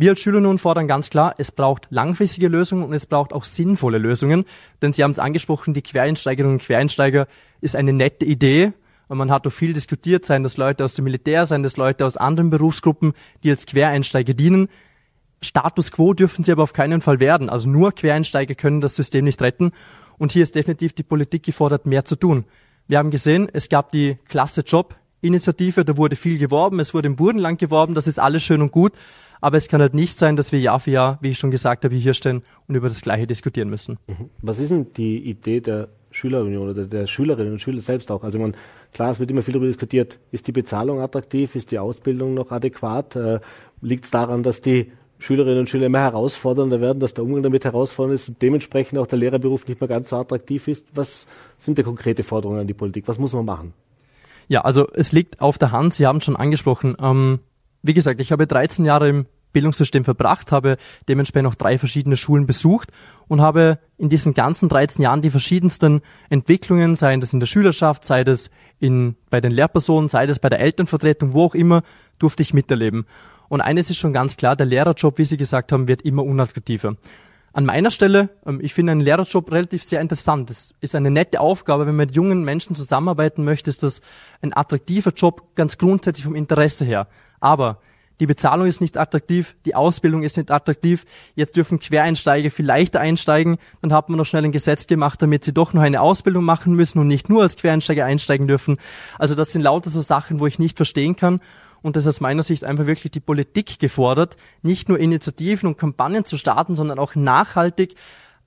Wir 0.00 0.12
als 0.12 0.20
Schüler 0.20 0.40
nun 0.40 0.56
fordern 0.56 0.88
ganz 0.88 1.10
klar, 1.10 1.34
es 1.36 1.52
braucht 1.52 1.86
langfristige 1.90 2.48
Lösungen 2.48 2.84
und 2.84 2.94
es 2.94 3.04
braucht 3.04 3.34
auch 3.34 3.44
sinnvolle 3.44 3.98
Lösungen, 3.98 4.46
denn 4.80 4.94
Sie 4.94 5.04
haben 5.04 5.10
es 5.10 5.18
angesprochen, 5.18 5.74
die 5.74 5.82
Quereinsteigerinnen 5.82 6.54
und 6.54 6.62
Quereinsteiger 6.62 7.26
ist 7.60 7.76
eine 7.76 7.92
nette 7.92 8.24
Idee, 8.24 8.72
und 9.08 9.18
man 9.18 9.30
hat 9.30 9.44
doch 9.44 9.52
viel 9.52 9.74
diskutiert, 9.74 10.24
seien 10.24 10.42
das 10.42 10.56
Leute 10.56 10.84
aus 10.84 10.94
dem 10.94 11.04
Militär, 11.04 11.44
seien 11.44 11.62
das 11.62 11.76
Leute 11.76 12.06
aus 12.06 12.16
anderen 12.16 12.48
Berufsgruppen, 12.48 13.12
die 13.42 13.50
als 13.50 13.66
Quereinsteiger 13.66 14.32
dienen. 14.32 14.68
Status 15.42 15.92
quo 15.92 16.14
dürfen 16.14 16.44
sie 16.44 16.52
aber 16.52 16.62
auf 16.62 16.72
keinen 16.72 17.02
Fall 17.02 17.20
werden. 17.20 17.50
Also 17.50 17.68
nur 17.68 17.92
Quereinsteiger 17.92 18.54
können 18.54 18.80
das 18.80 18.96
System 18.96 19.26
nicht 19.26 19.42
retten. 19.42 19.72
Und 20.16 20.32
hier 20.32 20.44
ist 20.44 20.54
definitiv 20.54 20.94
die 20.94 21.02
Politik 21.02 21.42
gefordert, 21.42 21.84
mehr 21.84 22.06
zu 22.06 22.16
tun. 22.16 22.44
Wir 22.86 22.96
haben 22.96 23.10
gesehen, 23.10 23.50
es 23.52 23.68
gab 23.68 23.90
die 23.90 24.16
Klasse 24.28 24.62
Job 24.62 24.94
Initiative, 25.22 25.84
da 25.84 25.96
wurde 25.96 26.16
viel 26.16 26.38
geworben, 26.38 26.80
es 26.80 26.94
wurde 26.94 27.08
im 27.08 27.16
Burgenland 27.16 27.58
geworben, 27.58 27.94
das 27.94 28.06
ist 28.06 28.18
alles 28.18 28.42
schön 28.42 28.62
und 28.62 28.72
gut. 28.72 28.92
Aber 29.40 29.56
es 29.56 29.68
kann 29.68 29.80
halt 29.80 29.94
nicht 29.94 30.18
sein, 30.18 30.36
dass 30.36 30.52
wir 30.52 30.60
Jahr 30.60 30.80
für 30.80 30.90
Jahr, 30.90 31.18
wie 31.20 31.30
ich 31.30 31.38
schon 31.38 31.50
gesagt 31.50 31.84
habe, 31.84 31.94
hier 31.94 32.14
stehen 32.14 32.42
und 32.68 32.74
über 32.74 32.88
das 32.88 33.00
Gleiche 33.00 33.26
diskutieren 33.26 33.70
müssen. 33.70 33.98
Mhm. 34.06 34.30
Was 34.42 34.58
ist 34.58 34.70
denn 34.70 34.92
die 34.94 35.18
Idee 35.18 35.60
der 35.60 35.88
Schülerunion 36.10 36.68
oder 36.68 36.86
der 36.86 37.06
Schülerinnen 37.06 37.52
und 37.52 37.60
Schüler 37.60 37.80
selbst 37.80 38.10
auch. 38.10 38.24
Also 38.24 38.38
man, 38.38 38.56
klar, 38.92 39.10
es 39.10 39.20
wird 39.20 39.30
immer 39.30 39.42
viel 39.42 39.52
darüber 39.52 39.68
diskutiert, 39.68 40.18
ist 40.32 40.48
die 40.48 40.52
Bezahlung 40.52 41.00
attraktiv, 41.00 41.54
ist 41.54 41.70
die 41.70 41.78
Ausbildung 41.78 42.34
noch 42.34 42.50
adäquat, 42.50 43.16
äh, 43.16 43.40
liegt 43.80 44.04
es 44.06 44.10
daran, 44.10 44.42
dass 44.42 44.60
die 44.60 44.92
Schülerinnen 45.18 45.60
und 45.60 45.70
Schüler 45.70 45.86
immer 45.86 46.00
herausfordernder 46.00 46.80
werden, 46.80 46.98
dass 46.98 47.14
der 47.14 47.24
Umgang 47.24 47.42
damit 47.42 47.64
herausfordernd 47.64 48.14
ist 48.18 48.28
und 48.28 48.42
dementsprechend 48.42 48.98
auch 48.98 49.06
der 49.06 49.18
Lehrerberuf 49.18 49.68
nicht 49.68 49.80
mehr 49.80 49.88
ganz 49.88 50.08
so 50.08 50.16
attraktiv 50.16 50.66
ist. 50.66 50.88
Was 50.94 51.26
sind 51.58 51.78
da 51.78 51.82
konkrete 51.82 52.22
Forderungen 52.22 52.60
an 52.60 52.66
die 52.66 52.74
Politik? 52.74 53.06
Was 53.06 53.18
muss 53.18 53.32
man 53.32 53.44
machen? 53.44 53.74
Ja, 54.48 54.62
also 54.62 54.88
es 54.94 55.12
liegt 55.12 55.40
auf 55.40 55.58
der 55.58 55.70
Hand, 55.70 55.94
Sie 55.94 56.06
haben 56.06 56.16
es 56.16 56.24
schon 56.24 56.36
angesprochen. 56.36 56.96
Ähm, 57.00 57.38
wie 57.82 57.94
gesagt, 57.94 58.20
ich 58.20 58.32
habe 58.32 58.46
13 58.46 58.84
Jahre 58.84 59.08
im 59.08 59.26
Bildungssystem 59.52 60.04
verbracht, 60.04 60.52
habe 60.52 60.76
dementsprechend 61.08 61.48
auch 61.48 61.54
drei 61.54 61.78
verschiedene 61.78 62.16
Schulen 62.16 62.46
besucht 62.46 62.90
und 63.28 63.40
habe 63.40 63.78
in 63.98 64.08
diesen 64.08 64.34
ganzen 64.34 64.68
13 64.68 65.02
Jahren 65.02 65.22
die 65.22 65.30
verschiedensten 65.30 66.02
Entwicklungen, 66.28 66.94
sei 66.94 67.16
das 67.16 67.32
in 67.32 67.40
der 67.40 67.46
Schülerschaft, 67.46 68.04
sei 68.04 68.24
das 68.24 68.50
in, 68.78 69.16
bei 69.28 69.40
den 69.40 69.52
Lehrpersonen, 69.52 70.08
sei 70.08 70.26
das 70.26 70.38
bei 70.38 70.48
der 70.48 70.60
Elternvertretung, 70.60 71.32
wo 71.32 71.46
auch 71.46 71.54
immer, 71.54 71.82
durfte 72.18 72.42
ich 72.42 72.54
miterleben. 72.54 73.06
Und 73.48 73.60
eines 73.60 73.90
ist 73.90 73.98
schon 73.98 74.12
ganz 74.12 74.36
klar, 74.36 74.54
der 74.54 74.66
Lehrerjob, 74.66 75.18
wie 75.18 75.24
Sie 75.24 75.36
gesagt 75.36 75.72
haben, 75.72 75.88
wird 75.88 76.02
immer 76.02 76.24
unattraktiver. 76.24 76.96
An 77.52 77.64
meiner 77.64 77.90
Stelle, 77.90 78.28
ähm, 78.46 78.60
ich 78.62 78.74
finde 78.74 78.92
einen 78.92 79.00
Lehrerjob 79.00 79.50
relativ 79.50 79.82
sehr 79.82 80.00
interessant. 80.00 80.50
Das 80.50 80.72
ist 80.80 80.94
eine 80.94 81.10
nette 81.10 81.40
Aufgabe. 81.40 81.86
Wenn 81.86 81.96
man 81.96 82.06
mit 82.06 82.14
jungen 82.14 82.44
Menschen 82.44 82.76
zusammenarbeiten 82.76 83.44
möchte, 83.44 83.70
ist 83.70 83.82
das 83.82 84.02
ein 84.40 84.56
attraktiver 84.56 85.10
Job, 85.10 85.56
ganz 85.56 85.76
grundsätzlich 85.76 86.24
vom 86.24 86.36
Interesse 86.36 86.84
her. 86.84 87.08
Aber 87.40 87.78
die 88.20 88.26
Bezahlung 88.26 88.66
ist 88.66 88.82
nicht 88.82 88.98
attraktiv, 88.98 89.56
die 89.64 89.74
Ausbildung 89.74 90.22
ist 90.22 90.36
nicht 90.36 90.50
attraktiv, 90.50 91.06
jetzt 91.34 91.56
dürfen 91.56 91.80
Quereinsteiger 91.80 92.50
viel 92.50 92.66
leichter 92.66 93.00
einsteigen, 93.00 93.56
dann 93.80 93.94
hat 93.94 94.10
man 94.10 94.18
noch 94.18 94.26
schnell 94.26 94.44
ein 94.44 94.52
Gesetz 94.52 94.86
gemacht, 94.86 95.22
damit 95.22 95.42
sie 95.42 95.54
doch 95.54 95.72
noch 95.72 95.80
eine 95.80 96.02
Ausbildung 96.02 96.44
machen 96.44 96.74
müssen 96.74 96.98
und 96.98 97.06
nicht 97.06 97.30
nur 97.30 97.40
als 97.40 97.56
Quereinsteiger 97.56 98.04
einsteigen 98.04 98.46
dürfen. 98.46 98.76
Also 99.18 99.34
das 99.34 99.52
sind 99.52 99.62
lauter 99.62 99.88
so 99.88 100.02
Sachen, 100.02 100.38
wo 100.38 100.46
ich 100.46 100.58
nicht 100.58 100.76
verstehen 100.76 101.16
kann. 101.16 101.40
Und 101.82 101.96
das 101.96 102.04
ist 102.04 102.16
aus 102.16 102.20
meiner 102.20 102.42
Sicht 102.42 102.62
einfach 102.62 102.84
wirklich 102.84 103.10
die 103.10 103.20
Politik 103.20 103.78
gefordert, 103.78 104.36
nicht 104.60 104.90
nur 104.90 104.98
Initiativen 104.98 105.66
und 105.66 105.78
Kampagnen 105.78 106.26
zu 106.26 106.36
starten, 106.36 106.76
sondern 106.76 106.98
auch 106.98 107.14
nachhaltig 107.14 107.94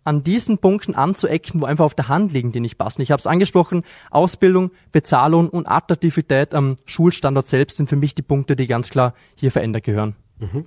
an 0.03 0.23
diesen 0.23 0.57
Punkten 0.57 0.95
anzuecken, 0.95 1.61
wo 1.61 1.65
einfach 1.65 1.85
auf 1.85 1.95
der 1.95 2.07
Hand 2.07 2.33
liegen, 2.33 2.51
die 2.51 2.59
nicht 2.59 2.77
passen. 2.77 3.01
Ich 3.01 3.11
habe 3.11 3.19
es 3.19 3.27
angesprochen, 3.27 3.83
Ausbildung, 4.11 4.71
Bezahlung 4.91 5.49
und 5.49 5.67
Attraktivität 5.67 6.53
am 6.53 6.77
Schulstandort 6.85 7.47
selbst 7.47 7.77
sind 7.77 7.89
für 7.89 7.95
mich 7.95 8.15
die 8.15 8.21
Punkte, 8.21 8.55
die 8.55 8.67
ganz 8.67 8.89
klar 8.89 9.13
hier 9.35 9.51
verändert 9.51 9.83
gehören. 9.83 10.15
Mhm. 10.39 10.65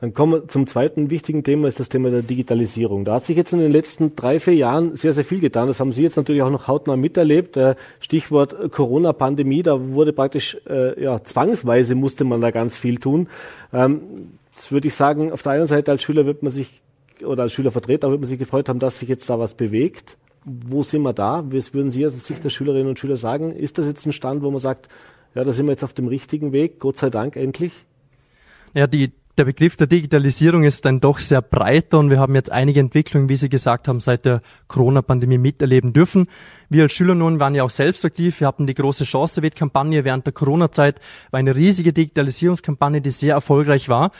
Dann 0.00 0.14
kommen 0.14 0.32
wir 0.32 0.48
zum 0.48 0.68
zweiten 0.68 1.10
wichtigen 1.10 1.42
Thema, 1.42 1.66
ist 1.66 1.80
das 1.80 1.88
Thema 1.88 2.10
der 2.10 2.22
Digitalisierung. 2.22 3.04
Da 3.04 3.14
hat 3.14 3.26
sich 3.26 3.36
jetzt 3.36 3.52
in 3.52 3.58
den 3.58 3.72
letzten 3.72 4.14
drei, 4.14 4.38
vier 4.38 4.54
Jahren 4.54 4.94
sehr, 4.94 5.12
sehr 5.12 5.24
viel 5.24 5.40
getan. 5.40 5.66
Das 5.66 5.80
haben 5.80 5.92
Sie 5.92 6.02
jetzt 6.02 6.16
natürlich 6.16 6.42
auch 6.42 6.50
noch 6.50 6.68
hautnah 6.68 6.94
miterlebt. 6.94 7.56
Äh, 7.56 7.74
Stichwort 7.98 8.70
Corona-Pandemie, 8.70 9.64
da 9.64 9.88
wurde 9.88 10.12
praktisch, 10.12 10.56
äh, 10.68 11.02
ja, 11.02 11.24
zwangsweise 11.24 11.96
musste 11.96 12.22
man 12.22 12.40
da 12.40 12.52
ganz 12.52 12.76
viel 12.76 12.98
tun. 12.98 13.26
Ähm, 13.72 14.38
das 14.54 14.70
würde 14.70 14.86
ich 14.86 14.94
sagen, 14.94 15.32
auf 15.32 15.42
der 15.42 15.52
einen 15.52 15.66
Seite 15.66 15.90
als 15.90 16.02
Schüler 16.02 16.26
wird 16.26 16.44
man 16.44 16.52
sich 16.52 16.80
oder 17.24 17.44
als 17.44 17.52
Schülervertreter 17.52 18.10
wird 18.10 18.20
man 18.20 18.28
sich 18.28 18.38
gefreut 18.38 18.68
haben, 18.68 18.78
dass 18.78 18.98
sich 18.98 19.08
jetzt 19.08 19.28
da 19.30 19.38
was 19.38 19.54
bewegt. 19.54 20.16
Wo 20.44 20.82
sind 20.82 21.02
wir 21.02 21.12
da? 21.12 21.44
Was 21.50 21.74
würden 21.74 21.90
Sie 21.90 22.06
aus 22.06 22.24
Sicht 22.24 22.42
der 22.44 22.50
Schülerinnen 22.50 22.88
und 22.88 22.98
Schüler 22.98 23.16
sagen? 23.16 23.52
Ist 23.52 23.78
das 23.78 23.86
jetzt 23.86 24.06
ein 24.06 24.12
Stand, 24.12 24.42
wo 24.42 24.50
man 24.50 24.60
sagt, 24.60 24.88
ja, 25.34 25.44
da 25.44 25.52
sind 25.52 25.66
wir 25.66 25.72
jetzt 25.72 25.84
auf 25.84 25.92
dem 25.92 26.08
richtigen 26.08 26.52
Weg, 26.52 26.80
Gott 26.80 26.96
sei 26.98 27.10
Dank 27.10 27.36
endlich? 27.36 27.72
Ja, 28.74 28.86
die, 28.86 29.12
der 29.38 29.44
Begriff 29.44 29.76
der 29.76 29.86
Digitalisierung 29.86 30.64
ist 30.64 30.84
dann 30.84 31.00
doch 31.00 31.18
sehr 31.18 31.42
breiter 31.42 31.98
und 31.98 32.10
wir 32.10 32.18
haben 32.18 32.34
jetzt 32.34 32.50
einige 32.50 32.80
Entwicklungen, 32.80 33.28
wie 33.28 33.36
Sie 33.36 33.48
gesagt 33.48 33.88
haben, 33.88 34.00
seit 34.00 34.24
der 34.24 34.42
Corona-Pandemie 34.66 35.38
miterleben 35.38 35.92
dürfen. 35.92 36.26
Wir 36.68 36.82
als 36.84 36.92
Schüler 36.92 37.14
nun 37.14 37.40
waren 37.40 37.54
ja 37.54 37.62
auch 37.62 37.70
selbst 37.70 38.04
aktiv. 38.04 38.40
Wir 38.40 38.46
hatten 38.46 38.66
die 38.66 38.74
große 38.74 39.04
Chance 39.04 39.40
Kampagne 39.50 40.04
während 40.04 40.26
der 40.26 40.32
Corona-Zeit, 40.32 41.00
war 41.30 41.38
eine 41.38 41.54
riesige 41.54 41.92
Digitalisierungskampagne, 41.92 43.00
die 43.00 43.10
sehr 43.10 43.34
erfolgreich 43.34 43.88
war. 43.88 44.10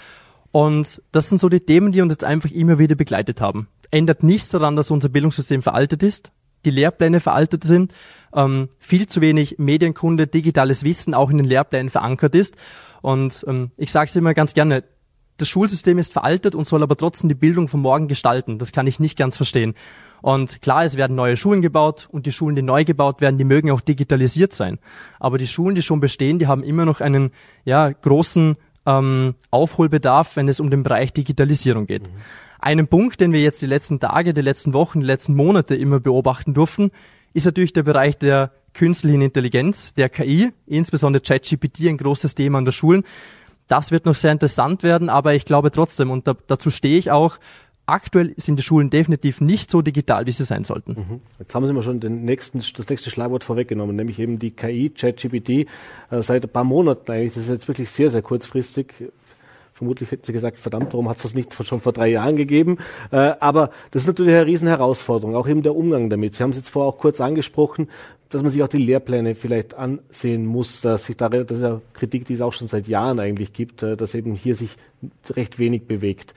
Und 0.53 1.03
das 1.13 1.29
sind 1.29 1.41
so 1.41 1.49
die 1.49 1.61
Themen, 1.61 1.93
die 1.93 2.01
uns 2.01 2.13
jetzt 2.13 2.25
einfach 2.25 2.51
immer 2.51 2.79
wieder 2.79 2.95
begleitet 2.95 3.41
haben. 3.41 3.69
Ändert 3.91 4.23
nichts 4.23 4.51
daran, 4.51 4.77
dass 4.77 4.91
unser 4.91 5.09
Bildungssystem 5.09 5.63
veraltet 5.63 6.03
ist, 6.03 6.33
die 6.65 6.71
Lehrpläne 6.71 7.21
veraltet 7.21 7.65
sind, 7.65 7.93
ähm, 8.35 8.69
viel 8.79 9.07
zu 9.07 9.21
wenig 9.21 9.59
Medienkunde, 9.59 10.27
digitales 10.27 10.85
Wissen 10.85 11.15
auch 11.15 11.31
in 11.31 11.39
den 11.39 11.47
Lehrplänen 11.47 11.91
verankert 11.91 12.35
ist. 12.35 12.57
Und 13.01 13.45
ähm, 13.49 13.71
ich 13.77 13.93
sage 13.93 14.09
es 14.09 14.17
immer 14.17 14.35
ganz 14.35 14.55
gerne, 14.55 14.85
das 15.39 15.49
Schulsystem 15.49 15.99
ist 15.99 16.13
veraltet 16.13 16.55
und 16.57 16.67
soll 16.67 16.83
aber 16.83 16.97
trotzdem 16.97 17.29
die 17.29 17.35
Bildung 17.35 17.69
von 17.69 17.81
morgen 17.81 18.09
gestalten. 18.09 18.59
Das 18.59 18.73
kann 18.73 18.89
ich 18.89 18.99
nicht 18.99 19.17
ganz 19.17 19.37
verstehen. 19.37 19.75
Und 20.21 20.61
klar, 20.63 20.85
es 20.85 20.97
werden 20.97 21.15
neue 21.15 21.37
Schulen 21.37 21.63
gebaut 21.63 22.09
und 22.11 22.27
die 22.27 22.33
Schulen, 22.33 22.57
die 22.57 22.63
neu 22.63 22.85
gebaut 22.85 23.21
werden, 23.21 23.39
die 23.39 23.45
mögen 23.45 23.71
auch 23.71 23.81
digitalisiert 23.81 24.53
sein. 24.53 24.81
Aber 25.21 25.39
die 25.39 25.47
Schulen, 25.47 25.77
die 25.77 25.83
schon 25.83 26.01
bestehen, 26.01 26.41
die 26.41 26.49
haben 26.49 26.65
immer 26.65 26.85
noch 26.85 27.01
einen 27.01 27.31
ja, 27.65 27.89
großen 27.89 28.57
ähm, 28.89 29.35
Aufholbedarf, 29.51 30.37
wenn 30.37 30.49
es 30.49 30.61
um 30.61 30.71
den 30.71 30.83
Bereich 30.83 31.13
Digitalisierung 31.13 31.87
geht. 31.87 32.05
Mhm. 32.05 32.17
Einen 32.59 32.89
Punkt, 32.89 33.21
den 33.21 33.33
wir 33.33 33.41
jetzt 33.41 33.63
die 33.63 33.67
letzten 33.67 34.01
Tage, 34.01 34.35
die 34.35 34.41
letzten 34.41 34.73
Wochen, 34.73 35.01
die 35.01 35.07
letzten 35.07 35.37
Monate 35.37 35.77
immer 35.77 36.01
beobachten 36.01 36.55
durften, 36.55 36.91
ist 37.35 37.45
natürlich 37.45 37.75
der 37.75 37.83
Bereich 37.85 38.19
der 38.19 38.51
künstlichen 38.73 39.21
Intelligenz, 39.21 39.95
der 39.95 40.09
KI, 40.09 40.53
insbesondere 40.67 41.23
ChatGPT, 41.23 41.89
ein 41.89 41.99
großes 41.99 42.35
Thema 42.35 42.59
an 42.59 42.65
der 42.65 42.73
Schulen. 42.73 43.05
Das 43.69 43.91
wird 43.91 44.07
noch 44.07 44.15
sehr 44.15 44.33
interessant 44.33 44.83
werden, 44.83 45.11
aber 45.11 45.35
ich 45.35 45.45
glaube 45.45 45.71
trotzdem, 45.71 46.11
und 46.11 46.27
da, 46.27 46.35
dazu 46.47 46.71
stehe 46.71 46.99
ich 46.99 47.11
auch, 47.11 47.39
aktuell 47.89 48.35
sind 48.37 48.59
die 48.59 48.63
Schulen 48.63 48.91
definitiv 48.91 49.41
nicht 49.41 49.71
so 49.71 49.83
digital, 49.83 50.27
wie 50.27 50.33
sie 50.33 50.45
sein 50.45 50.65
sollten. 50.65 50.93
Mhm. 50.93 51.21
Jetzt 51.39 51.55
haben 51.55 51.67
Sie 51.67 51.73
mal 51.73 51.83
schon 51.83 52.01
den 52.01 52.25
nächsten, 52.25 52.59
das 52.59 52.89
nächste 52.89 53.11
Schlagwort 53.11 53.45
vorweggenommen, 53.45 53.97
nämlich 53.97 54.19
eben 54.19 54.39
die 54.39 54.51
KI, 54.51 54.91
ChatGPT. 54.91 55.49
Äh, 55.49 55.67
seit 56.23 56.45
ein 56.45 56.51
paar 56.51 56.65
Monaten 56.65 57.11
eigentlich, 57.11 57.35
das 57.35 57.45
ist 57.45 57.51
jetzt 57.51 57.69
wirklich 57.69 57.91
sehr, 57.91 58.11
sehr 58.11 58.23
kurzfristig. 58.23 58.95
Vermutlich 59.73 60.11
hätten 60.11 60.25
Sie 60.25 60.33
gesagt, 60.33 60.59
verdammt, 60.59 60.93
warum 60.93 61.09
hat 61.09 61.19
es 61.19 61.23
das 61.23 61.35
nicht 61.35 61.55
schon 61.65 61.81
vor 61.81 61.93
drei 61.93 62.09
Jahren 62.09 62.37
gegeben? 62.37 62.79
Äh, 63.13 63.35
aber 63.39 63.71
das 63.93 64.03
ist 64.03 64.09
natürlich 64.09 64.35
eine 64.35 64.47
Riesenherausforderung, 64.47 65.37
auch 65.37 65.47
eben 65.47 65.63
der 65.63 65.77
Umgang 65.77 66.11
damit. 66.11 66.35
Sie 66.35 66.43
haben 66.43 66.51
es 66.51 66.57
jetzt 66.57 66.71
vorher 66.71 66.93
auch 66.93 66.99
kurz 66.99 67.21
angesprochen, 67.21 67.89
dass 68.29 68.43
man 68.43 68.51
sich 68.51 68.63
auch 68.63 68.69
die 68.69 68.79
Lehrpläne 68.79 69.35
vielleicht 69.35 69.75
ansehen 69.75 70.47
muss, 70.47 70.81
dass 70.81 71.07
sich 71.07 71.17
da, 71.17 71.29
das 71.29 71.51
ist 71.51 71.63
ja 71.63 71.81
Kritik, 71.95 72.27
die 72.27 72.35
es 72.35 72.41
auch 72.41 72.53
schon 72.53 72.69
seit 72.69 72.89
Jahren 72.89 73.21
eigentlich 73.21 73.53
gibt, 73.53 73.83
äh, 73.83 73.97
dass 73.97 74.15
eben 74.15 74.35
hier 74.35 74.57
sich 74.57 74.77
recht 75.31 75.59
wenig 75.59 75.87
bewegt. 75.87 76.35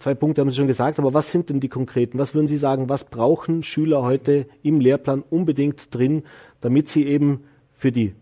Zwei 0.00 0.14
Punkte 0.14 0.40
haben 0.40 0.50
Sie 0.50 0.56
schon 0.56 0.66
gesagt, 0.66 0.98
aber 0.98 1.12
was 1.12 1.30
sind 1.30 1.50
denn 1.50 1.60
die 1.60 1.68
konkreten? 1.68 2.18
Was 2.18 2.34
würden 2.34 2.46
Sie 2.46 2.56
sagen, 2.56 2.88
was 2.88 3.04
brauchen 3.04 3.62
Schüler 3.62 4.02
heute 4.02 4.46
im 4.62 4.80
Lehrplan 4.80 5.22
unbedingt 5.28 5.94
drin, 5.94 6.22
damit 6.62 6.88
sie 6.88 7.06
eben 7.06 7.44
für 7.74 7.92
die 7.92 8.14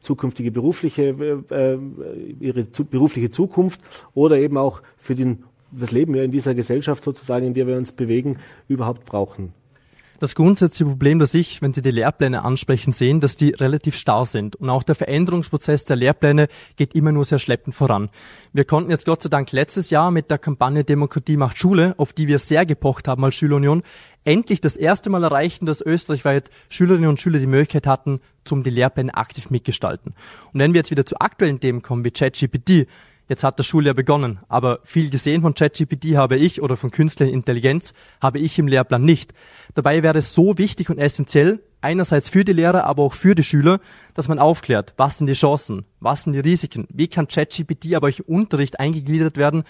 zukünftige 0.00 0.52
berufliche, 0.52 1.42
äh, 1.50 1.72
äh 1.72 1.78
ihre 2.38 2.70
zu, 2.70 2.84
berufliche 2.84 3.30
Zukunft 3.30 3.80
oder 4.14 4.38
eben 4.38 4.56
auch 4.56 4.80
für 4.96 5.16
den, 5.16 5.42
das 5.72 5.90
Leben 5.90 6.14
ja 6.14 6.22
in 6.22 6.30
dieser 6.30 6.54
Gesellschaft 6.54 7.02
sozusagen, 7.02 7.46
in 7.46 7.54
der 7.54 7.66
wir 7.66 7.76
uns 7.76 7.90
bewegen, 7.90 8.38
überhaupt 8.68 9.04
brauchen? 9.04 9.52
Das 10.20 10.34
grundsätzliche 10.34 10.88
Problem, 10.88 11.18
das 11.18 11.34
ich, 11.34 11.60
wenn 11.60 11.72
Sie 11.72 11.82
die 11.82 11.90
Lehrpläne 11.90 12.44
ansprechen, 12.44 12.92
sehen, 12.92 13.20
dass 13.20 13.36
die 13.36 13.50
relativ 13.50 13.96
starr 13.96 14.26
sind. 14.26 14.56
Und 14.56 14.70
auch 14.70 14.82
der 14.82 14.94
Veränderungsprozess 14.94 15.84
der 15.84 15.96
Lehrpläne 15.96 16.48
geht 16.76 16.94
immer 16.94 17.12
nur 17.12 17.24
sehr 17.24 17.38
schleppend 17.38 17.74
voran. 17.74 18.10
Wir 18.52 18.64
konnten 18.64 18.90
jetzt 18.90 19.06
Gott 19.06 19.22
sei 19.22 19.28
Dank 19.28 19.50
letztes 19.52 19.90
Jahr 19.90 20.10
mit 20.10 20.30
der 20.30 20.38
Kampagne 20.38 20.84
Demokratie 20.84 21.36
macht 21.36 21.58
Schule, 21.58 21.94
auf 21.98 22.12
die 22.12 22.28
wir 22.28 22.38
sehr 22.38 22.64
gepocht 22.64 23.08
haben 23.08 23.24
als 23.24 23.34
Schülerunion, 23.34 23.82
endlich 24.24 24.60
das 24.60 24.76
erste 24.76 25.10
Mal 25.10 25.24
erreichen, 25.24 25.66
dass 25.66 25.80
österreichweit 25.80 26.50
Schülerinnen 26.68 27.10
und 27.10 27.20
Schüler 27.20 27.38
die 27.38 27.46
Möglichkeit 27.46 27.86
hatten, 27.86 28.20
zum 28.44 28.62
die 28.62 28.70
Lehrpläne 28.70 29.14
aktiv 29.14 29.50
mitgestalten. 29.50 30.14
Und 30.52 30.60
wenn 30.60 30.72
wir 30.72 30.78
jetzt 30.78 30.90
wieder 30.90 31.06
zu 31.06 31.18
aktuellen 31.20 31.60
Themen 31.60 31.82
kommen, 31.82 32.04
wie 32.04 32.10
ChatGPT, 32.10 32.86
Jetzt 33.26 33.42
hat 33.42 33.58
das 33.58 33.66
Schuljahr 33.66 33.94
begonnen, 33.94 34.40
aber 34.48 34.80
viel 34.84 35.08
gesehen 35.08 35.40
von 35.40 35.54
ChatGPT 35.54 36.16
habe 36.16 36.36
ich 36.36 36.60
oder 36.60 36.76
von 36.76 36.90
künstlicher 36.90 37.32
Intelligenz 37.32 37.94
habe 38.20 38.38
ich 38.38 38.58
im 38.58 38.68
Lehrplan 38.68 39.02
nicht. 39.02 39.32
Dabei 39.74 40.02
wäre 40.02 40.18
es 40.18 40.34
so 40.34 40.58
wichtig 40.58 40.90
und 40.90 40.98
essentiell, 40.98 41.60
einerseits 41.80 42.28
für 42.28 42.44
die 42.44 42.52
Lehrer, 42.52 42.84
aber 42.84 43.02
auch 43.02 43.14
für 43.14 43.34
die 43.34 43.42
Schüler, 43.42 43.80
dass 44.12 44.28
man 44.28 44.38
aufklärt, 44.38 44.92
was 44.98 45.18
sind 45.18 45.26
die 45.26 45.34
Chancen, 45.34 45.86
was 46.00 46.24
sind 46.24 46.34
die 46.34 46.40
Risiken, 46.40 46.86
wie 46.90 47.08
kann 47.08 47.26
ChatGPT 47.26 47.94
aber 47.94 48.08
im 48.08 48.24
Unterricht 48.26 48.78
eingegliedert 48.78 49.38
werden, 49.38 49.64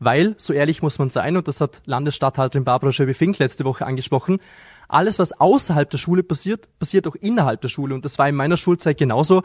weil, 0.00 0.34
so 0.36 0.52
ehrlich 0.52 0.82
muss 0.82 0.98
man 0.98 1.08
sein, 1.08 1.36
und 1.36 1.48
das 1.48 1.60
hat 1.60 1.82
Landesstatthalterin 1.86 2.64
Barbara 2.64 2.92
Schöbe-Fink 2.92 3.38
letzte 3.38 3.64
Woche 3.64 3.86
angesprochen, 3.86 4.40
alles, 4.88 5.18
was 5.18 5.32
außerhalb 5.32 5.90
der 5.90 5.98
Schule 5.98 6.22
passiert, 6.22 6.68
passiert 6.78 7.06
auch 7.06 7.14
innerhalb 7.16 7.60
der 7.60 7.68
Schule. 7.68 7.94
Und 7.94 8.04
das 8.04 8.18
war 8.18 8.28
in 8.28 8.34
meiner 8.34 8.56
Schulzeit 8.56 8.98
genauso 8.98 9.42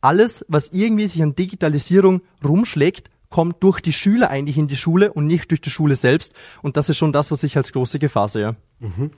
alles, 0.00 0.44
was 0.48 0.68
irgendwie 0.68 1.06
sich 1.06 1.22
an 1.22 1.34
Digitalisierung 1.34 2.20
rumschlägt, 2.44 3.10
kommt 3.30 3.62
durch 3.62 3.80
die 3.80 3.92
Schüler 3.92 4.30
eigentlich 4.30 4.58
in 4.58 4.68
die 4.68 4.76
Schule 4.76 5.12
und 5.12 5.26
nicht 5.26 5.50
durch 5.50 5.60
die 5.60 5.70
Schule 5.70 5.96
selbst. 5.96 6.34
Und 6.62 6.76
das 6.76 6.88
ist 6.88 6.98
schon 6.98 7.12
das, 7.12 7.30
was 7.30 7.42
ich 7.42 7.56
als 7.56 7.72
große 7.72 7.98
Gefahr 7.98 8.28
sehe. 8.28 8.54
Mhm. 8.80 9.10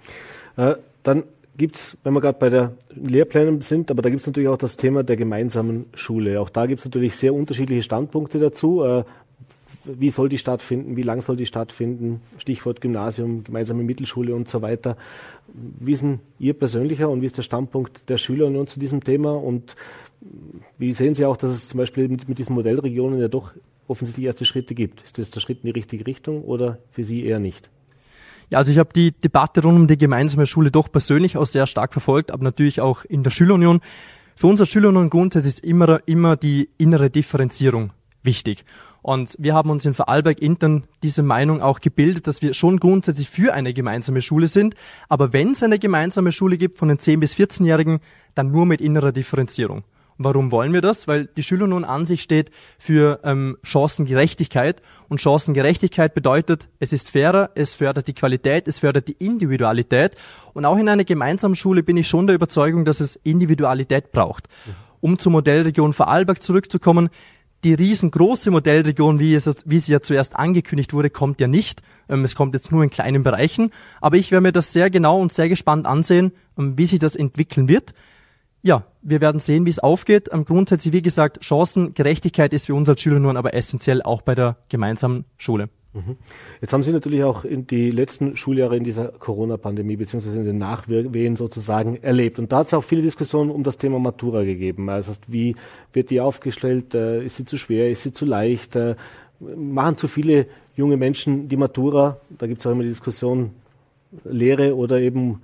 Äh, 0.57 0.77
dann 1.03 1.25
gibt's, 1.57 1.97
wenn 2.03 2.13
wir 2.15 2.21
gerade 2.21 2.39
bei 2.39 2.49
der 2.49 2.73
Lehrplänen 2.95 3.61
sind, 3.61 3.91
aber 3.91 4.03
da 4.03 4.11
gibt's 4.11 4.27
natürlich 4.27 4.49
auch 4.49 4.59
das 4.59 4.77
Thema 4.77 5.03
der 5.03 5.17
gemeinsamen 5.17 5.87
Schule. 5.95 6.41
Auch 6.41 6.51
da 6.51 6.67
gibt's 6.67 6.85
natürlich 6.85 7.17
sehr 7.17 7.35
unterschiedliche 7.35 7.83
Standpunkte 7.83 8.39
dazu. 8.39 8.83
Äh, 8.85 9.05
wie 9.87 10.11
soll 10.11 10.29
die 10.29 10.39
stattfinden, 10.39 10.97
wie 10.97 11.03
lang 11.03 11.23
soll 11.23 11.37
die 11.37 11.47
stattfinden, 11.47 12.21
Stichwort 12.39 12.81
Gymnasium, 12.81 13.45
gemeinsame 13.45 13.83
Mittelschule 13.83 14.35
und 14.35 14.49
so 14.49 14.63
weiter. 14.63 14.97
Wie 15.47 15.93
ist 15.93 16.03
denn 16.03 16.21
Ihr 16.39 16.55
persönlicher 16.55 17.09
und 17.09 17.23
wie 17.23 17.27
ist 17.27 17.39
der 17.39 17.43
Standpunkt 17.43 18.09
der 18.09 18.19
Schüler 18.19 18.67
zu 18.67 18.81
diesem 18.81 19.03
Thema 19.03 19.35
und 19.35 19.77
wie 20.79 20.93
sehen 20.93 21.15
Sie 21.15 21.25
auch, 21.25 21.37
dass 21.37 21.51
es 21.51 21.69
zum 21.69 21.79
Beispiel 21.79 22.09
mit, 22.09 22.29
mit 22.29 22.39
diesen 22.39 22.55
Modellregionen 22.55 23.21
ja 23.21 23.29
doch 23.29 23.53
offensichtlich 23.89 24.27
erste 24.27 24.45
Schritte 24.45 24.75
gibt? 24.75 25.03
Ist 25.03 25.19
das 25.19 25.31
der 25.31 25.41
Schritt 25.41 25.59
in 25.63 25.67
die 25.67 25.79
richtige 25.79 26.07
Richtung 26.07 26.43
oder 26.43 26.79
für 26.91 27.05
Sie 27.05 27.25
eher 27.25 27.39
nicht? 27.39 27.71
Ja, 28.51 28.59
also 28.59 28.71
ich 28.71 28.79
habe 28.79 28.91
die 28.95 29.13
Debatte 29.13 29.63
rund 29.63 29.77
um 29.77 29.87
die 29.87 29.99
gemeinsame 29.99 30.47
Schule 30.47 30.71
doch 30.71 30.91
persönlich 30.91 31.37
auch 31.37 31.47
sehr 31.47 31.67
stark 31.67 31.93
verfolgt, 31.93 32.31
aber 32.31 32.45
natürlich 32.45 32.81
auch 32.81 33.05
in 33.05 33.23
der 33.23 33.31
Schülerunion. 33.31 33.81
Für 34.37 34.47
uns 34.47 34.61
als 34.61 34.69
Schülerunion 34.69 35.11
grundsätzlich 35.11 35.55
ist 35.55 35.65
immer, 35.65 36.01
immer 36.07 36.37
die 36.37 36.69
innere 36.79 37.11
Differenzierung 37.11 37.91
wichtig. 38.23 38.65
Und 39.07 39.37
wir 39.39 39.55
haben 39.55 39.71
uns 39.71 39.85
in 39.85 39.95
Vorarlberg 39.95 40.43
intern 40.43 40.83
diese 41.05 41.23
Meinung 41.23 41.63
auch 41.63 41.79
gebildet, 41.81 42.27
dass 42.27 42.43
wir 42.43 42.55
schon 42.55 42.81
grundsätzlich 42.81 43.31
für 43.31 43.55
eine 43.55 43.73
gemeinsame 43.73 44.21
Schule 44.21 44.49
sind. 44.49 44.75
Aber 45.09 45.33
wenn 45.33 45.53
es 45.53 45.63
eine 45.63 45.79
gemeinsame 45.79 46.33
Schule 46.33 46.59
gibt 46.59 46.77
von 46.77 46.89
den 46.89 46.99
10- 46.99 47.21
bis 47.21 47.37
14-Jährigen, 47.37 48.01
dann 48.35 48.51
nur 48.51 48.67
mit 48.67 48.81
innerer 48.81 49.13
Differenzierung. 49.13 49.85
Warum 50.19 50.51
wollen 50.51 50.73
wir 50.73 50.81
das? 50.81 51.07
Weil 51.07 51.27
die 51.27 51.45
Schüler 51.45 51.69
nun 51.69 51.85
an 51.85 52.05
sich 52.05 52.21
steht 52.21 52.51
für 52.79 53.21
ähm, 53.23 53.57
Chancengerechtigkeit. 53.63 54.83
Und 55.09 55.21
Chancengerechtigkeit 55.21 56.13
bedeutet, 56.13 56.69
es 56.81 56.93
ist 56.93 57.13
fairer, 57.13 57.51
es 57.55 57.75
fördert 57.75 58.09
die 58.09 58.15
Qualität, 58.15 58.67
es 58.67 58.81
fördert 58.81 59.07
die 59.07 59.17
Individualität. 59.21 60.17
Und 60.53 60.65
auch 60.65 60.79
in 60.79 60.89
einer 60.89 61.05
gemeinsamen 61.05 61.55
Schule 61.55 61.85
bin 61.85 61.97
ich 61.97 62.09
schon 62.09 62.27
der 62.27 62.35
Überzeugung, 62.35 62.85
dass 62.85 62.99
es 62.99 63.15
Individualität 63.23 64.11
braucht. 64.11 64.49
Um 65.01 65.17
zur 65.21 65.31
Modellregion 65.31 65.93
Vorarlberg 65.93 66.43
zurückzukommen, 66.43 67.11
die 67.67 67.75
riesengroße 67.75 68.53
Modellregion, 68.53 69.19
wie, 69.19 69.35
es, 69.35 69.65
wie 69.67 69.81
sie 69.81 69.91
ja 69.91 70.01
zuerst 70.01 70.37
angekündigt 70.37 70.93
wurde, 70.93 71.11
kommt 71.11 71.41
ja 71.41 71.49
nicht. 71.49 71.83
Ähm, 72.09 72.23
es 72.23 72.37
kommt 72.37 72.55
jetzt 72.55 72.71
nur 72.71 72.85
in 72.85 72.91
kleinen 72.91 73.25
Bereichen. 73.25 73.73
Aber 74.01 74.17
ich 74.17 74.31
werde 74.31 74.43
mir 74.43 74.53
das 74.53 74.73
sehr 74.73 74.89
genau 74.89 75.21
und 75.21 75.33
sehr 75.33 75.49
gespannt 75.49 75.85
ansehen, 75.85 76.31
ähm, 76.57 76.79
wie 76.79 76.87
sich 76.87 77.01
das 77.01 77.17
entwickeln 77.17 77.69
wird. 77.69 77.93
Ja, 78.63 78.85
wir 79.03 79.21
werden 79.21 79.41
sehen, 79.41 79.67
wie 79.67 79.71
es 79.71 79.81
aufgeht. 79.81 80.29
Ähm, 80.33 80.45
grundsätzlich, 80.45 80.95
wie 80.95 81.03
gesagt, 81.03 81.45
Chancengerechtigkeit 81.45 82.53
ist 82.53 82.67
für 82.67 82.75
uns 82.77 82.89
als 82.89 83.01
Schüler 83.01 83.19
nun 83.19 83.37
aber 83.37 83.53
essentiell 83.53 84.01
auch 84.01 84.23
bei 84.23 84.37
der 84.37 84.59
gemeinsamen 84.69 85.25
Schule. 85.37 85.69
Mhm. 85.97 86.17
Jetzt 86.61 86.75
haben 86.75 86.83
Sie 86.83 86.93
natürlich 86.93 87.25
auch 87.25 87.45
in 87.45 87.67
die 87.67 87.91
letzten 87.91 88.37
Schuljahre 88.37 88.77
in 88.77 88.85
dieser 88.85 89.09
Corona-Pandemie 89.09 89.97
beziehungsweise 89.97 90.39
in 90.39 90.45
den 90.45 90.59
Nachwehen 90.59 91.37
sozusagen 91.37 91.97
erlebt. 92.03 92.39
Und 92.39 92.53
da 92.53 92.59
hat 92.59 92.67
es 92.67 92.75
auch 92.75 92.85
viele 92.85 93.01
Diskussionen 93.01 93.51
um 93.51 93.65
das 93.65 93.79
Thema 93.79 93.99
Matura 93.99 94.45
gegeben. 94.45 94.91
Also 94.91 95.13
wie 95.27 95.57
wird 95.95 96.11
die 96.11 96.21
aufgestellt? 96.21 96.95
Äh, 96.95 97.25
ist 97.25 97.37
sie 97.37 97.47
zu 97.47 97.57
schwer? 97.57 97.91
Ist 97.91 98.03
sie 98.03 98.13
zu 98.13 98.27
leicht? 98.27 98.77
Äh, 98.77 98.95
machen 99.41 99.97
zu 99.97 100.07
viele 100.07 100.47
junge 100.77 100.99
Menschen 100.99 101.49
die 101.49 101.57
Matura? 101.57 102.21
Da 102.39 102.47
gibt 102.47 102.61
es 102.61 102.67
auch 102.67 102.73
immer 102.73 102.83
die 102.83 102.91
Diskussion 102.91 103.51
Lehre 104.25 104.77
oder 104.77 105.01
eben 105.01 105.41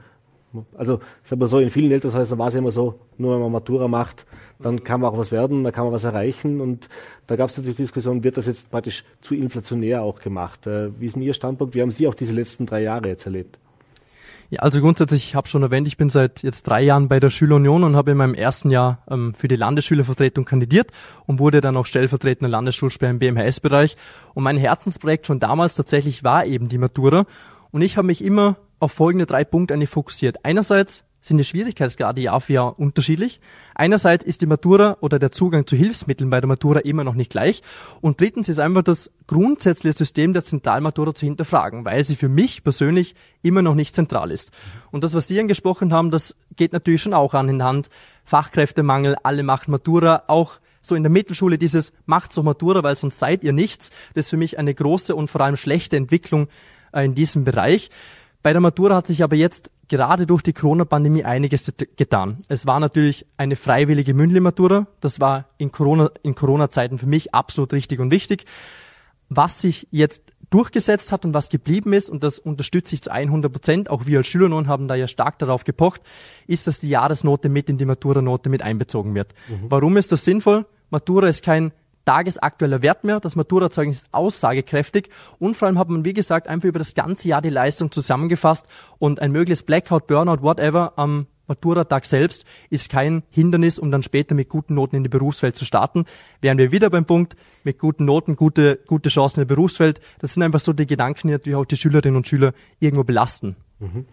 also, 0.76 1.00
sag 1.22 1.38
mal 1.38 1.46
so, 1.46 1.58
in 1.58 1.70
vielen 1.70 1.90
Elternhäusern 1.90 2.38
war 2.38 2.48
es 2.48 2.54
immer 2.54 2.70
so, 2.70 3.00
nur 3.18 3.34
wenn 3.34 3.42
man 3.42 3.52
Matura 3.52 3.88
macht, 3.88 4.26
dann 4.58 4.84
kann 4.84 5.00
man 5.00 5.10
auch 5.12 5.18
was 5.18 5.32
werden, 5.32 5.64
dann 5.64 5.72
kann 5.72 5.84
man 5.84 5.92
was 5.92 6.04
erreichen. 6.04 6.60
Und 6.60 6.88
da 7.26 7.36
gab 7.36 7.50
es 7.50 7.56
natürlich 7.56 7.76
die 7.76 7.82
Diskussion, 7.82 8.24
wird 8.24 8.36
das 8.36 8.46
jetzt 8.46 8.70
praktisch 8.70 9.04
zu 9.20 9.34
inflationär 9.34 10.02
auch 10.02 10.20
gemacht? 10.20 10.66
Äh, 10.66 10.90
wie 11.00 11.06
ist 11.06 11.16
denn 11.16 11.22
Ihr 11.22 11.34
Standpunkt? 11.34 11.74
Wie 11.74 11.82
haben 11.82 11.90
Sie 11.90 12.06
auch 12.06 12.14
diese 12.14 12.34
letzten 12.34 12.66
drei 12.66 12.82
Jahre 12.82 13.08
jetzt 13.08 13.24
erlebt? 13.26 13.58
Ja, 14.52 14.60
also 14.60 14.82
grundsätzlich, 14.82 15.28
ich 15.28 15.34
habe 15.34 15.48
schon 15.48 15.62
erwähnt, 15.62 15.86
ich 15.86 15.96
bin 15.96 16.10
seit 16.10 16.42
jetzt 16.42 16.64
drei 16.64 16.82
Jahren 16.82 17.08
bei 17.08 17.18
der 17.18 17.30
Schülerunion 17.30 17.84
und 17.84 17.96
habe 17.96 18.10
in 18.10 18.18
meinem 18.18 18.34
ersten 18.34 18.70
Jahr 18.70 19.02
ähm, 19.10 19.32
für 19.32 19.48
die 19.48 19.56
Landesschülervertretung 19.56 20.44
kandidiert 20.44 20.90
und 21.24 21.38
wurde 21.38 21.62
dann 21.62 21.74
auch 21.74 21.86
stellvertretender 21.86 22.50
Landesschulsprecher 22.50 23.12
im 23.12 23.18
BMHS-Bereich. 23.18 23.96
Und 24.34 24.42
mein 24.44 24.58
Herzensprojekt 24.58 25.26
schon 25.26 25.40
damals 25.40 25.74
tatsächlich 25.74 26.22
war 26.22 26.44
eben 26.44 26.68
die 26.68 26.76
Matura. 26.76 27.24
Und 27.70 27.80
ich 27.80 27.96
habe 27.96 28.08
mich 28.08 28.22
immer 28.22 28.56
auf 28.82 28.92
folgende 28.92 29.26
drei 29.26 29.44
Punkte 29.44 29.86
fokussiert. 29.86 30.44
Einerseits 30.44 31.04
sind 31.20 31.38
die 31.38 31.44
Schwierigkeitsgrade 31.44 32.20
Jahr 32.20 32.40
für 32.40 32.54
Jahr 32.54 32.78
unterschiedlich. 32.80 33.40
Einerseits 33.76 34.24
ist 34.24 34.42
die 34.42 34.46
Matura 34.46 34.96
oder 35.00 35.20
der 35.20 35.30
Zugang 35.30 35.68
zu 35.68 35.76
Hilfsmitteln 35.76 36.30
bei 36.30 36.40
der 36.40 36.48
Matura 36.48 36.80
immer 36.80 37.04
noch 37.04 37.14
nicht 37.14 37.30
gleich. 37.30 37.62
Und 38.00 38.20
drittens 38.20 38.48
ist 38.48 38.58
einfach 38.58 38.82
das 38.82 39.12
grundsätzliche 39.28 39.96
System 39.96 40.32
der 40.32 40.42
Zentralmatura 40.42 41.14
zu 41.14 41.24
hinterfragen, 41.24 41.84
weil 41.84 42.02
sie 42.02 42.16
für 42.16 42.28
mich 42.28 42.64
persönlich 42.64 43.14
immer 43.40 43.62
noch 43.62 43.76
nicht 43.76 43.94
zentral 43.94 44.32
ist. 44.32 44.50
Und 44.90 45.04
das, 45.04 45.14
was 45.14 45.28
Sie 45.28 45.38
angesprochen 45.38 45.92
haben, 45.92 46.10
das 46.10 46.34
geht 46.56 46.72
natürlich 46.72 47.02
schon 47.02 47.14
auch 47.14 47.34
an 47.34 47.48
in 47.48 47.62
Hand. 47.62 47.88
Fachkräftemangel, 48.24 49.14
alle 49.22 49.44
machen 49.44 49.70
Matura, 49.70 50.24
auch 50.26 50.58
so 50.80 50.96
in 50.96 51.04
der 51.04 51.10
Mittelschule 51.10 51.56
dieses 51.56 51.92
macht 52.04 52.32
so 52.32 52.42
Matura, 52.42 52.82
weil 52.82 52.96
sonst 52.96 53.20
seid 53.20 53.44
ihr 53.44 53.52
nichts. 53.52 53.90
Das 54.14 54.24
ist 54.24 54.30
für 54.30 54.36
mich 54.36 54.58
eine 54.58 54.74
große 54.74 55.14
und 55.14 55.28
vor 55.28 55.40
allem 55.42 55.56
schlechte 55.56 55.96
Entwicklung 55.96 56.48
äh, 56.92 57.04
in 57.04 57.14
diesem 57.14 57.44
Bereich. 57.44 57.90
Bei 58.42 58.52
der 58.52 58.60
Matura 58.60 58.96
hat 58.96 59.06
sich 59.06 59.22
aber 59.22 59.36
jetzt 59.36 59.70
gerade 59.88 60.26
durch 60.26 60.42
die 60.42 60.52
Corona-Pandemie 60.52 61.24
einiges 61.24 61.72
getan. 61.96 62.38
Es 62.48 62.66
war 62.66 62.80
natürlich 62.80 63.26
eine 63.36 63.56
freiwillige 63.56 64.14
Mündli-Matura. 64.14 64.86
Das 65.00 65.20
war 65.20 65.46
in 65.58 65.70
Corona, 65.70 66.10
in 66.22 66.34
Corona-Zeiten 66.34 66.98
für 66.98 67.06
mich 67.06 67.34
absolut 67.34 67.72
richtig 67.72 68.00
und 68.00 68.10
wichtig. 68.10 68.46
Was 69.28 69.60
sich 69.60 69.86
jetzt 69.90 70.32
durchgesetzt 70.50 71.12
hat 71.12 71.24
und 71.24 71.34
was 71.34 71.48
geblieben 71.48 71.92
ist, 71.92 72.10
und 72.10 72.22
das 72.22 72.38
unterstütze 72.38 72.94
ich 72.94 73.02
zu 73.02 73.10
100 73.10 73.52
Prozent, 73.52 73.90
auch 73.90 74.06
wir 74.06 74.18
als 74.18 74.26
Schüler 74.26 74.66
haben 74.66 74.88
da 74.88 74.94
ja 74.94 75.08
stark 75.08 75.38
darauf 75.38 75.64
gepocht, 75.64 76.02
ist, 76.46 76.66
dass 76.66 76.80
die 76.80 76.88
Jahresnote 76.88 77.48
mit 77.48 77.70
in 77.70 77.78
die 77.78 77.86
Matura-Note 77.86 78.50
mit 78.50 78.62
einbezogen 78.62 79.14
wird. 79.14 79.34
Mhm. 79.48 79.66
Warum 79.70 79.96
ist 79.96 80.12
das 80.12 80.24
sinnvoll? 80.24 80.66
Matura 80.90 81.28
ist 81.28 81.44
kein 81.44 81.72
tagesaktueller 82.04 82.82
Wert 82.82 83.04
mehr. 83.04 83.20
Das 83.20 83.36
Maturazeugnis 83.36 83.98
ist 83.98 84.08
aussagekräftig 84.12 85.10
und 85.38 85.56
vor 85.56 85.68
allem 85.68 85.78
hat 85.78 85.88
man, 85.88 86.04
wie 86.04 86.12
gesagt, 86.12 86.48
einfach 86.48 86.68
über 86.68 86.78
das 86.78 86.94
ganze 86.94 87.28
Jahr 87.28 87.42
die 87.42 87.50
Leistung 87.50 87.90
zusammengefasst 87.90 88.66
und 88.98 89.20
ein 89.20 89.32
mögliches 89.32 89.62
Blackout, 89.62 90.06
Burnout, 90.06 90.42
whatever 90.42 90.92
am 90.96 91.26
Maturatag 91.46 92.06
selbst 92.06 92.46
ist 92.70 92.88
kein 92.88 93.22
Hindernis, 93.30 93.78
um 93.78 93.90
dann 93.90 94.02
später 94.02 94.34
mit 94.34 94.48
guten 94.48 94.74
Noten 94.74 94.96
in 94.96 95.02
die 95.02 95.08
Berufswelt 95.08 95.56
zu 95.56 95.64
starten. 95.64 96.06
Wären 96.40 96.56
wir 96.58 96.72
wieder 96.72 96.88
beim 96.88 97.04
Punkt, 97.04 97.36
mit 97.64 97.78
guten 97.78 98.04
Noten, 98.04 98.36
gute, 98.36 98.78
gute 98.86 99.08
Chancen 99.08 99.40
in 99.40 99.48
der 99.48 99.54
Berufswelt. 99.54 100.00
Das 100.20 100.34
sind 100.34 100.42
einfach 100.42 100.60
so 100.60 100.72
die 100.72 100.86
Gedanken, 100.86 101.28
die 101.28 101.32
natürlich 101.32 101.56
auch 101.56 101.64
die 101.64 101.76
Schülerinnen 101.76 102.16
und 102.16 102.28
Schüler 102.28 102.52
irgendwo 102.80 103.04
belasten. 103.04 103.56
Mhm. 103.80 104.06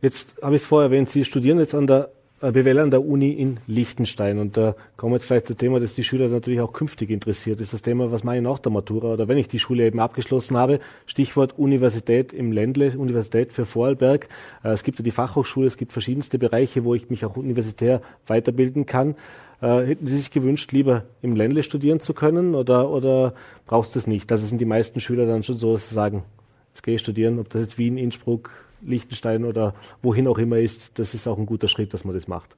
Jetzt 0.00 0.42
habe 0.42 0.56
ich 0.56 0.62
es 0.62 0.68
vorher 0.68 0.90
erwähnt, 0.90 1.08
Sie 1.08 1.24
studieren 1.24 1.58
jetzt 1.58 1.74
an 1.74 1.86
der 1.86 2.10
BWL 2.50 2.80
an 2.80 2.90
der 2.90 3.04
Uni 3.04 3.30
in 3.30 3.58
Liechtenstein. 3.68 4.38
Und 4.38 4.56
da 4.56 4.74
kommen 4.96 5.12
wir 5.12 5.16
jetzt 5.16 5.26
vielleicht 5.26 5.46
zum 5.46 5.56
Thema, 5.58 5.78
das 5.78 5.94
die 5.94 6.02
Schüler 6.02 6.26
natürlich 6.28 6.60
auch 6.60 6.72
künftig 6.72 7.10
interessiert. 7.10 7.60
Das 7.60 7.66
ist 7.66 7.74
das 7.74 7.82
Thema, 7.82 8.10
was 8.10 8.24
mache 8.24 8.36
ich 8.36 8.42
nach 8.42 8.58
der 8.58 8.72
Matura 8.72 9.12
oder 9.12 9.28
wenn 9.28 9.38
ich 9.38 9.46
die 9.46 9.60
Schule 9.60 9.86
eben 9.86 10.00
abgeschlossen 10.00 10.56
habe. 10.56 10.80
Stichwort 11.06 11.56
Universität 11.56 12.32
im 12.32 12.50
Ländle, 12.50 12.98
Universität 12.98 13.52
für 13.52 13.64
Vorarlberg. 13.64 14.28
Äh, 14.64 14.70
es 14.70 14.82
gibt 14.82 14.98
ja 14.98 15.04
die 15.04 15.12
Fachhochschule, 15.12 15.68
es 15.68 15.76
gibt 15.76 15.92
verschiedenste 15.92 16.38
Bereiche, 16.38 16.84
wo 16.84 16.94
ich 16.94 17.10
mich 17.10 17.24
auch 17.24 17.36
universitär 17.36 18.02
weiterbilden 18.26 18.86
kann. 18.86 19.14
Äh, 19.60 19.86
hätten 19.86 20.08
Sie 20.08 20.18
sich 20.18 20.32
gewünscht, 20.32 20.72
lieber 20.72 21.04
im 21.22 21.36
Ländle 21.36 21.62
studieren 21.62 22.00
zu 22.00 22.12
können 22.12 22.56
oder, 22.56 22.90
oder 22.90 23.34
brauchst 23.66 23.94
du 23.94 24.00
es 24.00 24.08
nicht? 24.08 24.32
Also 24.32 24.46
sind 24.46 24.60
die 24.60 24.64
meisten 24.64 24.98
Schüler 24.98 25.26
dann 25.26 25.44
schon 25.44 25.58
so, 25.58 25.74
dass 25.74 25.88
sie 25.88 25.94
sagen, 25.94 26.24
SG 26.74 26.98
studieren, 26.98 27.38
ob 27.38 27.48
das 27.50 27.60
jetzt 27.60 27.78
Wien, 27.78 27.98
Innsbruck, 27.98 28.50
Liechtenstein 28.84 29.44
oder 29.44 29.74
wohin 30.02 30.26
auch 30.28 30.38
immer 30.38 30.58
ist, 30.58 30.98
das 30.98 31.14
ist 31.14 31.26
auch 31.26 31.38
ein 31.38 31.46
guter 31.46 31.68
Schritt, 31.68 31.94
dass 31.94 32.04
man 32.04 32.14
das 32.14 32.28
macht. 32.28 32.56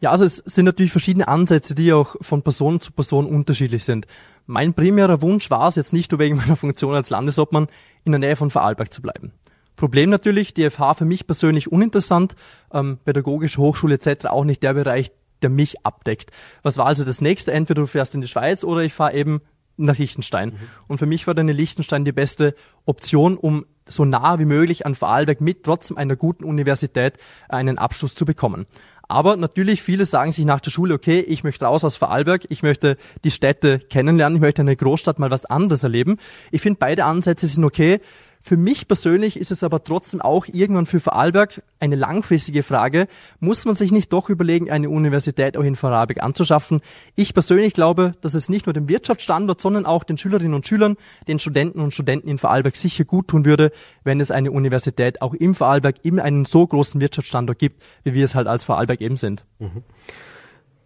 Ja, 0.00 0.10
also 0.12 0.24
es 0.24 0.36
sind 0.36 0.64
natürlich 0.64 0.92
verschiedene 0.92 1.28
Ansätze, 1.28 1.74
die 1.74 1.92
auch 1.92 2.16
von 2.22 2.42
Person 2.42 2.80
zu 2.80 2.90
Person 2.90 3.26
unterschiedlich 3.26 3.84
sind. 3.84 4.06
Mein 4.46 4.72
primärer 4.72 5.20
Wunsch 5.20 5.50
war 5.50 5.68
es 5.68 5.76
jetzt 5.76 5.92
nicht 5.92 6.10
nur 6.10 6.18
wegen 6.18 6.36
meiner 6.36 6.56
Funktion 6.56 6.94
als 6.94 7.10
Landesobmann, 7.10 7.68
in 8.04 8.12
der 8.12 8.18
Nähe 8.18 8.36
von 8.36 8.50
Vorarlberg 8.50 8.92
zu 8.92 9.02
bleiben. 9.02 9.32
Problem 9.76 10.10
natürlich, 10.10 10.54
die 10.54 10.68
FH 10.68 10.94
für 10.94 11.04
mich 11.04 11.26
persönlich 11.26 11.70
uninteressant, 11.70 12.34
ähm, 12.72 12.98
pädagogische 13.04 13.60
Hochschule 13.60 13.94
etc. 13.94 14.26
auch 14.26 14.44
nicht 14.44 14.62
der 14.62 14.74
Bereich, 14.74 15.12
der 15.42 15.50
mich 15.50 15.84
abdeckt. 15.84 16.30
Was 16.62 16.76
war 16.76 16.86
also 16.86 17.04
das 17.04 17.20
nächste? 17.20 17.52
Entweder 17.52 17.82
du 17.82 17.86
fährst 17.86 18.14
in 18.14 18.20
die 18.20 18.28
Schweiz 18.28 18.64
oder 18.64 18.80
ich 18.82 18.92
fahre 18.92 19.14
eben 19.14 19.40
nach 19.76 19.98
Liechtenstein. 19.98 20.50
Mhm. 20.50 20.56
Und 20.88 20.98
für 20.98 21.06
mich 21.06 21.26
war 21.26 21.34
dann 21.34 21.48
Liechtenstein 21.48 22.04
die 22.04 22.12
beste 22.12 22.54
Option, 22.84 23.36
um 23.36 23.66
so 23.86 24.04
nah 24.04 24.38
wie 24.38 24.44
möglich 24.44 24.86
an 24.86 24.94
Vorarlberg 24.94 25.40
mit 25.40 25.64
trotzdem 25.64 25.96
einer 25.96 26.16
guten 26.16 26.44
Universität 26.44 27.14
einen 27.48 27.78
Abschluss 27.78 28.14
zu 28.14 28.24
bekommen. 28.24 28.66
Aber 29.10 29.34
natürlich, 29.34 29.82
viele 29.82 30.06
sagen 30.06 30.30
sich 30.30 30.44
nach 30.44 30.60
der 30.60 30.70
Schule, 30.70 30.94
okay, 30.94 31.18
ich 31.18 31.42
möchte 31.42 31.64
raus 31.64 31.82
aus 31.82 31.96
Vorarlberg, 31.96 32.46
ich 32.48 32.62
möchte 32.62 32.96
die 33.24 33.32
Städte 33.32 33.80
kennenlernen, 33.80 34.36
ich 34.36 34.40
möchte 34.40 34.62
in 34.62 34.66
der 34.66 34.76
Großstadt 34.76 35.18
mal 35.18 35.32
was 35.32 35.46
anderes 35.46 35.82
erleben. 35.82 36.18
Ich 36.52 36.62
finde, 36.62 36.78
beide 36.78 37.04
Ansätze 37.04 37.48
sind 37.48 37.64
okay. 37.64 38.00
Für 38.42 38.56
mich 38.56 38.88
persönlich 38.88 39.38
ist 39.38 39.50
es 39.50 39.62
aber 39.62 39.84
trotzdem 39.84 40.22
auch 40.22 40.46
irgendwann 40.46 40.86
für 40.86 40.98
Vorarlberg 40.98 41.62
eine 41.78 41.96
langfristige 41.96 42.62
Frage. 42.62 43.06
Muss 43.38 43.66
man 43.66 43.74
sich 43.74 43.92
nicht 43.92 44.12
doch 44.12 44.30
überlegen, 44.30 44.70
eine 44.70 44.88
Universität 44.88 45.58
auch 45.58 45.62
in 45.62 45.76
Vorarlberg 45.76 46.22
anzuschaffen? 46.22 46.80
Ich 47.16 47.34
persönlich 47.34 47.74
glaube, 47.74 48.12
dass 48.22 48.32
es 48.34 48.48
nicht 48.48 48.66
nur 48.66 48.72
dem 48.72 48.88
Wirtschaftsstandort, 48.88 49.60
sondern 49.60 49.84
auch 49.84 50.04
den 50.04 50.16
Schülerinnen 50.16 50.54
und 50.54 50.66
Schülern, 50.66 50.96
den 51.28 51.38
Studenten 51.38 51.80
und 51.80 51.92
Studenten 51.92 52.28
in 52.28 52.38
Vorarlberg 52.38 52.76
sicher 52.76 53.04
gut 53.04 53.28
tun 53.28 53.44
würde, 53.44 53.72
wenn 54.04 54.20
es 54.20 54.30
eine 54.30 54.52
Universität 54.52 55.20
auch 55.20 55.34
im 55.34 55.54
Vorarlberg 55.54 55.96
in 56.02 56.18
einen 56.18 56.46
so 56.46 56.66
großen 56.66 57.00
Wirtschaftsstandort 57.00 57.58
gibt, 57.58 57.82
wie 58.04 58.14
wir 58.14 58.24
es 58.24 58.34
halt 58.34 58.46
als 58.46 58.64
Vorarlberg 58.64 59.02
eben 59.02 59.16
sind. 59.16 59.44
Mhm. 59.58 59.82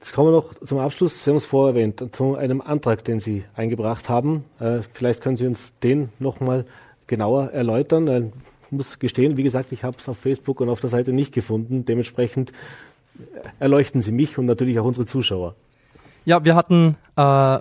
Jetzt 0.01 0.13
kommen 0.13 0.29
wir 0.29 0.33
noch 0.33 0.53
zum 0.63 0.81
Abschluss, 0.81 1.25
Sie 1.25 1.31
haben 1.31 1.39
es 1.39 1.47
vorher 1.47 1.75
erwähnt, 1.75 2.05
zu 2.15 2.37
einem 2.37 2.61
Antrag, 2.61 3.05
den 3.05 3.21
Sie 3.21 3.43
eingebracht 3.55 4.11
haben. 4.11 4.45
Äh, 4.61 4.81
vielleicht 4.93 5.23
können 5.23 5.39
Sie 5.39 5.47
uns 5.47 5.73
den 5.83 6.11
nochmal 6.19 6.67
genauer 7.07 7.51
erläutern. 7.51 8.33
Ich 8.67 8.73
muss 8.73 8.99
gestehen, 8.99 9.37
wie 9.37 9.43
gesagt, 9.43 9.73
ich 9.73 9.85
habe 9.85 9.97
es 9.99 10.09
auf 10.09 10.19
Facebook 10.19 10.61
und 10.61 10.69
auf 10.69 10.81
der 10.81 10.91
Seite 10.91 11.13
nicht 11.13 11.33
gefunden. 11.33 11.85
Dementsprechend 11.85 12.53
erleuchten 13.59 14.03
Sie 14.03 14.13
mich 14.13 14.39
und 14.39 14.47
natürlich 14.47 14.79
auch 14.79 14.85
unsere 14.85 15.07
Zuschauer. 15.07 15.55
Ja, 16.25 16.45
wir 16.45 16.55
hatten 16.55 16.97
äh, 17.17 17.59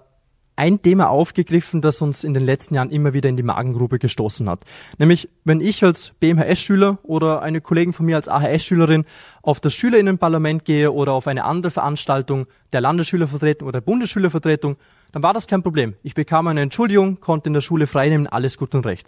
ein 0.56 0.82
Thema 0.82 1.10
aufgegriffen, 1.10 1.82
das 1.82 2.02
uns 2.02 2.24
in 2.24 2.34
den 2.34 2.46
letzten 2.46 2.76
Jahren 2.76 2.92
immer 2.92 3.14
wieder 3.14 3.30
in 3.30 3.38
die 3.38 3.44
Magengrube 3.44 4.00
gestoßen 4.00 4.50
hat. 4.50 4.62
Nämlich, 4.98 5.30
wenn 5.44 5.60
ich 5.60 5.84
als 5.84 6.14
BMHS-Schüler 6.20 7.00
oder 7.04 7.42
eine 7.42 7.60
Kollegin 7.60 7.94
von 7.94 8.06
mir 8.06 8.16
als 8.16 8.28
AHS-Schülerin 8.28 9.06
auf 9.42 9.60
das 9.60 9.74
Schülerinnenparlament 9.74 10.64
gehe 10.64 10.92
oder 10.92 11.14
auf 11.14 11.28
eine 11.28 11.46
andere 11.46 11.72
Veranstaltung 11.72 12.46
der 12.72 12.82
Landesschülervertretung 12.82 13.68
oder 13.68 13.82
der 13.82 13.86
Bundesschülervertretung, 13.86 14.78
dann 15.14 15.24
war 15.24 15.34
das 15.34 15.48
kein 15.48 15.64
Problem. 15.64 15.96
Ich 16.04 16.16
bekam 16.16 16.48
eine 16.48 16.62
Entschuldigung, 16.62 17.22
konnte 17.22 17.48
in 17.48 17.54
der 17.54 17.62
Schule 17.62 17.88
freinehmen, 17.88 18.28
alles 18.28 18.58
gut 18.58 18.76
und 18.76 18.86
recht. 18.86 19.08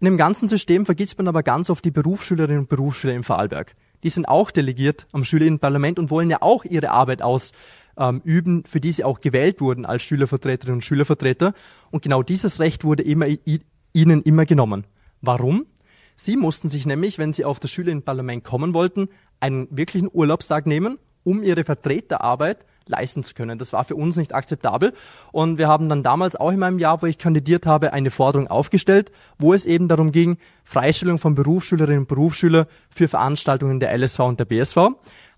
In 0.00 0.06
dem 0.06 0.16
ganzen 0.16 0.48
System 0.48 0.86
vergisst 0.86 1.18
man 1.18 1.28
aber 1.28 1.42
ganz 1.42 1.68
oft 1.68 1.84
die 1.84 1.90
Berufsschülerinnen 1.90 2.60
und 2.60 2.68
Berufsschüler 2.68 3.14
im 3.14 3.24
Vorarlberg. 3.24 3.74
Die 4.02 4.08
sind 4.08 4.28
auch 4.28 4.50
delegiert 4.50 5.06
am 5.12 5.24
Schülerinnenparlament 5.24 5.98
und 5.98 6.10
wollen 6.10 6.30
ja 6.30 6.42
auch 6.42 6.64
ihre 6.64 6.90
Arbeit 6.90 7.22
ausüben, 7.22 8.64
für 8.66 8.80
die 8.80 8.92
sie 8.92 9.04
auch 9.04 9.20
gewählt 9.20 9.60
wurden 9.60 9.84
als 9.84 10.02
Schülervertreterinnen 10.02 10.76
und 10.76 10.84
Schülervertreter. 10.84 11.54
Und 11.90 12.02
genau 12.02 12.22
dieses 12.22 12.60
Recht 12.60 12.84
wurde 12.84 13.02
immer, 13.02 13.26
ihnen 13.92 14.22
immer 14.22 14.46
genommen. 14.46 14.84
Warum? 15.22 15.66
Sie 16.14 16.36
mussten 16.36 16.68
sich 16.68 16.86
nämlich, 16.86 17.18
wenn 17.18 17.32
sie 17.32 17.44
auf 17.44 17.58
das 17.58 17.70
Schülerinnenparlament 17.70 18.44
kommen 18.44 18.74
wollten, 18.74 19.08
einen 19.40 19.66
wirklichen 19.70 20.08
Urlaubstag 20.12 20.66
nehmen, 20.66 20.98
um 21.24 21.42
ihre 21.42 21.64
Vertreterarbeit 21.64 22.64
leisten 22.86 23.22
zu 23.22 23.34
können. 23.34 23.58
Das 23.58 23.72
war 23.72 23.84
für 23.84 23.96
uns 23.96 24.16
nicht 24.16 24.34
akzeptabel. 24.34 24.92
Und 25.32 25.58
wir 25.58 25.68
haben 25.68 25.88
dann 25.88 26.02
damals 26.02 26.36
auch 26.36 26.50
in 26.50 26.58
meinem 26.58 26.78
Jahr, 26.78 27.02
wo 27.02 27.06
ich 27.06 27.18
kandidiert 27.18 27.66
habe, 27.66 27.92
eine 27.92 28.10
Forderung 28.10 28.48
aufgestellt, 28.48 29.12
wo 29.38 29.52
es 29.52 29.66
eben 29.66 29.88
darum 29.88 30.12
ging, 30.12 30.38
Freistellung 30.64 31.18
von 31.18 31.34
Berufsschülerinnen 31.34 32.00
und 32.00 32.08
Berufsschüler 32.08 32.66
für 32.90 33.08
Veranstaltungen 33.08 33.80
der 33.80 33.96
LSV 33.96 34.20
und 34.20 34.40
der 34.40 34.44
BSV. 34.44 34.78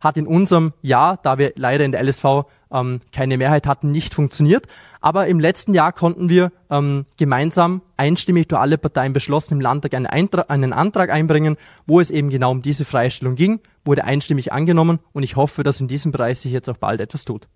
Hat 0.01 0.17
in 0.17 0.27
unserem 0.27 0.73
Jahr, 0.81 1.19
da 1.23 1.39
wir 1.39 1.53
leider 1.57 1.85
in 1.85 1.93
der 1.93 2.03
LSV 2.05 2.45
ähm, 2.73 3.01
keine 3.13 3.37
Mehrheit 3.37 3.67
hatten, 3.67 3.93
nicht 3.93 4.15
funktioniert. 4.15 4.67
Aber 5.01 5.27
im 5.27 5.39
letzten 5.39 5.75
Jahr 5.75 5.93
konnten 5.93 6.29
wir 6.29 6.53
ähm, 6.71 7.07
gemeinsam 7.17 7.83
einstimmig 7.97 8.49
durch 8.49 8.61
alle 8.61 8.79
Parteien 8.79 9.13
beschlossen 9.13 9.55
im 9.55 9.61
Landtag 9.61 9.95
einen, 9.95 10.07
Eintrag, 10.07 10.51
einen 10.51 10.73
Antrag 10.73 11.11
einbringen, 11.11 11.57
wo 11.87 12.01
es 12.01 12.11
eben 12.11 12.31
genau 12.31 12.51
um 12.51 12.63
diese 12.63 12.85
Freistellung 12.85 13.35
ging, 13.35 13.61
wurde 13.85 14.05
einstimmig 14.05 14.53
angenommen 14.53 14.99
und 15.13 15.23
ich 15.23 15.37
hoffe, 15.37 15.63
dass 15.63 15.81
in 15.81 15.89
diesem 15.89 16.13
Bereich 16.13 16.41
sich 16.41 16.53
jetzt 16.53 16.69
auch 16.69 16.77
bald 16.77 17.01
etwas 17.01 17.25
tut. 17.25 17.49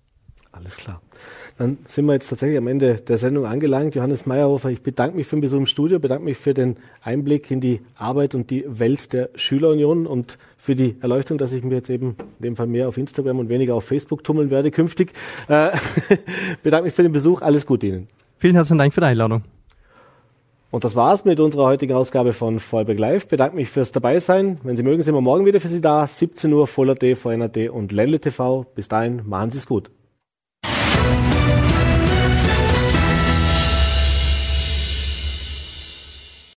Alles 0.52 0.76
klar. 0.76 1.00
Dann 1.56 1.78
sind 1.88 2.04
wir 2.04 2.12
jetzt 2.12 2.28
tatsächlich 2.28 2.58
am 2.58 2.66
Ende 2.66 2.96
der 2.96 3.16
Sendung 3.16 3.46
angelangt. 3.46 3.94
Johannes 3.94 4.26
Meyerhofer, 4.26 4.68
ich 4.68 4.82
bedanke 4.82 5.16
mich 5.16 5.26
für 5.26 5.36
den 5.36 5.40
Besuch 5.40 5.58
im 5.58 5.66
Studio, 5.66 5.98
bedanke 5.98 6.24
mich 6.24 6.36
für 6.36 6.52
den 6.52 6.76
Einblick 7.02 7.50
in 7.50 7.62
die 7.62 7.80
Arbeit 7.96 8.34
und 8.34 8.50
die 8.50 8.64
Welt 8.68 9.14
der 9.14 9.30
Schülerunion 9.34 10.06
und 10.06 10.36
für 10.58 10.74
die 10.74 10.96
Erleuchtung, 11.00 11.38
dass 11.38 11.52
ich 11.52 11.64
mir 11.64 11.76
jetzt 11.76 11.88
eben 11.88 12.16
in 12.38 12.42
dem 12.44 12.56
Fall 12.56 12.66
mehr 12.66 12.86
auf 12.86 12.98
Instagram 12.98 13.38
und 13.38 13.48
weniger 13.48 13.74
auf 13.74 13.84
Facebook 13.84 14.24
tummeln 14.24 14.50
werde 14.50 14.70
künftig. 14.70 15.14
Äh, 15.48 15.70
bedanke 16.62 16.84
mich 16.84 16.94
für 16.94 17.02
den 17.02 17.12
Besuch. 17.12 17.40
Alles 17.40 17.64
Gute 17.64 17.86
Ihnen. 17.86 18.08
Vielen 18.38 18.54
herzlichen 18.54 18.78
Dank 18.78 18.92
für 18.92 19.00
die 19.00 19.06
Einladung. 19.06 19.42
Und 20.70 20.84
das 20.84 20.94
war's 20.96 21.24
mit 21.24 21.40
unserer 21.40 21.64
heutigen 21.64 21.94
Ausgabe 21.94 22.32
von 22.32 22.60
Vollberg 22.60 22.98
Live. 22.98 23.26
Bedanke 23.26 23.56
mich 23.56 23.70
fürs 23.70 23.90
Dabeisein. 23.90 24.58
Wenn 24.62 24.76
Sie 24.76 24.82
mögen, 24.82 25.02
sind 25.02 25.14
wir 25.14 25.20
morgen 25.22 25.46
wieder 25.46 25.60
für 25.60 25.68
Sie 25.68 25.80
da. 25.80 26.06
17 26.06 26.52
Uhr, 26.52 26.66
Voller 26.66 26.96
T, 26.96 27.14
VNRT 27.14 27.70
und 27.70 27.90
Ländle 27.90 28.20
TV. 28.20 28.66
Bis 28.74 28.88
dahin, 28.88 29.22
machen 29.26 29.50
Sie 29.50 29.58
es 29.58 29.66
gut. 29.66 29.90